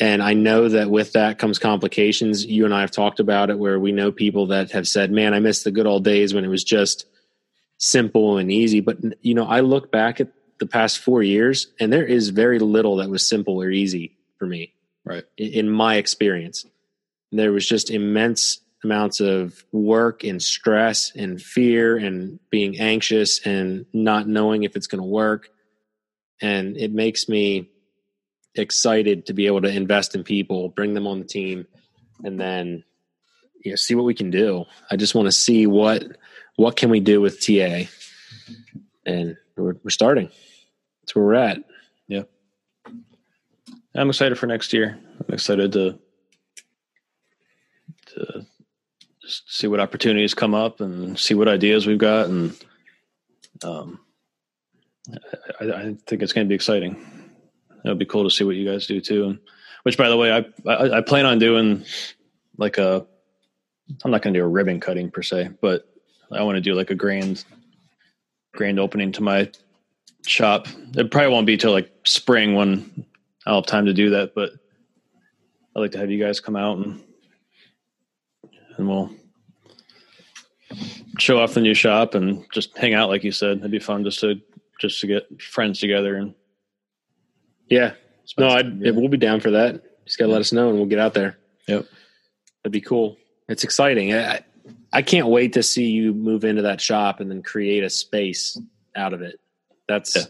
And 0.00 0.22
I 0.22 0.34
know 0.34 0.68
that 0.68 0.90
with 0.90 1.12
that 1.12 1.38
comes 1.38 1.58
complications. 1.58 2.44
You 2.44 2.64
and 2.64 2.74
I 2.74 2.80
have 2.80 2.90
talked 2.90 3.20
about 3.20 3.50
it 3.50 3.58
where 3.58 3.78
we 3.78 3.92
know 3.92 4.10
people 4.10 4.46
that 4.48 4.72
have 4.72 4.88
said, 4.88 5.12
"Man, 5.12 5.34
I 5.34 5.40
miss 5.40 5.62
the 5.62 5.70
good 5.70 5.86
old 5.86 6.04
days 6.04 6.34
when 6.34 6.44
it 6.44 6.48
was 6.48 6.64
just 6.64 7.06
simple 7.78 8.38
and 8.38 8.50
easy." 8.50 8.80
But 8.80 8.98
you 9.22 9.34
know, 9.34 9.44
I 9.44 9.60
look 9.60 9.92
back 9.92 10.20
at 10.20 10.32
the 10.58 10.66
past 10.66 10.98
4 10.98 11.22
years 11.22 11.68
and 11.78 11.92
there 11.92 12.06
is 12.06 12.30
very 12.30 12.58
little 12.58 12.96
that 12.96 13.10
was 13.10 13.26
simple 13.26 13.60
or 13.60 13.70
easy 13.70 14.16
for 14.38 14.46
me. 14.46 14.72
Right. 15.04 15.24
In, 15.36 15.52
in 15.52 15.70
my 15.70 15.96
experience. 15.96 16.64
There 17.30 17.52
was 17.52 17.66
just 17.66 17.90
immense 17.90 18.60
amounts 18.84 19.20
of 19.20 19.64
work 19.72 20.24
and 20.24 20.42
stress 20.42 21.10
and 21.16 21.40
fear 21.40 21.96
and 21.96 22.38
being 22.50 22.78
anxious 22.78 23.44
and 23.44 23.86
not 23.92 24.28
knowing 24.28 24.62
if 24.62 24.76
it's 24.76 24.86
going 24.86 25.00
to 25.00 25.08
work. 25.08 25.48
And 26.40 26.76
it 26.76 26.92
makes 26.92 27.28
me 27.28 27.70
excited 28.56 29.26
to 29.26 29.32
be 29.32 29.46
able 29.46 29.62
to 29.62 29.68
invest 29.68 30.14
in 30.14 30.24
people, 30.24 30.68
bring 30.68 30.94
them 30.94 31.06
on 31.06 31.18
the 31.18 31.24
team, 31.24 31.66
and 32.22 32.40
then 32.40 32.84
you 33.64 33.72
know, 33.72 33.76
see 33.76 33.94
what 33.94 34.04
we 34.04 34.14
can 34.14 34.30
do. 34.30 34.64
I 34.90 34.96
just 34.96 35.14
want 35.14 35.26
to 35.26 35.32
see 35.32 35.66
what 35.66 36.04
what 36.56 36.76
can 36.76 36.90
we 36.90 37.00
do 37.00 37.20
with 37.20 37.44
TA, 37.44 37.88
and 39.06 39.36
we're, 39.56 39.76
we're 39.82 39.90
starting. 39.90 40.30
That's 41.02 41.14
where 41.14 41.24
we're 41.24 41.34
at. 41.34 41.58
Yeah, 42.06 42.22
I'm 43.94 44.10
excited 44.10 44.38
for 44.38 44.46
next 44.46 44.72
year. 44.72 44.98
I'm 45.28 45.34
excited 45.34 45.72
to 45.72 45.98
to 48.14 48.46
see 49.26 49.66
what 49.66 49.80
opportunities 49.80 50.34
come 50.34 50.54
up 50.54 50.80
and 50.80 51.18
see 51.18 51.34
what 51.34 51.48
ideas 51.48 51.86
we've 51.86 51.98
got, 51.98 52.26
and 52.26 52.54
um, 53.64 54.00
I, 55.60 55.64
I 55.64 55.96
think 56.06 56.22
it's 56.22 56.32
going 56.32 56.46
to 56.46 56.48
be 56.48 56.54
exciting. 56.54 56.96
It'll 57.84 57.96
be 57.96 58.06
cool 58.06 58.24
to 58.24 58.30
see 58.30 58.44
what 58.44 58.56
you 58.56 58.70
guys 58.70 58.86
do 58.86 59.00
too. 59.00 59.24
And 59.24 59.38
which, 59.82 59.98
by 59.98 60.08
the 60.08 60.16
way, 60.16 60.32
I 60.32 60.70
I, 60.70 60.98
I 60.98 61.00
plan 61.00 61.26
on 61.26 61.38
doing 61.38 61.84
like 62.56 62.78
a. 62.78 63.06
I'm 64.02 64.10
not 64.10 64.22
going 64.22 64.32
to 64.32 64.40
do 64.40 64.44
a 64.44 64.48
ribbon 64.48 64.80
cutting 64.80 65.10
per 65.10 65.22
se, 65.22 65.50
but 65.60 65.86
I 66.32 66.42
want 66.42 66.56
to 66.56 66.60
do 66.62 66.74
like 66.74 66.90
a 66.90 66.94
grand 66.94 67.44
grand 68.54 68.78
opening 68.78 69.12
to 69.12 69.22
my 69.22 69.50
shop. 70.26 70.68
It 70.96 71.10
probably 71.10 71.32
won't 71.32 71.46
be 71.46 71.56
till 71.56 71.72
like 71.72 71.92
spring 72.04 72.54
when 72.54 73.04
I'll 73.46 73.56
have 73.56 73.66
time 73.66 73.86
to 73.86 73.92
do 73.92 74.10
that, 74.10 74.34
but 74.34 74.52
I'd 75.76 75.80
like 75.80 75.92
to 75.92 75.98
have 75.98 76.10
you 76.10 76.22
guys 76.22 76.40
come 76.40 76.56
out 76.56 76.78
and 76.78 77.02
and 78.76 78.88
we'll 78.88 79.10
show 81.18 81.38
off 81.38 81.54
the 81.54 81.60
new 81.60 81.74
shop 81.74 82.14
and 82.14 82.44
just 82.52 82.76
hang 82.76 82.94
out 82.94 83.08
like 83.08 83.22
you 83.22 83.32
said. 83.32 83.58
It'd 83.58 83.70
be 83.70 83.78
fun 83.78 84.04
just 84.04 84.20
to 84.20 84.40
just 84.80 85.00
to 85.00 85.06
get 85.06 85.42
friends 85.42 85.78
together 85.78 86.16
and 86.16 86.34
Yeah, 87.68 87.94
no, 88.38 88.48
I'd, 88.48 88.64
time 88.64 88.96
we'll 88.96 89.08
be 89.08 89.16
down 89.16 89.40
for 89.40 89.52
that. 89.52 89.82
Just 90.04 90.18
got 90.18 90.26
to 90.26 90.32
let 90.32 90.40
us 90.40 90.52
know, 90.52 90.68
and 90.68 90.76
we'll 90.78 90.86
get 90.86 90.98
out 90.98 91.14
there. 91.14 91.38
Yep. 91.66 91.86
That'd 92.62 92.72
be 92.72 92.80
cool. 92.80 93.16
It's 93.48 93.64
exciting. 93.64 94.14
I, 94.14 94.40
I 94.92 95.02
can't 95.02 95.28
wait 95.28 95.54
to 95.54 95.62
see 95.62 95.86
you 95.90 96.12
move 96.12 96.44
into 96.44 96.62
that 96.62 96.80
shop 96.80 97.20
and 97.20 97.30
then 97.30 97.42
create 97.42 97.84
a 97.84 97.90
space 97.90 98.58
out 98.94 99.12
of 99.12 99.22
it. 99.22 99.40
That's 99.88 100.16
Yeah. 100.16 100.22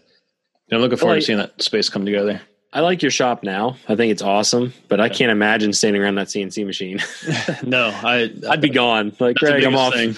I'm 0.73 0.81
looking 0.81 0.97
forward 0.99 1.15
Like- 1.15 1.21
to 1.23 1.27
seeing 1.27 1.39
that 1.39 1.61
space 1.63 1.89
come 1.89 2.05
together. 2.05 2.41
I 2.73 2.81
like 2.81 3.03
your 3.03 3.13
shop 3.13 3.45
now. 3.45 3.77
I 3.89 3.95
think 3.95 4.11
it's 4.11 4.23
awesome, 4.23 4.73
but 4.89 5.01
I 5.01 5.09
can't 5.09 5.31
imagine 5.31 5.73
standing 5.73 6.03
around 6.03 6.17
that 6.17 6.27
CNC 6.27 6.67
machine. 6.67 6.99
no, 7.63 7.87
I 7.89 8.33
I'd 8.51 8.61
be 8.61 8.69
gone. 8.71 9.15
Like, 9.21 9.37
Greg, 9.37 9.63
I'm 9.63 9.77
off. 9.77 9.95
thing. 9.95 10.17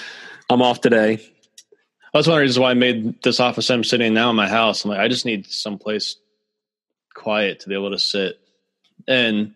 I'm 0.48 0.62
off 0.62 0.80
today. 0.80 1.16
That's 2.14 2.26
one 2.26 2.34
of 2.34 2.38
the 2.38 2.42
reasons 2.42 2.58
why 2.60 2.70
I 2.70 2.74
made 2.74 3.22
this 3.22 3.40
office 3.40 3.68
I'm 3.70 3.84
sitting 3.84 4.06
in 4.06 4.14
now 4.14 4.30
in 4.30 4.36
my 4.36 4.48
house. 4.48 4.84
I'm 4.86 4.90
like, 4.90 5.00
I 5.00 5.08
just 5.08 5.26
need 5.26 5.44
someplace 5.46 6.16
quiet 7.16 7.60
to 7.60 7.68
be 7.68 7.74
able 7.74 7.90
to 7.90 7.98
sit. 7.98 8.38
And 9.08 9.54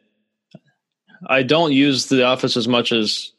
I 1.29 1.43
don't 1.43 1.73
use 1.73 2.07
the 2.07 2.25
office 2.25 2.57
as 2.57 2.67
much 2.67 2.93
as 2.93 3.33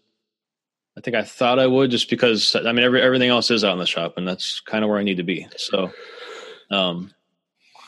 I 0.97 1.01
think 1.01 1.15
I 1.15 1.23
thought 1.23 1.59
I 1.59 1.67
would, 1.67 1.89
just 1.89 2.09
because 2.09 2.55
I 2.55 2.71
mean 2.71 2.85
every, 2.85 3.01
everything 3.01 3.29
else 3.29 3.49
is 3.49 3.63
out 3.63 3.73
in 3.73 3.79
the 3.79 3.85
shop, 3.85 4.13
and 4.17 4.27
that's 4.27 4.59
kind 4.59 4.83
of 4.83 4.89
where 4.89 4.99
I 4.99 5.03
need 5.03 5.17
to 5.17 5.23
be. 5.23 5.47
So, 5.57 5.91
um, 6.69 7.11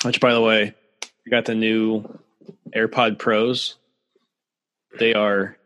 which 0.04 0.20
by 0.20 0.34
the 0.34 0.42
way, 0.42 0.74
I 1.04 1.30
got 1.30 1.46
the 1.46 1.56
new 1.56 2.20
AirPod 2.76 3.20
Pros. 3.20 3.76
They 5.00 5.14
are 5.14 5.58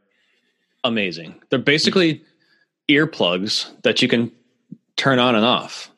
amazing. 0.84 1.42
They're 1.50 1.60
basically 1.60 2.24
earplugs 2.90 3.70
that 3.84 4.02
you 4.02 4.08
can 4.08 4.32
turn 4.96 5.20
on 5.20 5.36
and 5.36 5.46
off. 5.46 5.92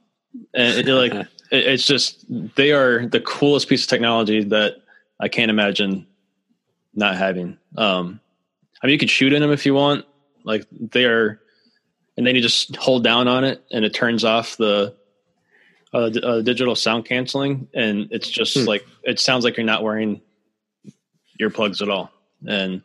And 0.54 0.88
it, 0.88 0.92
like 0.92 1.14
it's 1.52 1.86
just 1.86 2.26
they 2.56 2.72
are 2.72 3.06
the 3.08 3.20
coolest 3.22 3.68
piece 3.70 3.84
of 3.84 3.90
technology 3.90 4.44
that 4.46 4.78
I 5.20 5.28
can't 5.28 5.50
imagine 5.50 6.08
not 6.94 7.16
having. 7.18 7.58
Um, 7.78 8.20
I 8.82 8.88
mean, 8.88 8.94
you 8.94 9.00
could 9.00 9.10
shoot 9.10 9.34
in 9.34 9.42
them 9.42 9.52
if 9.52 9.66
you 9.66 9.74
want. 9.74 10.06
Like 10.44 10.66
they 10.72 11.06
are, 11.06 11.42
and 12.18 12.26
then 12.26 12.36
you 12.36 12.42
just 12.42 12.76
hold 12.78 13.04
down 13.04 13.28
on 13.28 13.44
it, 13.44 13.64
and 13.72 13.84
it 13.86 13.94
turns 13.94 14.24
off 14.24 14.58
the 14.58 14.96
uh, 15.94 16.12
uh, 16.24 16.42
digital 16.42 16.76
sound 16.76 17.06
canceling, 17.06 17.68
and 17.74 18.08
it's 18.12 18.30
just 18.30 18.56
Hmm. 18.58 18.66
like 18.66 18.86
it 19.04 19.20
sounds 19.20 19.44
like 19.44 19.58
you're 19.58 19.66
not 19.66 19.84
wearing 19.84 20.22
earplugs 21.42 21.82
at 21.82 21.90
all. 21.90 22.12
And 22.48 22.82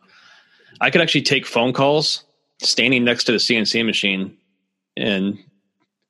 I 0.80 0.90
could 0.90 1.00
actually 1.00 1.22
take 1.22 1.46
phone 1.46 1.72
calls 1.72 2.24
standing 2.60 3.04
next 3.04 3.24
to 3.24 3.32
the 3.32 3.38
CNC 3.38 3.84
machine, 3.84 4.36
and 4.96 5.38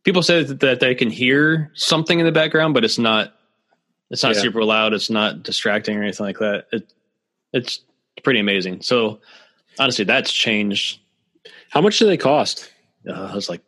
people 0.04 0.22
say 0.22 0.42
that, 0.44 0.80
they 0.80 0.94
can 0.94 1.10
hear 1.10 1.70
something 1.74 2.18
in 2.18 2.26
the 2.26 2.32
background, 2.32 2.74
but 2.74 2.84
it's 2.84 2.98
not. 2.98 3.34
It's 4.10 4.22
not 4.22 4.36
Yeah. 4.36 4.42
super 4.42 4.62
loud. 4.62 4.92
It's 4.92 5.10
not 5.10 5.42
distracting 5.42 5.96
or 5.96 6.02
anything 6.02 6.26
like 6.26 6.38
that. 6.38 6.66
It, 6.72 6.92
it's 7.52 7.80
pretty 8.22 8.38
amazing. 8.38 8.82
So 8.82 9.20
honestly, 9.78 10.04
that's 10.04 10.30
changed. 10.32 11.00
How 11.70 11.80
much 11.80 11.98
do 11.98 12.06
they 12.06 12.16
cost? 12.18 12.70
Uh, 13.08 13.28
it 13.32 13.34
was 13.34 13.48
like 13.48 13.62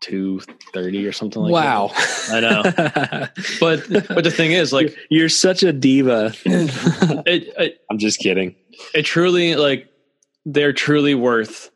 two 0.00 0.40
thirty 0.72 1.06
or 1.06 1.12
something 1.12 1.42
like 1.42 1.52
wow. 1.52 1.90
that. 2.28 2.30
I 2.32 2.40
know. 2.40 3.28
But 3.60 3.88
but 4.08 4.24
the 4.24 4.30
thing 4.30 4.52
is, 4.52 4.72
like 4.72 4.96
You're 5.10 5.28
such 5.28 5.62
a 5.62 5.72
diva. 5.72 6.32
it, 6.44 7.54
it 7.58 7.80
I'm 7.90 7.98
just 7.98 8.18
kidding. 8.18 8.56
it 8.94 9.02
truly 9.02 9.54
like 9.56 9.88
they're 10.46 10.72
truly 10.72 11.14
worth. 11.14 11.70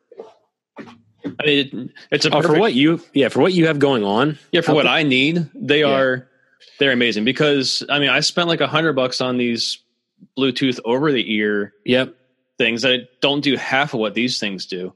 I 1.41 1.47
mean, 1.47 1.59
it, 1.59 1.91
it's 2.11 2.25
a 2.27 2.35
Oh, 2.35 2.43
for 2.43 2.59
what 2.59 2.75
you 2.75 3.01
yeah, 3.15 3.29
for 3.29 3.41
what 3.41 3.53
you 3.53 3.67
have 3.67 3.79
going 3.79 4.05
on. 4.05 4.39
Yeah, 4.53 4.61
for 4.63 4.75
what 4.75 4.85
co- 4.87 4.93
I 4.93 5.03
need, 5.03 5.49
they 5.55 5.81
Yeah. 5.81 5.91
are 5.95 6.29
they're 6.79 6.93
amazing 6.93 7.25
because 7.25 7.85
I 7.89 7.99
mean 7.99 8.09
I 8.11 8.21
spent 8.21 8.49
like 8.49 8.61
a 8.61 8.67
hundred 8.67 8.95
bucks 8.95 9.21
on 9.21 9.37
these 9.37 9.79
Bluetooth 10.37 10.81
over 10.85 11.13
the 11.13 11.33
ear 11.35 11.73
Yep. 11.85 12.15
things 12.59 12.83
that 12.83 13.21
don't 13.21 13.41
do 13.43 13.57
half 13.57 13.95
of 13.95 14.01
what 14.01 14.15
these 14.15 14.39
things 14.41 14.67
do. 14.67 14.93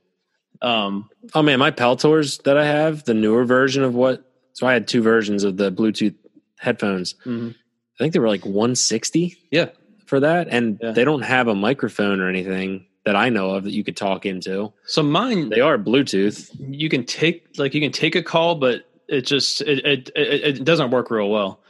Um, 0.61 1.09
Oh 1.35 1.43
man, 1.43 1.59
my 1.59 1.71
Peltors 1.71 2.43
that 2.45 2.57
I 2.57 2.65
have, 2.65 3.05
the 3.05 3.15
newer 3.15 3.45
version 3.45 3.83
of 3.83 3.95
what 3.95 4.25
so 4.55 4.67
I 4.67 4.73
had 4.75 4.87
two 4.89 5.03
versions 5.03 5.45
of 5.45 5.57
the 5.57 5.73
Bluetooth 5.73 6.15
headphones. 6.59 7.15
I 7.27 7.53
think 7.99 8.13
they 8.13 8.19
were 8.21 8.29
like 8.29 8.45
160 8.45 9.37
yeah, 9.51 9.71
for 10.07 10.21
that. 10.21 10.49
And 10.51 10.79
Yeah. 10.83 10.93
they 10.93 11.05
don't 11.05 11.23
have 11.23 11.49
a 11.49 11.55
microphone 11.55 12.21
or 12.21 12.29
anything 12.29 12.87
that 13.05 13.17
I 13.17 13.29
know 13.31 13.51
of 13.51 13.65
that 13.65 13.73
you 13.73 13.83
could 13.85 13.97
talk 13.97 14.27
into. 14.27 14.73
so 14.87 15.03
mine 15.03 15.49
They 15.49 15.61
are 15.61 15.77
Bluetooth. 15.79 16.51
you 16.59 16.89
can 16.89 17.05
take 17.05 17.47
like 17.59 17.75
you 17.75 17.81
can 17.81 17.93
take 17.93 18.15
a 18.15 18.23
call, 18.23 18.55
but 18.57 18.89
it 19.09 19.23
just 19.23 19.61
it 19.63 19.85
it 19.85 20.11
it, 20.15 20.59
it 20.59 20.65
doesn't 20.65 20.91
work 20.91 21.11
real 21.11 21.29
well. 21.31 21.61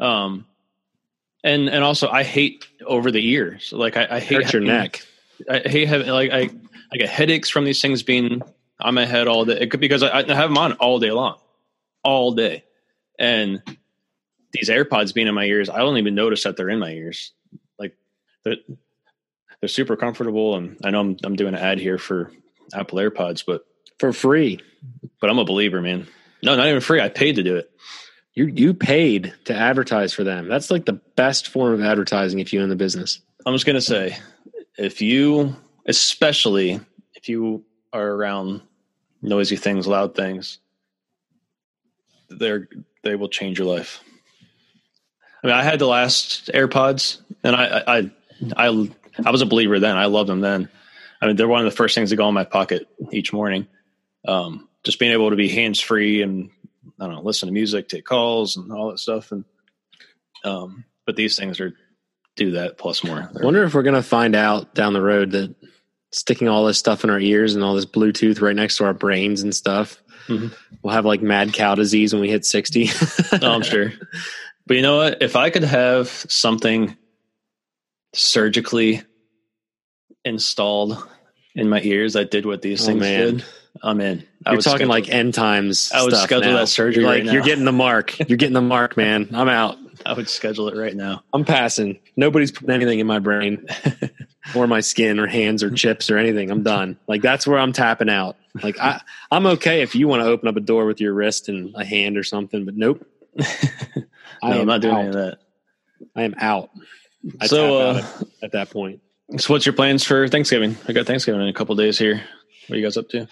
Um, 0.00 0.46
and 1.44 1.68
and 1.68 1.82
also 1.82 2.08
I 2.08 2.22
hate 2.22 2.66
over 2.86 3.10
the 3.10 3.26
ears. 3.26 3.72
Like 3.72 3.96
I, 3.96 4.06
I 4.10 4.20
hate 4.20 4.52
your 4.52 4.62
neck. 4.62 5.04
I 5.48 5.58
hate 5.60 5.88
having 5.88 6.08
like 6.08 6.30
I 6.30 6.50
I 6.92 6.96
get 6.98 7.08
headaches 7.08 7.48
from 7.48 7.64
these 7.64 7.80
things 7.80 8.02
being 8.02 8.42
on 8.80 8.94
my 8.94 9.06
head 9.06 9.28
all 9.28 9.44
day 9.44 9.58
it 9.60 9.70
could, 9.70 9.80
because 9.80 10.02
I, 10.02 10.18
I 10.18 10.34
have 10.34 10.50
them 10.50 10.58
on 10.58 10.72
all 10.74 10.98
day 10.98 11.10
long, 11.10 11.38
all 12.04 12.32
day, 12.32 12.64
and 13.18 13.62
these 14.52 14.68
AirPods 14.68 15.14
being 15.14 15.26
in 15.26 15.34
my 15.34 15.44
ears, 15.44 15.70
I 15.70 15.78
don't 15.78 15.96
even 15.96 16.14
notice 16.14 16.42
that 16.44 16.56
they're 16.56 16.68
in 16.68 16.78
my 16.78 16.90
ears. 16.90 17.32
Like 17.78 17.96
they're 18.44 18.56
they're 19.62 19.68
super 19.68 19.96
comfortable, 19.96 20.56
and 20.56 20.76
I 20.84 20.90
know 20.90 21.00
I'm 21.00 21.16
I'm 21.22 21.36
doing 21.36 21.54
an 21.54 21.60
ad 21.60 21.78
here 21.78 21.96
for 21.96 22.32
Apple 22.74 22.98
AirPods, 22.98 23.44
but 23.46 23.64
For 24.00 24.12
free. 24.12 24.58
but 25.20 25.30
I'm 25.30 25.38
a 25.38 25.44
believer, 25.44 25.80
man. 25.80 26.08
No, 26.42 26.56
not 26.56 26.66
even 26.66 26.80
free. 26.80 27.00
I 27.00 27.08
paid 27.08 27.36
to 27.36 27.44
do 27.44 27.54
it. 27.56 27.70
You 28.34 28.46
you 28.46 28.74
paid 28.74 29.32
to 29.44 29.54
advertise 29.54 30.12
for 30.12 30.24
them. 30.24 30.48
That's 30.48 30.68
like 30.70 30.84
the 30.84 31.00
best 31.16 31.46
form 31.48 31.74
of 31.74 31.80
advertising 31.80 32.40
if 32.40 32.52
you 32.52 32.60
own 32.60 32.70
the 32.70 32.76
business. 32.76 33.20
I'm 33.46 33.54
just 33.54 33.64
gonna 33.64 33.80
say, 33.80 34.18
if 34.76 35.00
you, 35.00 35.54
especially 35.86 36.80
if 37.14 37.28
you 37.28 37.64
are 37.92 38.08
around 38.10 38.62
noisy 39.20 39.54
things, 39.56 39.86
loud 39.86 40.16
things, 40.16 40.58
they're 42.30 42.68
they 43.04 43.14
will 43.14 43.28
change 43.28 43.58
your 43.60 43.68
life. 43.68 44.00
I 45.44 45.46
mean, 45.46 45.56
I 45.56 45.62
had 45.62 45.78
the 45.78 45.86
last 45.86 46.50
AirPods, 46.52 47.20
and 47.44 47.54
I 47.54 47.64
I 47.86 47.98
I 47.98 48.10
I, 48.56 48.90
I 49.24 49.30
was 49.30 49.42
a 49.42 49.46
believer 49.46 49.78
then. 49.80 49.96
I 49.96 50.06
loved 50.06 50.28
them 50.28 50.40
then. 50.40 50.68
I 51.20 51.26
mean, 51.26 51.36
they're 51.36 51.48
one 51.48 51.60
of 51.64 51.70
the 51.70 51.76
first 51.76 51.94
things 51.94 52.10
to 52.10 52.16
go 52.16 52.28
in 52.28 52.34
my 52.34 52.44
pocket 52.44 52.88
each 53.12 53.32
morning. 53.32 53.66
Um, 54.26 54.68
just 54.84 54.98
being 54.98 55.12
able 55.12 55.30
to 55.30 55.36
be 55.36 55.48
hands 55.48 55.80
free 55.80 56.22
and 56.22 56.50
I 57.00 57.06
don't 57.06 57.14
know, 57.14 57.22
listen 57.22 57.46
to 57.48 57.52
music, 57.52 57.88
take 57.88 58.04
calls, 58.04 58.56
and 58.56 58.72
all 58.72 58.90
that 58.90 58.98
stuff. 58.98 59.30
And 59.32 59.44
um, 60.44 60.84
but 61.06 61.16
these 61.16 61.36
things 61.36 61.60
are 61.60 61.72
do 62.36 62.52
that 62.52 62.78
plus 62.78 63.04
more. 63.04 63.30
I 63.40 63.44
wonder 63.44 63.62
if 63.64 63.74
we're 63.74 63.82
gonna 63.82 64.02
find 64.02 64.34
out 64.34 64.74
down 64.74 64.92
the 64.92 65.02
road 65.02 65.32
that 65.32 65.54
sticking 66.12 66.48
all 66.48 66.64
this 66.66 66.78
stuff 66.78 67.04
in 67.04 67.10
our 67.10 67.20
ears 67.20 67.54
and 67.54 67.62
all 67.64 67.74
this 67.74 67.86
Bluetooth 67.86 68.40
right 68.40 68.56
next 68.56 68.76
to 68.78 68.84
our 68.84 68.94
brains 68.94 69.42
and 69.42 69.54
stuff, 69.54 70.02
Mhm. 70.28 70.52
we'll 70.82 70.94
have 70.94 71.04
like 71.04 71.22
mad 71.22 71.52
cow 71.52 71.74
disease 71.74 72.12
when 72.12 72.22
we 72.22 72.28
hit 72.30 72.44
sixty. 72.44 72.90
Oh, 73.40 73.52
I'm 73.52 73.62
sure. 73.62 73.92
But 74.64 74.76
you 74.76 74.82
know 74.82 74.96
what? 74.98 75.20
If 75.22 75.34
I 75.34 75.50
could 75.50 75.64
have 75.64 76.06
something 76.08 76.96
surgically 78.14 79.02
installed 80.24 81.06
in 81.54 81.68
my 81.68 81.80
ears 81.82 82.14
that 82.14 82.30
did 82.30 82.46
what 82.46 82.62
these 82.62 82.82
Oh, 82.82 82.86
things 82.86 83.00
man. 83.00 83.36
did, 83.36 83.44
I'm 83.82 84.00
in. 84.00 84.24
I 84.46 84.52
You're 84.52 84.60
talking 84.62 84.88
like 84.88 85.08
end 85.08 85.34
times. 85.34 85.90
I 85.94 86.02
would 86.02 86.14
schedule 86.14 86.52
now. 86.52 86.58
that 86.58 86.68
surgery 86.68 87.02
You're 87.02 87.10
right 87.12 87.24
like 87.24 87.32
you're 87.32 87.42
getting 87.42 87.64
the 87.64 87.72
mark. 87.72 88.18
You're 88.28 88.36
getting 88.38 88.54
the 88.54 88.60
mark, 88.62 88.96
man. 88.96 89.28
I'm 89.34 89.48
out. 89.48 89.76
I 90.06 90.14
would 90.14 90.28
schedule 90.28 90.68
it 90.68 90.76
right 90.76 90.94
now. 90.96 91.22
I'm 91.32 91.44
passing. 91.44 91.98
Nobody's 92.16 92.50
putting 92.50 92.70
anything 92.74 92.98
in 92.98 93.06
my 93.06 93.18
brain 93.18 93.66
or 94.56 94.66
my 94.66 94.80
skin 94.80 95.18
or 95.20 95.26
hands 95.26 95.62
or 95.62 95.70
chips 95.70 96.10
or 96.10 96.18
anything. 96.18 96.50
I'm 96.50 96.62
done. 96.62 96.98
Like 97.06 97.22
that's 97.22 97.46
where 97.46 97.58
I'm 97.58 97.72
tapping 97.72 98.08
out. 98.08 98.36
Like 98.62 98.78
I, 98.80 99.00
I'm 99.30 99.46
okay 99.46 99.82
if 99.82 99.94
you 99.94 100.08
want 100.08 100.22
to 100.22 100.26
open 100.26 100.48
up 100.48 100.56
a 100.56 100.60
door 100.60 100.86
with 100.86 101.00
your 101.00 101.12
wrist 101.14 101.48
and 101.48 101.74
a 101.76 101.84
hand 101.84 102.16
or 102.16 102.24
something, 102.24 102.64
but 102.64 102.76
nope. 102.76 103.06
no, 103.36 103.44
I 104.42 104.52
I'm 104.54 104.60
am 104.62 104.66
not 104.66 104.80
doing 104.80 104.94
out. 104.94 104.98
any 105.00 105.08
of 105.08 105.14
that. 105.14 105.38
I 106.16 106.22
am 106.22 106.34
out. 106.38 106.70
I 107.40 107.46
so, 107.46 107.78
uh, 107.78 108.02
at, 108.20 108.44
at 108.44 108.52
that 108.52 108.70
point. 108.70 109.00
so 109.36 109.52
what's 109.52 109.66
your 109.66 109.74
plans 109.74 110.04
for 110.04 110.28
Thanksgiving? 110.28 110.76
I 110.88 110.92
got 110.92 111.06
Thanksgiving 111.06 111.40
in 111.40 111.48
a 111.48 111.52
couple 111.52 111.74
days 111.76 111.98
here. 111.98 112.22
What 112.66 112.76
are 112.76 112.78
you 112.78 112.84
guys 112.84 112.96
up 112.96 113.08
to? 113.10 113.28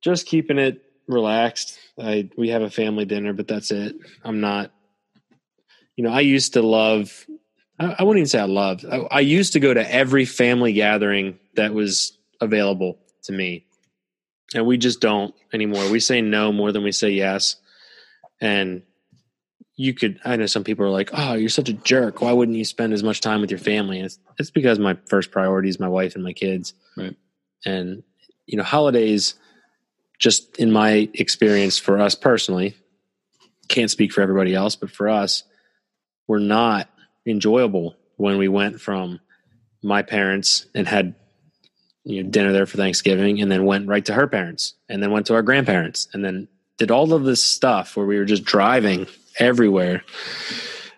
Just 0.00 0.26
keeping 0.26 0.58
it 0.58 0.82
relaxed. 1.06 1.78
I 1.98 2.30
we 2.36 2.50
have 2.50 2.62
a 2.62 2.70
family 2.70 3.04
dinner, 3.04 3.32
but 3.32 3.48
that's 3.48 3.70
it. 3.70 3.96
I'm 4.24 4.40
not. 4.40 4.72
You 5.96 6.04
know, 6.04 6.10
I 6.10 6.20
used 6.20 6.54
to 6.54 6.62
love. 6.62 7.26
I, 7.78 7.96
I 7.98 8.02
wouldn't 8.02 8.20
even 8.20 8.28
say 8.28 8.40
I 8.40 8.44
loved. 8.44 8.86
I, 8.86 8.98
I 9.10 9.20
used 9.20 9.52
to 9.54 9.60
go 9.60 9.74
to 9.74 9.94
every 9.94 10.24
family 10.24 10.72
gathering 10.72 11.38
that 11.56 11.74
was 11.74 12.16
available 12.40 12.98
to 13.24 13.32
me, 13.32 13.66
and 14.54 14.66
we 14.66 14.78
just 14.78 15.00
don't 15.00 15.34
anymore. 15.52 15.90
We 15.90 16.00
say 16.00 16.20
no 16.20 16.52
more 16.52 16.72
than 16.72 16.82
we 16.82 16.92
say 16.92 17.10
yes, 17.10 17.56
and 18.40 18.82
you 19.76 19.94
could. 19.94 20.20
I 20.24 20.36
know 20.36 20.46
some 20.46 20.64
people 20.64 20.84
are 20.84 20.90
like, 20.90 21.10
"Oh, 21.12 21.34
you're 21.34 21.48
such 21.48 21.68
a 21.68 21.72
jerk. 21.74 22.20
Why 22.20 22.32
wouldn't 22.32 22.56
you 22.58 22.64
spend 22.64 22.92
as 22.92 23.02
much 23.02 23.20
time 23.20 23.40
with 23.40 23.50
your 23.50 23.58
family?" 23.60 23.96
And 23.98 24.06
it's 24.06 24.18
it's 24.38 24.50
because 24.50 24.78
my 24.78 24.96
first 25.06 25.30
priority 25.30 25.68
is 25.68 25.80
my 25.80 25.88
wife 25.88 26.14
and 26.14 26.24
my 26.24 26.32
kids, 26.32 26.74
Right. 26.96 27.16
and 27.64 28.02
you 28.46 28.56
know, 28.58 28.64
holidays 28.64 29.34
just 30.18 30.56
in 30.58 30.70
my 30.70 31.08
experience 31.14 31.78
for 31.78 31.98
us 31.98 32.14
personally, 32.14 32.74
can't 33.68 33.90
speak 33.90 34.12
for 34.12 34.20
everybody 34.20 34.54
else, 34.54 34.76
but 34.76 34.90
for 34.90 35.08
us, 35.08 35.44
were 36.26 36.40
not 36.40 36.90
enjoyable 37.26 37.96
when 38.16 38.36
we 38.36 38.48
went 38.48 38.80
from 38.80 39.18
my 39.82 40.02
parents 40.02 40.66
and 40.74 40.86
had 40.86 41.14
you 42.04 42.22
know, 42.22 42.28
dinner 42.30 42.52
there 42.52 42.66
for 42.66 42.76
Thanksgiving, 42.76 43.40
and 43.40 43.50
then 43.50 43.64
went 43.64 43.86
right 43.88 44.04
to 44.06 44.12
her 44.14 44.26
parents, 44.26 44.74
and 44.88 45.02
then 45.02 45.10
went 45.10 45.26
to 45.26 45.34
our 45.34 45.42
grandparents, 45.42 46.08
and 46.12 46.24
then 46.24 46.48
did 46.78 46.90
all 46.90 47.12
of 47.14 47.24
this 47.24 47.42
stuff 47.44 47.96
where 47.96 48.06
we 48.06 48.18
were 48.18 48.24
just 48.24 48.44
driving 48.44 49.06
everywhere. 49.40 50.02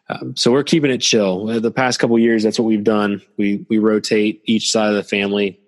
Um, 0.09 0.36
so 0.36 0.53
we're 0.53 0.64
keeping 0.64 0.90
it 0.90 0.99
chill. 0.99 1.49
Uh, 1.49 1.61
The 1.61 1.70
past 1.70 1.99
couple 1.99 2.18
years, 2.18 2.43
that's 2.43 2.59
what 2.59 2.66
we've 2.66 2.84
done. 2.84 3.22
We 3.38 3.64
we 3.70 3.78
rotate 3.78 4.43
each 4.45 4.70
side 4.70 4.90
of 4.90 4.97
the 4.97 5.05
family 5.05 5.59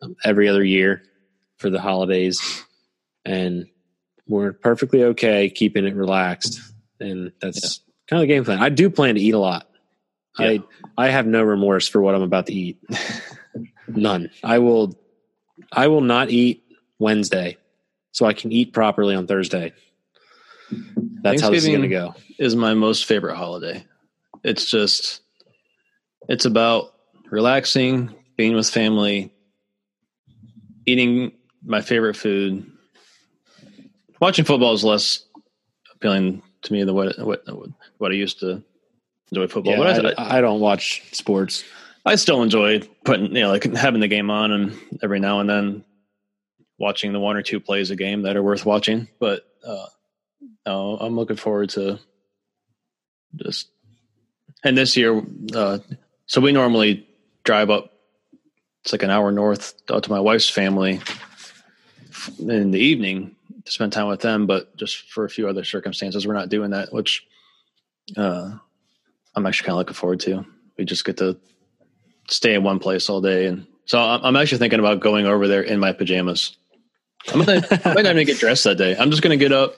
um, 0.00 0.16
every 0.24 0.48
other 0.48 0.64
year 0.64 1.02
for 1.58 1.68
the 1.70 1.80
holidays, 1.80 2.40
and 3.24 3.66
we're 4.26 4.52
perfectly 4.52 5.02
okay 5.04 5.50
keeping 5.50 5.84
it 5.86 5.94
relaxed. 5.94 6.60
And 7.00 7.32
that's 7.40 7.80
kind 8.08 8.22
of 8.22 8.28
the 8.28 8.32
game 8.34 8.44
plan. 8.44 8.60
I 8.60 8.68
do 8.70 8.88
plan 8.90 9.16
to 9.16 9.20
eat 9.20 9.34
a 9.34 9.38
lot. 9.38 9.68
I 10.38 10.62
I 10.96 11.08
have 11.08 11.26
no 11.26 11.42
remorse 11.42 11.88
for 11.88 12.00
what 12.00 12.14
I'm 12.14 12.22
about 12.22 12.46
to 12.46 12.54
eat. 12.54 12.78
None. 13.88 14.30
I 14.44 14.60
will 14.60 14.98
I 15.72 15.88
will 15.88 16.00
not 16.00 16.30
eat 16.30 16.62
Wednesday 16.98 17.56
so 18.12 18.24
I 18.26 18.32
can 18.32 18.52
eat 18.52 18.72
properly 18.72 19.14
on 19.14 19.26
Thursday. 19.26 19.72
That's 21.22 21.42
how 21.42 21.50
this 21.50 21.64
is 21.64 21.68
going 21.68 21.82
to 21.82 21.88
go. 21.88 22.14
is 22.38 22.56
my 22.56 22.74
most 22.74 23.06
favorite 23.06 23.36
holiday. 23.36 23.84
It's 24.44 24.70
just 24.70 25.20
it's 26.28 26.44
about 26.44 26.94
relaxing, 27.30 28.14
being 28.36 28.54
with 28.54 28.68
family, 28.68 29.32
eating 30.86 31.32
my 31.64 31.80
favorite 31.80 32.16
food. 32.16 32.70
Watching 34.20 34.44
football 34.44 34.72
is 34.72 34.84
less 34.84 35.24
appealing 35.94 36.42
to 36.62 36.72
me 36.72 36.84
than 36.84 36.94
what 36.94 37.18
what 37.18 37.44
what 37.98 38.12
I 38.12 38.14
used 38.14 38.40
to 38.40 38.62
enjoy 39.30 39.46
football. 39.48 39.74
Yeah, 39.74 40.00
but 40.00 40.18
I, 40.18 40.22
I, 40.22 40.38
I 40.38 40.40
don't 40.40 40.60
watch 40.60 41.02
sports. 41.12 41.64
I 42.04 42.14
still 42.14 42.42
enjoy 42.42 42.80
putting 43.04 43.34
you 43.34 43.42
know 43.42 43.50
like 43.50 43.64
having 43.74 44.00
the 44.00 44.08
game 44.08 44.30
on 44.30 44.52
and 44.52 44.78
every 45.02 45.20
now 45.20 45.40
and 45.40 45.48
then 45.48 45.84
watching 46.78 47.12
the 47.12 47.20
one 47.20 47.36
or 47.36 47.42
two 47.42 47.60
plays 47.60 47.90
a 47.90 47.96
game 47.96 48.22
that 48.22 48.36
are 48.36 48.42
worth 48.42 48.64
watching. 48.64 49.08
But 49.18 49.42
uh, 49.66 49.86
no, 50.68 50.98
I'm 51.00 51.16
looking 51.16 51.36
forward 51.36 51.70
to 51.70 51.98
just 53.36 53.68
and 54.62 54.76
this 54.76 54.96
year. 54.98 55.22
Uh, 55.54 55.78
so 56.26 56.42
we 56.42 56.52
normally 56.52 57.08
drive 57.42 57.70
up. 57.70 57.92
It's 58.82 58.92
like 58.92 59.02
an 59.02 59.10
hour 59.10 59.32
north 59.32 59.74
to 59.86 60.10
my 60.10 60.20
wife's 60.20 60.50
family 60.50 61.00
in 62.38 62.70
the 62.70 62.78
evening 62.78 63.34
to 63.64 63.72
spend 63.72 63.94
time 63.94 64.08
with 64.08 64.20
them. 64.20 64.46
But 64.46 64.76
just 64.76 65.10
for 65.10 65.24
a 65.24 65.30
few 65.30 65.48
other 65.48 65.64
circumstances, 65.64 66.26
we're 66.26 66.34
not 66.34 66.50
doing 66.50 66.70
that, 66.70 66.92
which 66.92 67.26
uh, 68.16 68.50
I'm 69.34 69.46
actually 69.46 69.66
kind 69.66 69.74
of 69.74 69.78
looking 69.78 69.94
forward 69.94 70.20
to. 70.20 70.44
We 70.76 70.84
just 70.84 71.04
get 71.06 71.16
to 71.16 71.38
stay 72.28 72.54
in 72.54 72.62
one 72.62 72.78
place 72.78 73.08
all 73.08 73.22
day, 73.22 73.46
and 73.46 73.66
so 73.86 73.98
I'm, 73.98 74.20
I'm 74.22 74.36
actually 74.36 74.58
thinking 74.58 74.80
about 74.80 75.00
going 75.00 75.24
over 75.24 75.48
there 75.48 75.62
in 75.62 75.80
my 75.80 75.92
pajamas. 75.92 76.56
I'm 77.32 77.42
gonna, 77.42 77.66
I 77.84 77.94
might 77.94 78.04
not 78.04 78.14
even 78.14 78.26
get 78.26 78.38
dressed 78.38 78.64
that 78.64 78.76
day. 78.76 78.96
I'm 78.96 79.10
just 79.10 79.22
gonna 79.22 79.38
get 79.38 79.52
up 79.52 79.74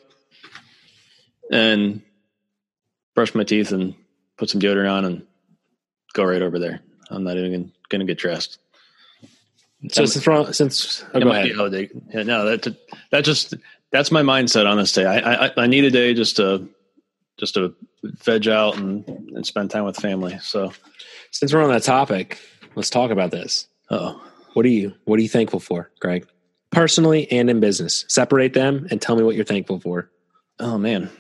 and 1.51 2.03
brush 3.15 3.35
my 3.35 3.45
teeth 3.45 3.73
and 3.73 3.95
put 4.39 4.49
some 4.51 4.61
deodorant 4.61 4.91
on 4.91 5.05
and 5.05 5.27
go 6.15 6.25
right 6.25 6.43
over 6.43 6.59
there. 6.59 6.81
I'm 7.11 7.25
not 7.25 7.37
even 7.37 7.73
gonna 7.89 8.05
get 8.05 8.19
dressed. 8.19 8.59
So 9.91 10.05
since 10.05 10.57
since 10.57 11.05
oh, 11.15 11.21
go 11.21 11.31
ahead. 11.31 11.73
they- 11.73 11.91
yeah, 12.13 12.23
no, 12.23 12.45
that 12.57 12.77
that 13.11 13.25
just 13.25 13.55
that's 13.91 14.11
my 14.13 14.23
mindset 14.23 14.67
on 14.67 14.77
this 14.77 14.93
day. 14.93 15.07
I, 15.07 15.47
I 15.47 15.51
I 15.57 15.67
need 15.67 15.85
a 15.85 15.91
day 15.91 16.15
just 16.15 16.37
to 16.37 16.69
just 17.39 17.55
to 17.55 17.75
veg 18.05 18.47
out 18.49 18.77
and, 18.77 19.07
and 19.09 19.47
spend 19.47 19.71
time 19.71 19.85
with 19.85 19.97
family. 19.97 20.39
So, 20.43 20.73
Since 21.31 21.55
we're 21.55 21.63
on 21.63 21.71
that 21.71 21.83
topic, 21.83 22.39
let's 22.75 22.91
talk 22.91 23.11
about 23.11 23.31
this. 23.31 23.67
oh, 23.91 24.23
What 24.53 24.67
are 24.67 24.71
you 24.71 24.95
What 25.05 25.19
are 25.19 25.23
you 25.23 25.29
thankful 25.29 25.61
for, 25.61 25.91
Greg? 26.01 26.27
Personally 26.71 27.31
and 27.33 27.49
in 27.51 27.59
business, 27.59 28.05
separate 28.09 28.53
them 28.53 28.87
and 28.91 29.01
tell 29.01 29.17
me 29.17 29.23
what 29.23 29.35
you're 29.35 29.45
thankful 29.47 29.81
for. 29.81 30.11
oh 30.61 30.77
man, 30.79 31.11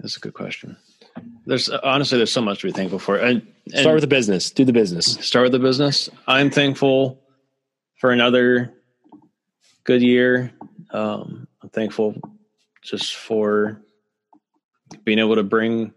that's 0.00 0.16
a 0.16 0.20
good 0.20 0.34
question. 0.34 0.76
There's 1.46 1.68
honestly 1.68 2.18
there's 2.18 2.32
so 2.32 2.40
much 2.40 2.60
to 2.60 2.66
be 2.66 2.72
thankful 2.72 2.98
for. 2.98 3.16
And, 3.16 3.46
and 3.66 3.80
Start 3.80 3.94
with 3.94 4.02
the 4.02 4.08
business. 4.08 4.50
Do 4.50 4.64
the 4.64 4.72
business. 4.72 5.06
start 5.06 5.44
with 5.44 5.52
the 5.52 5.58
business. 5.58 6.08
I'm 6.26 6.50
thankful 6.50 7.20
for 7.98 8.10
another 8.10 8.72
good 9.84 10.02
year. 10.02 10.52
Um, 10.90 11.46
I'm 11.62 11.68
thankful 11.70 12.14
just 12.82 13.16
for 13.16 13.82
being 15.04 15.18
able 15.18 15.36
to 15.36 15.42
bring 15.42 15.92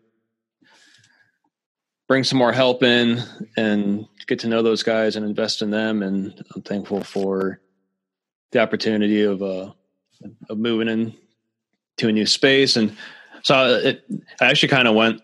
bring 2.07 2.23
some 2.23 2.37
more 2.37 2.51
help 2.51 2.83
in 2.83 3.23
and 3.57 4.05
get 4.27 4.39
to 4.39 4.47
know 4.47 4.61
those 4.61 4.83
guys 4.83 5.15
and 5.15 5.25
invest 5.25 5.61
in 5.61 5.71
them. 5.71 6.03
And 6.03 6.43
I'm 6.53 6.61
thankful 6.61 7.03
for 7.03 7.61
the 8.51 8.59
opportunity 8.59 9.23
of 9.23 9.41
uh, 9.41 9.71
of 10.49 10.57
moving 10.57 10.89
in 10.89 11.13
to 11.97 12.09
a 12.09 12.11
new 12.11 12.25
space. 12.25 12.75
And 12.75 12.95
so 13.43 13.75
it, 13.75 14.03
I 14.41 14.45
actually 14.45 14.69
kind 14.69 14.87
of 14.87 14.95
went 14.95 15.21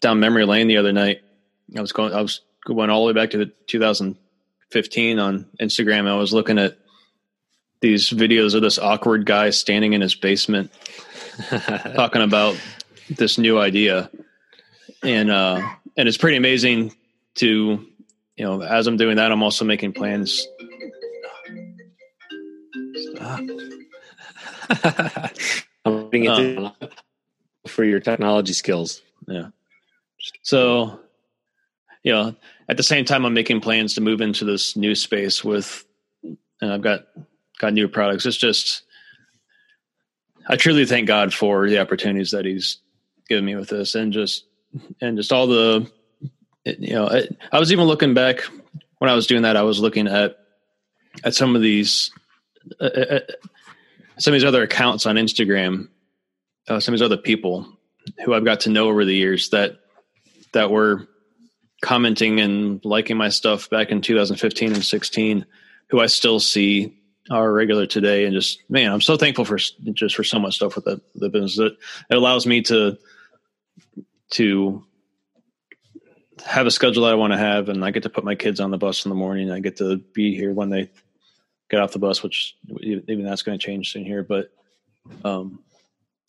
down 0.00 0.20
memory 0.20 0.44
lane 0.44 0.68
the 0.68 0.76
other 0.76 0.92
night. 0.92 1.22
I 1.76 1.80
was 1.80 1.92
going, 1.92 2.12
I 2.12 2.20
was 2.20 2.42
going 2.64 2.90
all 2.90 3.06
the 3.06 3.12
way 3.12 3.20
back 3.20 3.30
to 3.30 3.38
the 3.38 3.46
2015 3.66 5.18
on 5.18 5.46
Instagram. 5.60 6.06
I 6.06 6.14
was 6.16 6.34
looking 6.34 6.58
at 6.58 6.76
these 7.80 8.10
videos 8.10 8.54
of 8.54 8.62
this 8.62 8.78
awkward 8.78 9.24
guy 9.26 9.50
standing 9.50 9.94
in 9.94 10.02
his 10.02 10.14
basement 10.14 10.70
talking 11.94 12.22
about 12.22 12.60
this 13.08 13.38
new 13.38 13.58
idea. 13.58 14.10
And, 15.02 15.30
uh, 15.30 15.66
and 15.96 16.08
it's 16.08 16.18
pretty 16.18 16.36
amazing 16.36 16.94
to, 17.36 17.86
you 18.36 18.44
know, 18.44 18.60
as 18.60 18.86
I'm 18.86 18.98
doing 18.98 19.16
that, 19.16 19.32
I'm 19.32 19.42
also 19.42 19.64
making 19.64 19.94
plans. 19.94 20.46
I'm 25.84 26.10
down 26.10 26.72
for 27.66 27.84
your 27.84 28.00
technology 28.00 28.52
skills. 28.52 29.02
Yeah. 29.26 29.48
So, 30.42 31.00
you 32.02 32.12
know, 32.12 32.34
at 32.68 32.76
the 32.76 32.82
same 32.82 33.04
time, 33.04 33.24
I'm 33.24 33.34
making 33.34 33.60
plans 33.60 33.94
to 33.94 34.00
move 34.00 34.20
into 34.20 34.44
this 34.44 34.76
new 34.76 34.94
space 34.94 35.44
with, 35.44 35.84
and 36.22 36.72
I've 36.72 36.82
got 36.82 37.06
got 37.58 37.72
new 37.72 37.88
products. 37.88 38.26
It's 38.26 38.36
just, 38.36 38.82
I 40.48 40.56
truly 40.56 40.86
thank 40.86 41.06
God 41.06 41.32
for 41.32 41.68
the 41.68 41.78
opportunities 41.78 42.32
that 42.32 42.44
He's 42.44 42.78
given 43.28 43.44
me 43.44 43.54
with 43.54 43.68
this, 43.68 43.94
and 43.94 44.12
just 44.12 44.44
and 45.00 45.16
just 45.16 45.32
all 45.32 45.46
the, 45.46 45.90
you 46.64 46.94
know, 46.94 47.08
I, 47.08 47.28
I 47.52 47.58
was 47.58 47.72
even 47.72 47.86
looking 47.86 48.14
back 48.14 48.42
when 48.98 49.10
I 49.10 49.14
was 49.14 49.26
doing 49.26 49.42
that. 49.42 49.56
I 49.56 49.62
was 49.62 49.80
looking 49.80 50.08
at 50.08 50.38
at 51.24 51.34
some 51.34 51.54
of 51.54 51.62
these, 51.62 52.10
uh, 52.80 52.84
uh, 52.84 53.20
some 54.18 54.32
of 54.32 54.40
these 54.40 54.46
other 54.46 54.62
accounts 54.62 55.04
on 55.04 55.16
Instagram, 55.16 55.88
uh, 56.68 56.80
some 56.80 56.94
of 56.94 57.00
these 57.00 57.04
other 57.04 57.16
people 57.16 57.66
who 58.24 58.34
I've 58.34 58.44
got 58.44 58.60
to 58.60 58.70
know 58.70 58.88
over 58.88 59.04
the 59.04 59.14
years 59.14 59.50
that 59.50 59.78
that 60.52 60.70
were 60.70 61.08
commenting 61.80 62.40
and 62.40 62.84
liking 62.84 63.16
my 63.16 63.28
stuff 63.28 63.68
back 63.70 63.90
in 63.90 64.00
2015 64.00 64.72
and 64.72 64.84
16 64.84 65.46
who 65.88 66.00
I 66.00 66.06
still 66.06 66.38
see 66.38 66.98
are 67.30 67.52
regular 67.52 67.86
today 67.86 68.24
and 68.24 68.34
just 68.34 68.62
man 68.68 68.92
I'm 68.92 69.00
so 69.00 69.16
thankful 69.16 69.44
for 69.44 69.56
just 69.56 70.14
for 70.14 70.24
so 70.24 70.38
much 70.38 70.56
stuff 70.56 70.76
with 70.76 70.84
the, 70.84 71.00
the 71.14 71.28
business. 71.28 71.56
That 71.56 71.76
it 72.10 72.16
allows 72.16 72.46
me 72.46 72.62
to 72.62 72.98
to 74.30 74.84
have 76.44 76.66
a 76.66 76.70
schedule 76.70 77.04
that 77.04 77.12
I 77.12 77.16
want 77.16 77.32
to 77.32 77.38
have 77.38 77.68
and 77.68 77.84
I 77.84 77.90
get 77.90 78.04
to 78.04 78.10
put 78.10 78.24
my 78.24 78.34
kids 78.34 78.58
on 78.58 78.70
the 78.70 78.78
bus 78.78 79.04
in 79.04 79.10
the 79.10 79.14
morning. 79.14 79.50
I 79.50 79.60
get 79.60 79.76
to 79.76 79.98
be 79.98 80.34
here 80.34 80.52
when 80.52 80.70
they 80.70 80.90
get 81.70 81.80
off 81.80 81.92
the 81.92 81.98
bus 81.98 82.22
which 82.22 82.56
even 82.80 83.24
that's 83.24 83.42
going 83.42 83.58
to 83.58 83.64
change 83.64 83.92
soon 83.92 84.04
here 84.04 84.22
but 84.22 84.50
um 85.24 85.60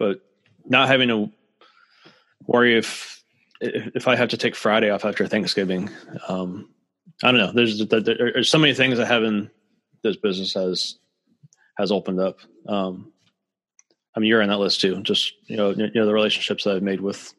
but 0.04 0.20
not 0.66 0.90
having 0.90 1.08
to 1.08 1.32
worry 2.46 2.78
if 2.78 3.24
if 3.62 4.08
I 4.08 4.18
have 4.18 4.30
to 4.30 4.38
take 4.38 4.56
Friday 4.56 4.90
off 4.90 5.06
after 5.06 5.26
Thanksgiving. 5.28 5.90
Um, 6.28 6.70
I 7.24 7.32
don't 7.32 7.40
know. 7.40 7.52
There's 7.54 7.86
there's 7.88 8.50
so 8.50 8.58
many 8.58 8.74
things 8.74 8.98
that 8.98 9.08
having 9.08 9.50
this 10.04 10.18
business 10.18 10.54
has 10.56 10.98
has 11.78 11.92
opened 11.92 12.20
up. 12.20 12.40
Um, 12.68 13.14
I 14.16 14.20
mean, 14.20 14.28
you're 14.28 14.42
on 14.42 14.50
that 14.50 14.60
list 14.60 14.82
too. 14.82 15.02
Just 15.04 15.34
you 15.48 15.56
know, 15.56 15.70
you 15.72 15.90
know 15.96 16.06
the 16.06 16.14
relationships 16.14 16.66
that 16.66 16.76
I've 16.76 16.84
made 16.84 17.00
with 17.00 17.34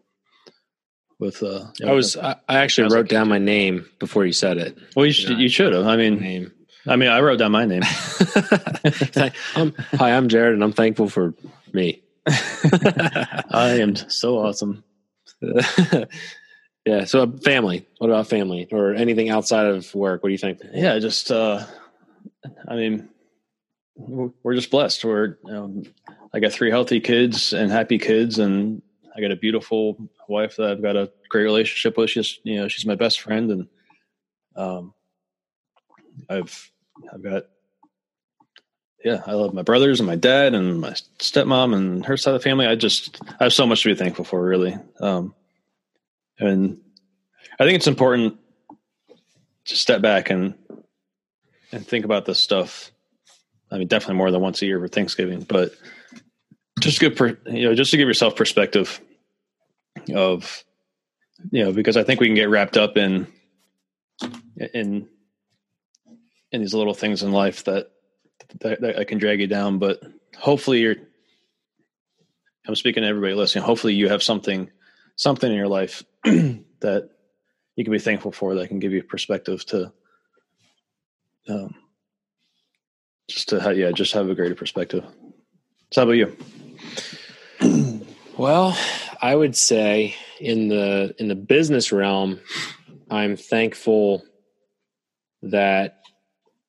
with. 1.18 1.42
Uh, 1.42 1.66
you 1.78 1.84
know, 1.86 1.92
I 1.92 1.94
was 1.94 2.16
I, 2.16 2.36
I 2.48 2.56
actually 2.56 2.84
wrote 2.84 3.02
like 3.02 3.08
down 3.08 3.28
my 3.28 3.38
name 3.38 3.86
before 3.98 4.24
you 4.24 4.32
said 4.32 4.56
it. 4.56 4.78
well. 4.96 5.04
You 5.04 5.12
should, 5.12 5.38
you 5.38 5.50
should 5.50 5.74
have. 5.74 5.86
I 5.86 5.96
mean, 5.96 6.18
Name. 6.18 6.52
I 6.86 6.96
mean, 6.96 7.10
I 7.10 7.20
wrote 7.20 7.38
down 7.38 7.52
my 7.52 7.64
name. 7.64 7.82
I'm, 9.56 9.74
hi, 9.98 10.12
I'm 10.12 10.28
Jared, 10.28 10.54
and 10.54 10.62
I'm 10.62 10.72
thankful 10.72 11.08
for 11.08 11.34
me. 11.72 12.03
I 13.50 13.78
am 13.80 13.96
so 13.96 14.38
awesome. 14.38 14.82
yeah. 16.86 17.04
So, 17.04 17.30
family. 17.44 17.86
What 17.98 18.08
about 18.08 18.28
family 18.28 18.68
or 18.72 18.94
anything 18.94 19.28
outside 19.30 19.66
of 19.66 19.94
work? 19.94 20.22
What 20.22 20.28
do 20.28 20.32
you 20.32 20.38
think? 20.38 20.60
yeah 20.72 20.98
just 20.98 21.30
uh 21.30 21.64
i 22.68 22.74
mean 22.74 23.08
we're 23.96 24.54
just 24.54 24.70
blessed 24.70 25.04
we're 25.04 25.38
know, 25.44 25.82
i 26.32 26.40
got 26.40 26.52
three 26.52 26.70
healthy 26.70 27.00
kids 27.00 27.52
and 27.52 27.70
happy 27.70 27.98
kids 27.98 28.38
and 28.38 28.82
i 29.16 29.20
got 29.20 29.30
a 29.30 29.36
beautiful 29.36 29.96
wife 30.28 30.56
that 30.56 30.70
i've 30.70 30.82
got 30.82 30.96
a 30.96 31.10
great 31.28 31.44
relationship 31.44 31.96
with 31.96 32.10
she's 32.10 32.40
you 32.42 32.56
know 32.56 32.68
she's 32.68 32.86
my 32.86 32.94
best 32.94 33.20
friend 33.20 33.50
and 33.50 33.68
um 34.56 34.92
i've 36.28 36.70
i've 37.12 37.22
got 37.22 37.44
yeah, 39.04 39.22
I 39.26 39.34
love 39.34 39.52
my 39.52 39.62
brothers 39.62 40.00
and 40.00 40.06
my 40.06 40.16
dad 40.16 40.54
and 40.54 40.80
my 40.80 40.92
stepmom 41.18 41.76
and 41.76 42.06
her 42.06 42.16
side 42.16 42.34
of 42.34 42.40
the 42.40 42.44
family. 42.44 42.66
I 42.66 42.74
just 42.74 43.20
I 43.38 43.44
have 43.44 43.52
so 43.52 43.66
much 43.66 43.82
to 43.82 43.90
be 43.90 43.94
thankful 43.94 44.24
for, 44.24 44.42
really. 44.42 44.76
Um, 44.98 45.34
and 46.38 46.78
I 47.60 47.64
think 47.64 47.76
it's 47.76 47.86
important 47.86 48.38
to 49.66 49.76
step 49.76 50.00
back 50.00 50.30
and 50.30 50.54
and 51.70 51.86
think 51.86 52.06
about 52.06 52.24
this 52.24 52.38
stuff. 52.38 52.90
I 53.70 53.76
mean, 53.76 53.88
definitely 53.88 54.16
more 54.16 54.30
than 54.30 54.40
once 54.40 54.62
a 54.62 54.66
year 54.66 54.80
for 54.80 54.88
Thanksgiving, 54.88 55.42
but 55.42 55.72
just 56.80 56.98
good, 56.98 57.16
per, 57.16 57.38
you 57.46 57.68
know, 57.68 57.74
just 57.74 57.90
to 57.90 57.96
give 57.98 58.08
yourself 58.08 58.36
perspective 58.36 59.00
of, 60.14 60.64
you 61.50 61.64
know, 61.64 61.72
because 61.72 61.96
I 61.96 62.04
think 62.04 62.20
we 62.20 62.26
can 62.26 62.36
get 62.36 62.48
wrapped 62.48 62.78
up 62.78 62.96
in 62.96 63.26
in 64.56 65.08
in 66.52 66.60
these 66.60 66.72
little 66.72 66.94
things 66.94 67.22
in 67.22 67.32
life 67.32 67.64
that 67.64 67.90
that, 68.60 68.80
that 68.80 69.08
can 69.08 69.18
drag 69.18 69.40
you 69.40 69.46
down. 69.46 69.78
But 69.78 70.02
hopefully, 70.36 70.80
you're. 70.80 70.96
I'm 72.66 72.74
speaking 72.74 73.02
to 73.02 73.08
everybody 73.08 73.34
listening. 73.34 73.64
Hopefully, 73.64 73.94
you 73.94 74.08
have 74.08 74.22
something 74.22 74.70
something 75.16 75.50
in 75.50 75.56
your 75.56 75.68
life 75.68 76.02
that 76.24 77.10
you 77.76 77.84
can 77.84 77.92
be 77.92 77.98
thankful 77.98 78.32
for 78.32 78.54
that 78.54 78.68
can 78.68 78.78
give 78.78 78.92
you 78.92 79.02
perspective 79.02 79.64
to 79.66 79.92
um, 81.48 81.74
just 83.28 83.48
to 83.50 83.60
have, 83.60 83.76
yeah 83.76 83.90
just 83.92 84.12
have 84.12 84.28
a 84.28 84.34
greater 84.34 84.54
perspective 84.54 85.04
so 85.92 86.00
how 86.00 86.04
about 86.04 86.12
you 86.12 86.36
well 88.36 88.76
i 89.22 89.34
would 89.34 89.56
say 89.56 90.14
in 90.40 90.68
the 90.68 91.14
in 91.18 91.28
the 91.28 91.34
business 91.34 91.92
realm 91.92 92.40
i'm 93.10 93.36
thankful 93.36 94.24
that 95.42 96.03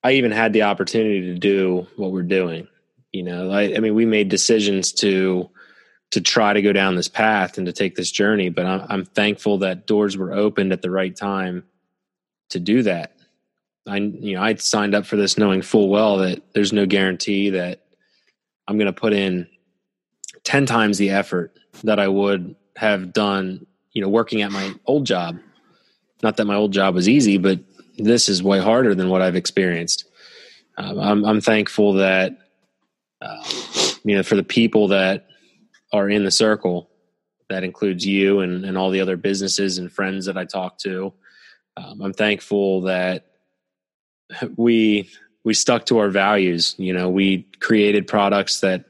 i 0.06 0.14
even 0.14 0.32
had 0.32 0.54
the 0.54 0.64
opportunity 0.64 1.22
to 1.22 1.36
do 1.36 1.86
what 1.98 2.12
we're 2.12 2.24
doing 2.24 2.68
you 3.12 3.24
know 3.24 3.52
i, 3.52 3.76
I 3.76 3.80
mean 3.80 3.96
we 3.96 4.06
made 4.06 4.30
decisions 4.30 4.92
to 4.94 5.50
to 6.12 6.22
try 6.22 6.54
to 6.54 6.62
go 6.62 6.72
down 6.72 6.96
this 6.96 7.08
path 7.08 7.58
and 7.58 7.68
to 7.68 7.74
take 7.74 7.96
this 7.96 8.12
journey. 8.12 8.50
But 8.50 8.66
I'm, 8.66 8.86
I'm 8.90 9.06
thankful 9.06 9.60
that 9.60 9.86
doors 9.86 10.16
were 10.16 10.34
opened 10.34 10.72
at 10.72 10.82
the 10.82 10.92
right 10.92 11.16
time 11.16 11.66
to 12.50 12.60
do 12.60 12.84
that. 12.84 13.18
I, 13.88 13.98
you 13.98 14.36
know, 14.36 14.42
I 14.42 14.56
signed 14.56 14.96
up 14.96 15.06
for 15.06 15.16
this 15.16 15.38
knowing 15.38 15.62
full 15.62 15.90
well 15.90 16.18
that 16.20 16.42
there's 16.54 16.74
no 16.74 16.86
guarantee 16.86 17.50
that 17.52 17.86
I'm 18.68 18.78
going 18.78 18.88
to 18.88 18.94
put 18.94 19.14
in 19.14 19.48
10 20.44 20.66
times 20.66 20.98
the 20.98 21.12
effort 21.12 21.60
that 21.84 22.00
I 22.00 22.08
would 22.08 22.56
have 22.78 23.14
done, 23.14 23.68
you 23.92 24.02
know, 24.02 24.10
working 24.10 24.42
at 24.42 24.52
my 24.52 24.74
old 24.86 25.06
job. 25.06 25.38
Not 26.24 26.38
that 26.38 26.46
my 26.46 26.56
old 26.56 26.72
job 26.72 26.96
was 26.96 27.10
easy, 27.10 27.38
but 27.38 27.60
this 27.98 28.30
is 28.30 28.44
way 28.44 28.60
harder 28.60 28.96
than 28.96 29.10
what 29.10 29.22
I've 29.22 29.36
experienced. 29.36 30.06
Um, 30.78 31.00
I'm, 31.00 31.26
I'm, 31.26 31.42
thankful 31.42 31.94
that, 31.94 32.38
uh, 33.22 33.44
you 34.04 34.16
know, 34.16 34.24
for 34.24 34.36
the 34.36 34.44
people 34.44 34.90
that 34.90 35.28
are 35.94 36.10
in 36.10 36.24
the 36.24 36.32
circle. 36.32 36.90
That 37.48 37.64
includes 37.64 38.04
you 38.06 38.40
and, 38.40 38.66
and 38.66 38.76
all 38.76 38.90
the 38.90 39.02
other 39.02 39.18
businesses 39.18 39.78
and 39.78 39.92
friends 39.92 40.26
that 40.26 40.36
I 40.36 40.46
talk 40.46 40.80
to. 40.80 41.14
Um, 41.78 42.02
I'm 42.02 42.14
thankful 42.14 42.82
that 42.82 43.28
we 44.58 45.10
we 45.44 45.54
stuck 45.54 45.86
to 45.86 46.00
our 46.00 46.10
values. 46.10 46.74
You 46.78 46.94
know, 46.94 47.10
we 47.10 47.44
created 47.60 48.08
products 48.08 48.62
that 48.62 48.86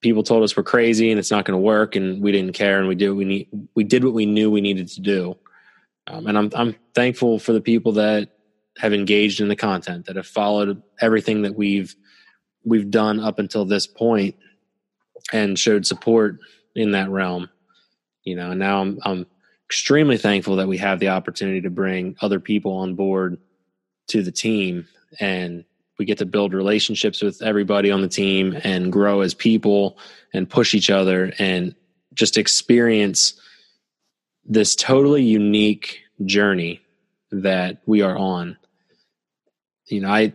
people 0.00 0.24
told 0.24 0.42
us 0.42 0.56
were 0.56 0.64
crazy 0.64 1.10
and 1.10 1.18
it's 1.18 1.30
not 1.30 1.44
going 1.44 1.56
to 1.56 1.64
work, 1.64 1.94
and 1.94 2.20
we 2.20 2.32
didn't 2.32 2.54
care, 2.54 2.78
and 2.78 2.88
we 2.88 2.96
did 2.96 3.10
we 3.10 3.24
need 3.24 3.48
we 3.76 3.84
did 3.84 4.02
what 4.02 4.14
we 4.14 4.26
knew 4.26 4.50
we 4.50 4.60
needed 4.60 4.88
to 4.88 5.00
do. 5.00 5.36
Um, 6.08 6.26
and 6.26 6.38
I'm 6.38 6.50
I'm 6.54 6.74
thankful 6.94 7.38
for 7.38 7.52
the 7.52 7.60
people 7.60 7.92
that 7.92 8.30
have 8.78 8.92
engaged 8.92 9.40
in 9.40 9.48
the 9.48 9.56
content 9.56 10.06
that 10.06 10.16
have 10.16 10.26
followed 10.26 10.82
everything 11.00 11.42
that 11.42 11.54
we've 11.54 11.94
we've 12.64 12.90
done 12.90 13.20
up 13.20 13.38
until 13.38 13.64
this 13.64 13.86
point 13.86 14.34
and 15.32 15.58
showed 15.58 15.86
support 15.86 16.38
in 16.74 16.92
that 16.92 17.10
realm. 17.10 17.48
You 18.24 18.36
know, 18.36 18.50
and 18.50 18.58
now 18.58 18.80
I'm 18.80 18.98
I'm 19.04 19.26
extremely 19.68 20.16
thankful 20.16 20.56
that 20.56 20.68
we 20.68 20.78
have 20.78 20.98
the 20.98 21.10
opportunity 21.10 21.60
to 21.60 21.70
bring 21.70 22.16
other 22.22 22.40
people 22.40 22.72
on 22.72 22.94
board 22.94 23.38
to 24.08 24.22
the 24.22 24.32
team 24.32 24.86
and 25.20 25.64
we 25.98 26.04
get 26.04 26.18
to 26.18 26.26
build 26.26 26.54
relationships 26.54 27.22
with 27.22 27.42
everybody 27.42 27.90
on 27.90 28.00
the 28.00 28.08
team 28.08 28.58
and 28.64 28.92
grow 28.92 29.20
as 29.20 29.34
people 29.34 29.98
and 30.32 30.48
push 30.48 30.74
each 30.74 30.90
other 30.90 31.32
and 31.38 31.74
just 32.14 32.38
experience 32.38 33.38
this 34.48 34.74
totally 34.74 35.22
unique 35.22 36.00
journey 36.24 36.80
that 37.30 37.82
we 37.86 38.02
are 38.02 38.16
on. 38.16 38.56
You 39.86 40.00
know, 40.00 40.10
I 40.10 40.32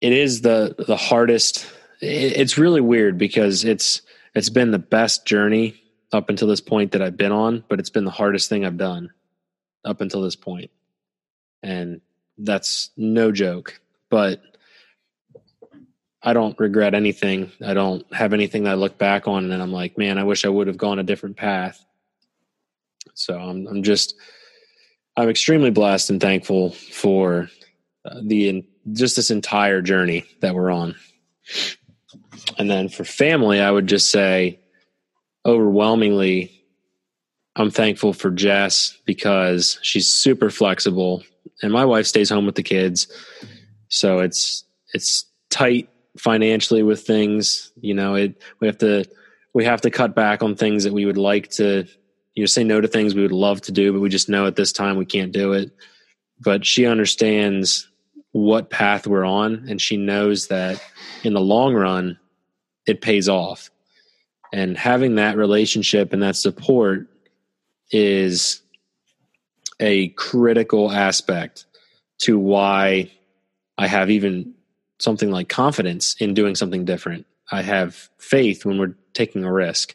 it 0.00 0.12
is 0.12 0.42
the 0.42 0.74
the 0.86 0.96
hardest 0.96 1.66
it's 2.00 2.58
really 2.58 2.80
weird 2.80 3.16
because 3.16 3.64
it's 3.64 4.02
it's 4.34 4.50
been 4.50 4.72
the 4.72 4.78
best 4.78 5.24
journey 5.24 5.80
up 6.12 6.28
until 6.28 6.48
this 6.48 6.60
point 6.60 6.92
that 6.92 7.02
I've 7.02 7.16
been 7.16 7.32
on, 7.32 7.64
but 7.68 7.80
it's 7.80 7.90
been 7.90 8.04
the 8.04 8.10
hardest 8.10 8.48
thing 8.48 8.64
I've 8.64 8.76
done 8.76 9.10
up 9.84 10.00
until 10.00 10.22
this 10.22 10.36
point. 10.36 10.70
And 11.62 12.00
that's 12.38 12.90
no 12.96 13.32
joke. 13.32 13.80
But 14.10 14.42
I 16.24 16.32
don't 16.32 16.58
regret 16.58 16.94
anything. 16.94 17.52
I 17.64 17.74
don't 17.74 18.12
have 18.14 18.32
anything 18.32 18.64
that 18.64 18.72
I 18.72 18.74
look 18.74 18.96
back 18.96 19.28
on 19.28 19.52
and 19.52 19.62
I'm 19.62 19.72
like, 19.72 19.98
man, 19.98 20.16
I 20.16 20.24
wish 20.24 20.46
I 20.46 20.48
would 20.48 20.68
have 20.68 20.78
gone 20.78 20.98
a 20.98 21.04
different 21.04 21.36
path. 21.36 21.84
So 23.12 23.38
I'm 23.38 23.66
I'm 23.66 23.82
just 23.82 24.16
I'm 25.16 25.28
extremely 25.28 25.70
blessed 25.70 26.10
and 26.10 26.20
thankful 26.20 26.70
for 26.70 27.50
uh, 28.04 28.20
the 28.22 28.64
just 28.92 29.16
this 29.16 29.30
entire 29.30 29.82
journey 29.82 30.24
that 30.40 30.54
we're 30.54 30.70
on. 30.70 30.94
And 32.58 32.70
then 32.70 32.88
for 32.88 33.04
family, 33.04 33.60
I 33.60 33.70
would 33.70 33.86
just 33.86 34.10
say 34.10 34.60
overwhelmingly, 35.46 36.64
I'm 37.54 37.70
thankful 37.70 38.12
for 38.12 38.30
Jess 38.30 38.98
because 39.04 39.78
she's 39.82 40.10
super 40.10 40.50
flexible 40.50 41.22
and 41.62 41.72
my 41.72 41.84
wife 41.84 42.06
stays 42.06 42.30
home 42.30 42.46
with 42.46 42.56
the 42.56 42.62
kids. 42.62 43.06
So 43.88 44.20
it's, 44.20 44.64
it's 44.92 45.26
tight 45.50 45.88
financially 46.18 46.82
with 46.82 47.06
things, 47.06 47.72
you 47.80 47.94
know, 47.94 48.14
it, 48.14 48.40
we 48.60 48.66
have 48.66 48.78
to, 48.78 49.04
we 49.52 49.64
have 49.64 49.80
to 49.82 49.90
cut 49.90 50.14
back 50.14 50.42
on 50.42 50.54
things 50.54 50.84
that 50.84 50.92
we 50.92 51.06
would 51.06 51.18
like 51.18 51.50
to, 51.52 51.86
you 52.34 52.42
know, 52.42 52.46
say 52.46 52.64
no 52.64 52.80
to 52.80 52.88
things 52.88 53.14
we 53.14 53.22
would 53.22 53.32
love 53.32 53.60
to 53.62 53.72
do, 53.72 53.92
but 53.92 54.00
we 54.00 54.08
just 54.08 54.28
know 54.28 54.46
at 54.46 54.56
this 54.56 54.72
time 54.72 54.96
we 54.96 55.06
can't 55.06 55.32
do 55.32 55.52
it. 55.52 55.70
But 56.40 56.66
she 56.66 56.86
understands 56.86 57.88
what 58.32 58.70
path 58.70 59.06
we're 59.06 59.24
on 59.24 59.66
and 59.68 59.80
she 59.80 59.96
knows 59.96 60.48
that 60.48 60.82
in 61.22 61.34
the 61.34 61.40
long 61.40 61.74
run 61.74 62.18
it 62.86 63.00
pays 63.00 63.28
off. 63.28 63.70
And 64.52 64.76
having 64.76 65.16
that 65.16 65.36
relationship 65.36 66.12
and 66.12 66.22
that 66.22 66.36
support 66.36 67.08
is 67.90 68.62
a 69.80 70.08
critical 70.10 70.90
aspect 70.90 71.66
to 72.18 72.38
why 72.38 73.10
I 73.76 73.86
have 73.86 74.10
even 74.10 74.53
something 74.98 75.30
like 75.30 75.48
confidence 75.48 76.16
in 76.20 76.34
doing 76.34 76.54
something 76.54 76.84
different. 76.84 77.26
I 77.50 77.62
have 77.62 78.08
faith 78.18 78.64
when 78.64 78.78
we're 78.78 78.96
taking 79.12 79.44
a 79.44 79.52
risk. 79.52 79.94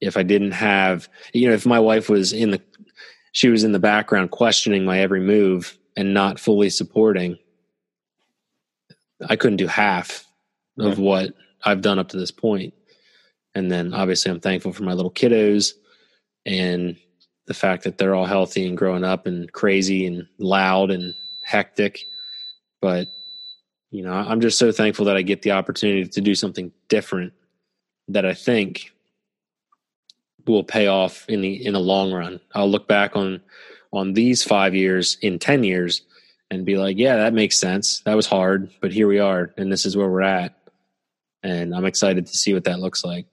If 0.00 0.16
I 0.16 0.22
didn't 0.22 0.52
have, 0.52 1.08
you 1.32 1.48
know, 1.48 1.54
if 1.54 1.64
my 1.64 1.80
wife 1.80 2.08
was 2.08 2.32
in 2.32 2.50
the, 2.50 2.62
she 3.32 3.48
was 3.48 3.64
in 3.64 3.72
the 3.72 3.78
background 3.78 4.30
questioning 4.30 4.84
my 4.84 5.00
every 5.00 5.20
move 5.20 5.78
and 5.96 6.12
not 6.12 6.38
fully 6.38 6.70
supporting, 6.70 7.38
I 9.28 9.36
couldn't 9.36 9.56
do 9.56 9.66
half 9.66 10.26
of 10.78 10.98
what 10.98 11.34
I've 11.64 11.80
done 11.80 11.98
up 11.98 12.08
to 12.08 12.18
this 12.18 12.32
point. 12.32 12.74
And 13.54 13.70
then 13.70 13.94
obviously 13.94 14.30
I'm 14.30 14.40
thankful 14.40 14.72
for 14.72 14.82
my 14.82 14.92
little 14.92 15.12
kiddos 15.12 15.72
and 16.44 16.96
the 17.46 17.54
fact 17.54 17.84
that 17.84 17.98
they're 17.98 18.14
all 18.14 18.26
healthy 18.26 18.66
and 18.66 18.76
growing 18.76 19.04
up 19.04 19.26
and 19.26 19.50
crazy 19.52 20.06
and 20.06 20.26
loud 20.38 20.90
and 20.90 21.14
hectic. 21.44 22.00
But, 22.80 23.08
you 23.94 24.02
know, 24.02 24.12
I'm 24.12 24.40
just 24.40 24.58
so 24.58 24.72
thankful 24.72 25.04
that 25.04 25.16
I 25.16 25.22
get 25.22 25.42
the 25.42 25.52
opportunity 25.52 26.04
to 26.04 26.20
do 26.20 26.34
something 26.34 26.72
different 26.88 27.32
that 28.08 28.26
I 28.26 28.34
think 28.34 28.90
will 30.48 30.64
pay 30.64 30.88
off 30.88 31.24
in 31.28 31.42
the 31.42 31.64
in 31.64 31.74
the 31.74 31.80
long 31.80 32.12
run. 32.12 32.40
I'll 32.56 32.68
look 32.68 32.88
back 32.88 33.14
on 33.14 33.40
on 33.92 34.14
these 34.14 34.42
5 34.42 34.74
years 34.74 35.16
in 35.22 35.38
10 35.38 35.62
years 35.62 36.02
and 36.50 36.66
be 36.66 36.76
like, 36.76 36.98
yeah, 36.98 37.18
that 37.18 37.34
makes 37.34 37.56
sense. 37.56 38.00
That 38.00 38.16
was 38.16 38.26
hard, 38.26 38.68
but 38.80 38.92
here 38.92 39.06
we 39.06 39.20
are 39.20 39.54
and 39.56 39.70
this 39.70 39.86
is 39.86 39.96
where 39.96 40.10
we're 40.10 40.22
at 40.22 40.58
and 41.44 41.72
I'm 41.72 41.84
excited 41.84 42.26
to 42.26 42.36
see 42.36 42.52
what 42.52 42.64
that 42.64 42.80
looks 42.80 43.04
like. 43.04 43.26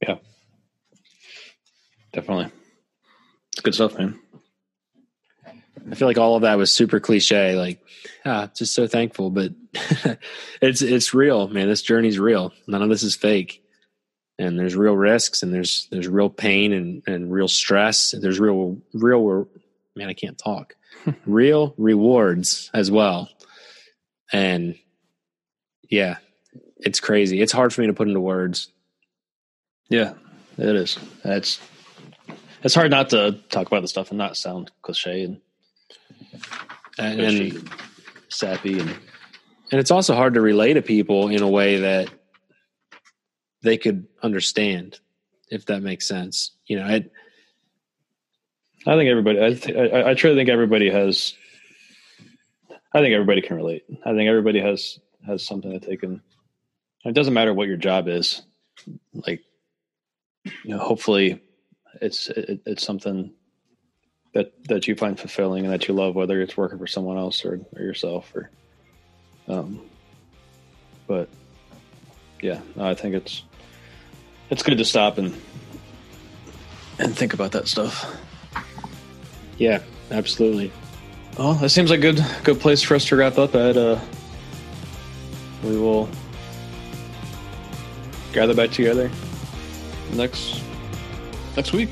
Yeah, 0.00 0.18
definitely. 2.12 2.52
Good 3.64 3.74
stuff, 3.74 3.98
man. 3.98 4.19
I 5.90 5.94
feel 5.94 6.06
like 6.06 6.18
all 6.18 6.36
of 6.36 6.42
that 6.42 6.56
was 6.56 6.70
super 6.70 7.00
cliche, 7.00 7.56
like, 7.56 7.80
ah, 8.24 8.48
just 8.54 8.74
so 8.74 8.86
thankful, 8.86 9.30
but 9.30 9.52
it's 10.62 10.82
it's 10.82 11.14
real, 11.14 11.48
man. 11.48 11.68
This 11.68 11.82
journey's 11.82 12.18
real. 12.18 12.52
None 12.66 12.82
of 12.82 12.88
this 12.88 13.02
is 13.02 13.16
fake. 13.16 13.64
And 14.38 14.58
there's 14.58 14.74
real 14.74 14.96
risks 14.96 15.42
and 15.42 15.52
there's 15.52 15.86
there's 15.90 16.08
real 16.08 16.30
pain 16.30 16.72
and, 16.72 17.02
and 17.06 17.32
real 17.32 17.48
stress. 17.48 18.14
And 18.14 18.22
there's 18.22 18.40
real 18.40 18.78
real 18.94 19.48
man, 19.96 20.08
I 20.08 20.14
can't 20.14 20.38
talk. 20.38 20.76
real 21.26 21.74
rewards 21.76 22.70
as 22.72 22.90
well. 22.90 23.28
And 24.32 24.76
yeah, 25.90 26.16
it's 26.76 27.00
crazy. 27.00 27.40
It's 27.40 27.52
hard 27.52 27.74
for 27.74 27.80
me 27.80 27.88
to 27.88 27.92
put 27.92 28.08
into 28.08 28.20
words. 28.20 28.68
Yeah, 29.88 30.14
it 30.56 30.76
is. 30.76 30.98
It's 31.24 31.60
it's 32.62 32.74
hard 32.74 32.90
not 32.90 33.10
to 33.10 33.40
talk 33.50 33.66
about 33.66 33.82
the 33.82 33.88
stuff 33.88 34.10
and 34.10 34.18
not 34.18 34.36
sound 34.36 34.70
cliche 34.82 35.24
and 35.24 35.40
And, 36.98 37.20
and 37.20 37.70
sappy 38.28 38.78
and 38.78 38.90
and 39.70 39.78
it's 39.78 39.90
also 39.90 40.14
hard 40.14 40.34
to 40.34 40.40
relay 40.40 40.74
to 40.74 40.82
people 40.82 41.28
in 41.28 41.42
a 41.42 41.48
way 41.48 41.76
that 41.78 42.10
they 43.62 43.76
could 43.76 44.06
understand, 44.22 44.98
if 45.48 45.66
that 45.66 45.82
makes 45.82 46.06
sense. 46.06 46.52
You 46.66 46.80
know, 46.80 46.86
it, 46.88 47.12
I 48.86 48.96
think 48.96 49.08
everybody. 49.08 49.44
I, 49.44 49.54
th- 49.54 49.92
I 49.92 50.10
I 50.10 50.14
truly 50.14 50.36
think 50.36 50.48
everybody 50.48 50.90
has. 50.90 51.34
I 52.92 52.98
think 53.00 53.14
everybody 53.14 53.42
can 53.42 53.56
relate. 53.56 53.84
I 54.04 54.12
think 54.12 54.28
everybody 54.28 54.60
has 54.60 54.98
has 55.26 55.46
something 55.46 55.72
that 55.72 55.82
they 55.82 55.96
can. 55.96 56.22
It 57.04 57.14
doesn't 57.14 57.34
matter 57.34 57.54
what 57.54 57.68
your 57.68 57.76
job 57.76 58.08
is, 58.08 58.42
like, 59.14 59.42
you 60.64 60.74
know. 60.74 60.78
Hopefully, 60.78 61.40
it's 62.00 62.28
it, 62.28 62.60
it's 62.66 62.84
something 62.84 63.32
that 64.32 64.52
that 64.64 64.86
you 64.86 64.94
find 64.94 65.18
fulfilling 65.18 65.64
and 65.64 65.72
that 65.72 65.88
you 65.88 65.94
love, 65.94 66.14
whether 66.14 66.40
it's 66.40 66.56
working 66.56 66.78
for 66.78 66.86
someone 66.86 67.16
else 67.16 67.44
or, 67.44 67.60
or 67.76 67.82
yourself, 67.82 68.32
or. 68.34 68.50
Um. 69.48 69.80
But, 71.06 71.28
yeah, 72.40 72.60
I 72.78 72.94
think 72.94 73.16
it's 73.16 73.42
it's 74.48 74.62
good 74.62 74.78
to 74.78 74.84
stop 74.84 75.18
and 75.18 75.34
and 77.00 77.16
think 77.16 77.34
about 77.34 77.50
that 77.52 77.66
stuff. 77.66 78.16
yeah, 79.58 79.82
absolutely. 80.12 80.70
Well, 81.36 81.54
that 81.54 81.70
seems 81.70 81.90
like 81.90 81.98
a 81.98 82.12
good 82.12 82.24
good 82.44 82.60
place 82.60 82.82
for 82.82 82.94
us 82.94 83.04
to 83.06 83.16
wrap 83.16 83.38
up 83.38 83.54
at. 83.54 83.76
Uh, 83.76 83.98
we 85.64 85.76
will 85.76 86.08
gather 88.32 88.54
back 88.54 88.70
together 88.70 89.10
next 90.12 90.62
next 91.56 91.72
week 91.72 91.90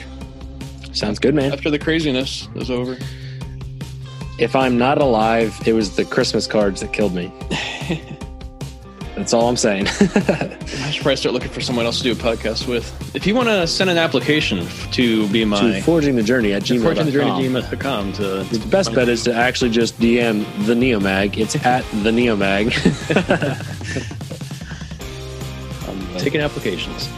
Sounds 0.98 1.18
good, 1.18 1.34
man. 1.34 1.52
after 1.52 1.70
the 1.70 1.78
craziness 1.78 2.48
is 2.54 2.70
over. 2.70 2.96
If 4.38 4.54
I'm 4.54 4.78
not 4.78 4.98
alive, 5.00 5.56
it 5.66 5.72
was 5.72 5.96
the 5.96 6.04
Christmas 6.04 6.46
cards 6.46 6.80
that 6.80 6.92
killed 6.92 7.14
me. 7.14 7.32
That's 9.16 9.32
all 9.32 9.48
I'm 9.48 9.56
saying. 9.56 9.86
I 9.90 10.90
should 10.92 11.02
probably 11.02 11.16
start 11.16 11.32
looking 11.34 11.50
for 11.50 11.60
someone 11.60 11.84
else 11.84 11.98
to 11.98 12.04
do 12.04 12.12
a 12.12 12.14
podcast 12.14 12.68
with. 12.68 13.16
If 13.16 13.26
you 13.26 13.34
want 13.34 13.48
to 13.48 13.66
send 13.66 13.90
an 13.90 13.98
application 13.98 14.64
to 14.92 15.28
be 15.30 15.44
my 15.44 15.60
to 15.60 15.82
forging 15.82 16.14
the 16.14 16.22
journey 16.22 16.52
at 16.52 16.62
gmail.com. 16.62 16.82
Fortune 16.84 17.06
the 17.06 17.10
Journey 17.12 17.30
gmail.com 17.48 18.12
to, 18.12 18.22
The 18.44 18.64
best 18.68 18.94
bet 18.94 19.08
is 19.08 19.24
to 19.24 19.34
actually 19.34 19.70
just 19.70 19.98
DM 19.98 20.44
the 20.66 20.74
Neomag. 20.74 21.36
It's 21.36 21.56
at 21.66 21.82
the 22.04 22.12
Neomag. 22.12 22.72
I'm 25.88 26.18
taking 26.20 26.40
applications. 26.40 27.08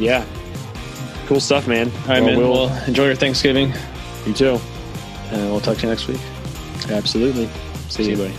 yeah. 0.00 0.24
Cool 1.26 1.40
stuff, 1.40 1.66
man. 1.66 1.90
All 2.02 2.08
right, 2.08 2.22
man. 2.22 2.36
we'll- 2.38 2.52
Well, 2.52 2.84
enjoy 2.86 3.06
your 3.06 3.14
Thanksgiving, 3.14 3.72
you 4.26 4.32
too. 4.34 4.60
and 5.30 5.50
we'll 5.50 5.60
talk 5.60 5.76
to 5.78 5.82
you 5.84 5.88
next 5.88 6.08
week. 6.08 6.20
Absolutely. 6.90 7.46
See 7.88 8.02
See 8.04 8.10
you, 8.10 8.16
you. 8.16 8.16
buddy. 8.28 8.34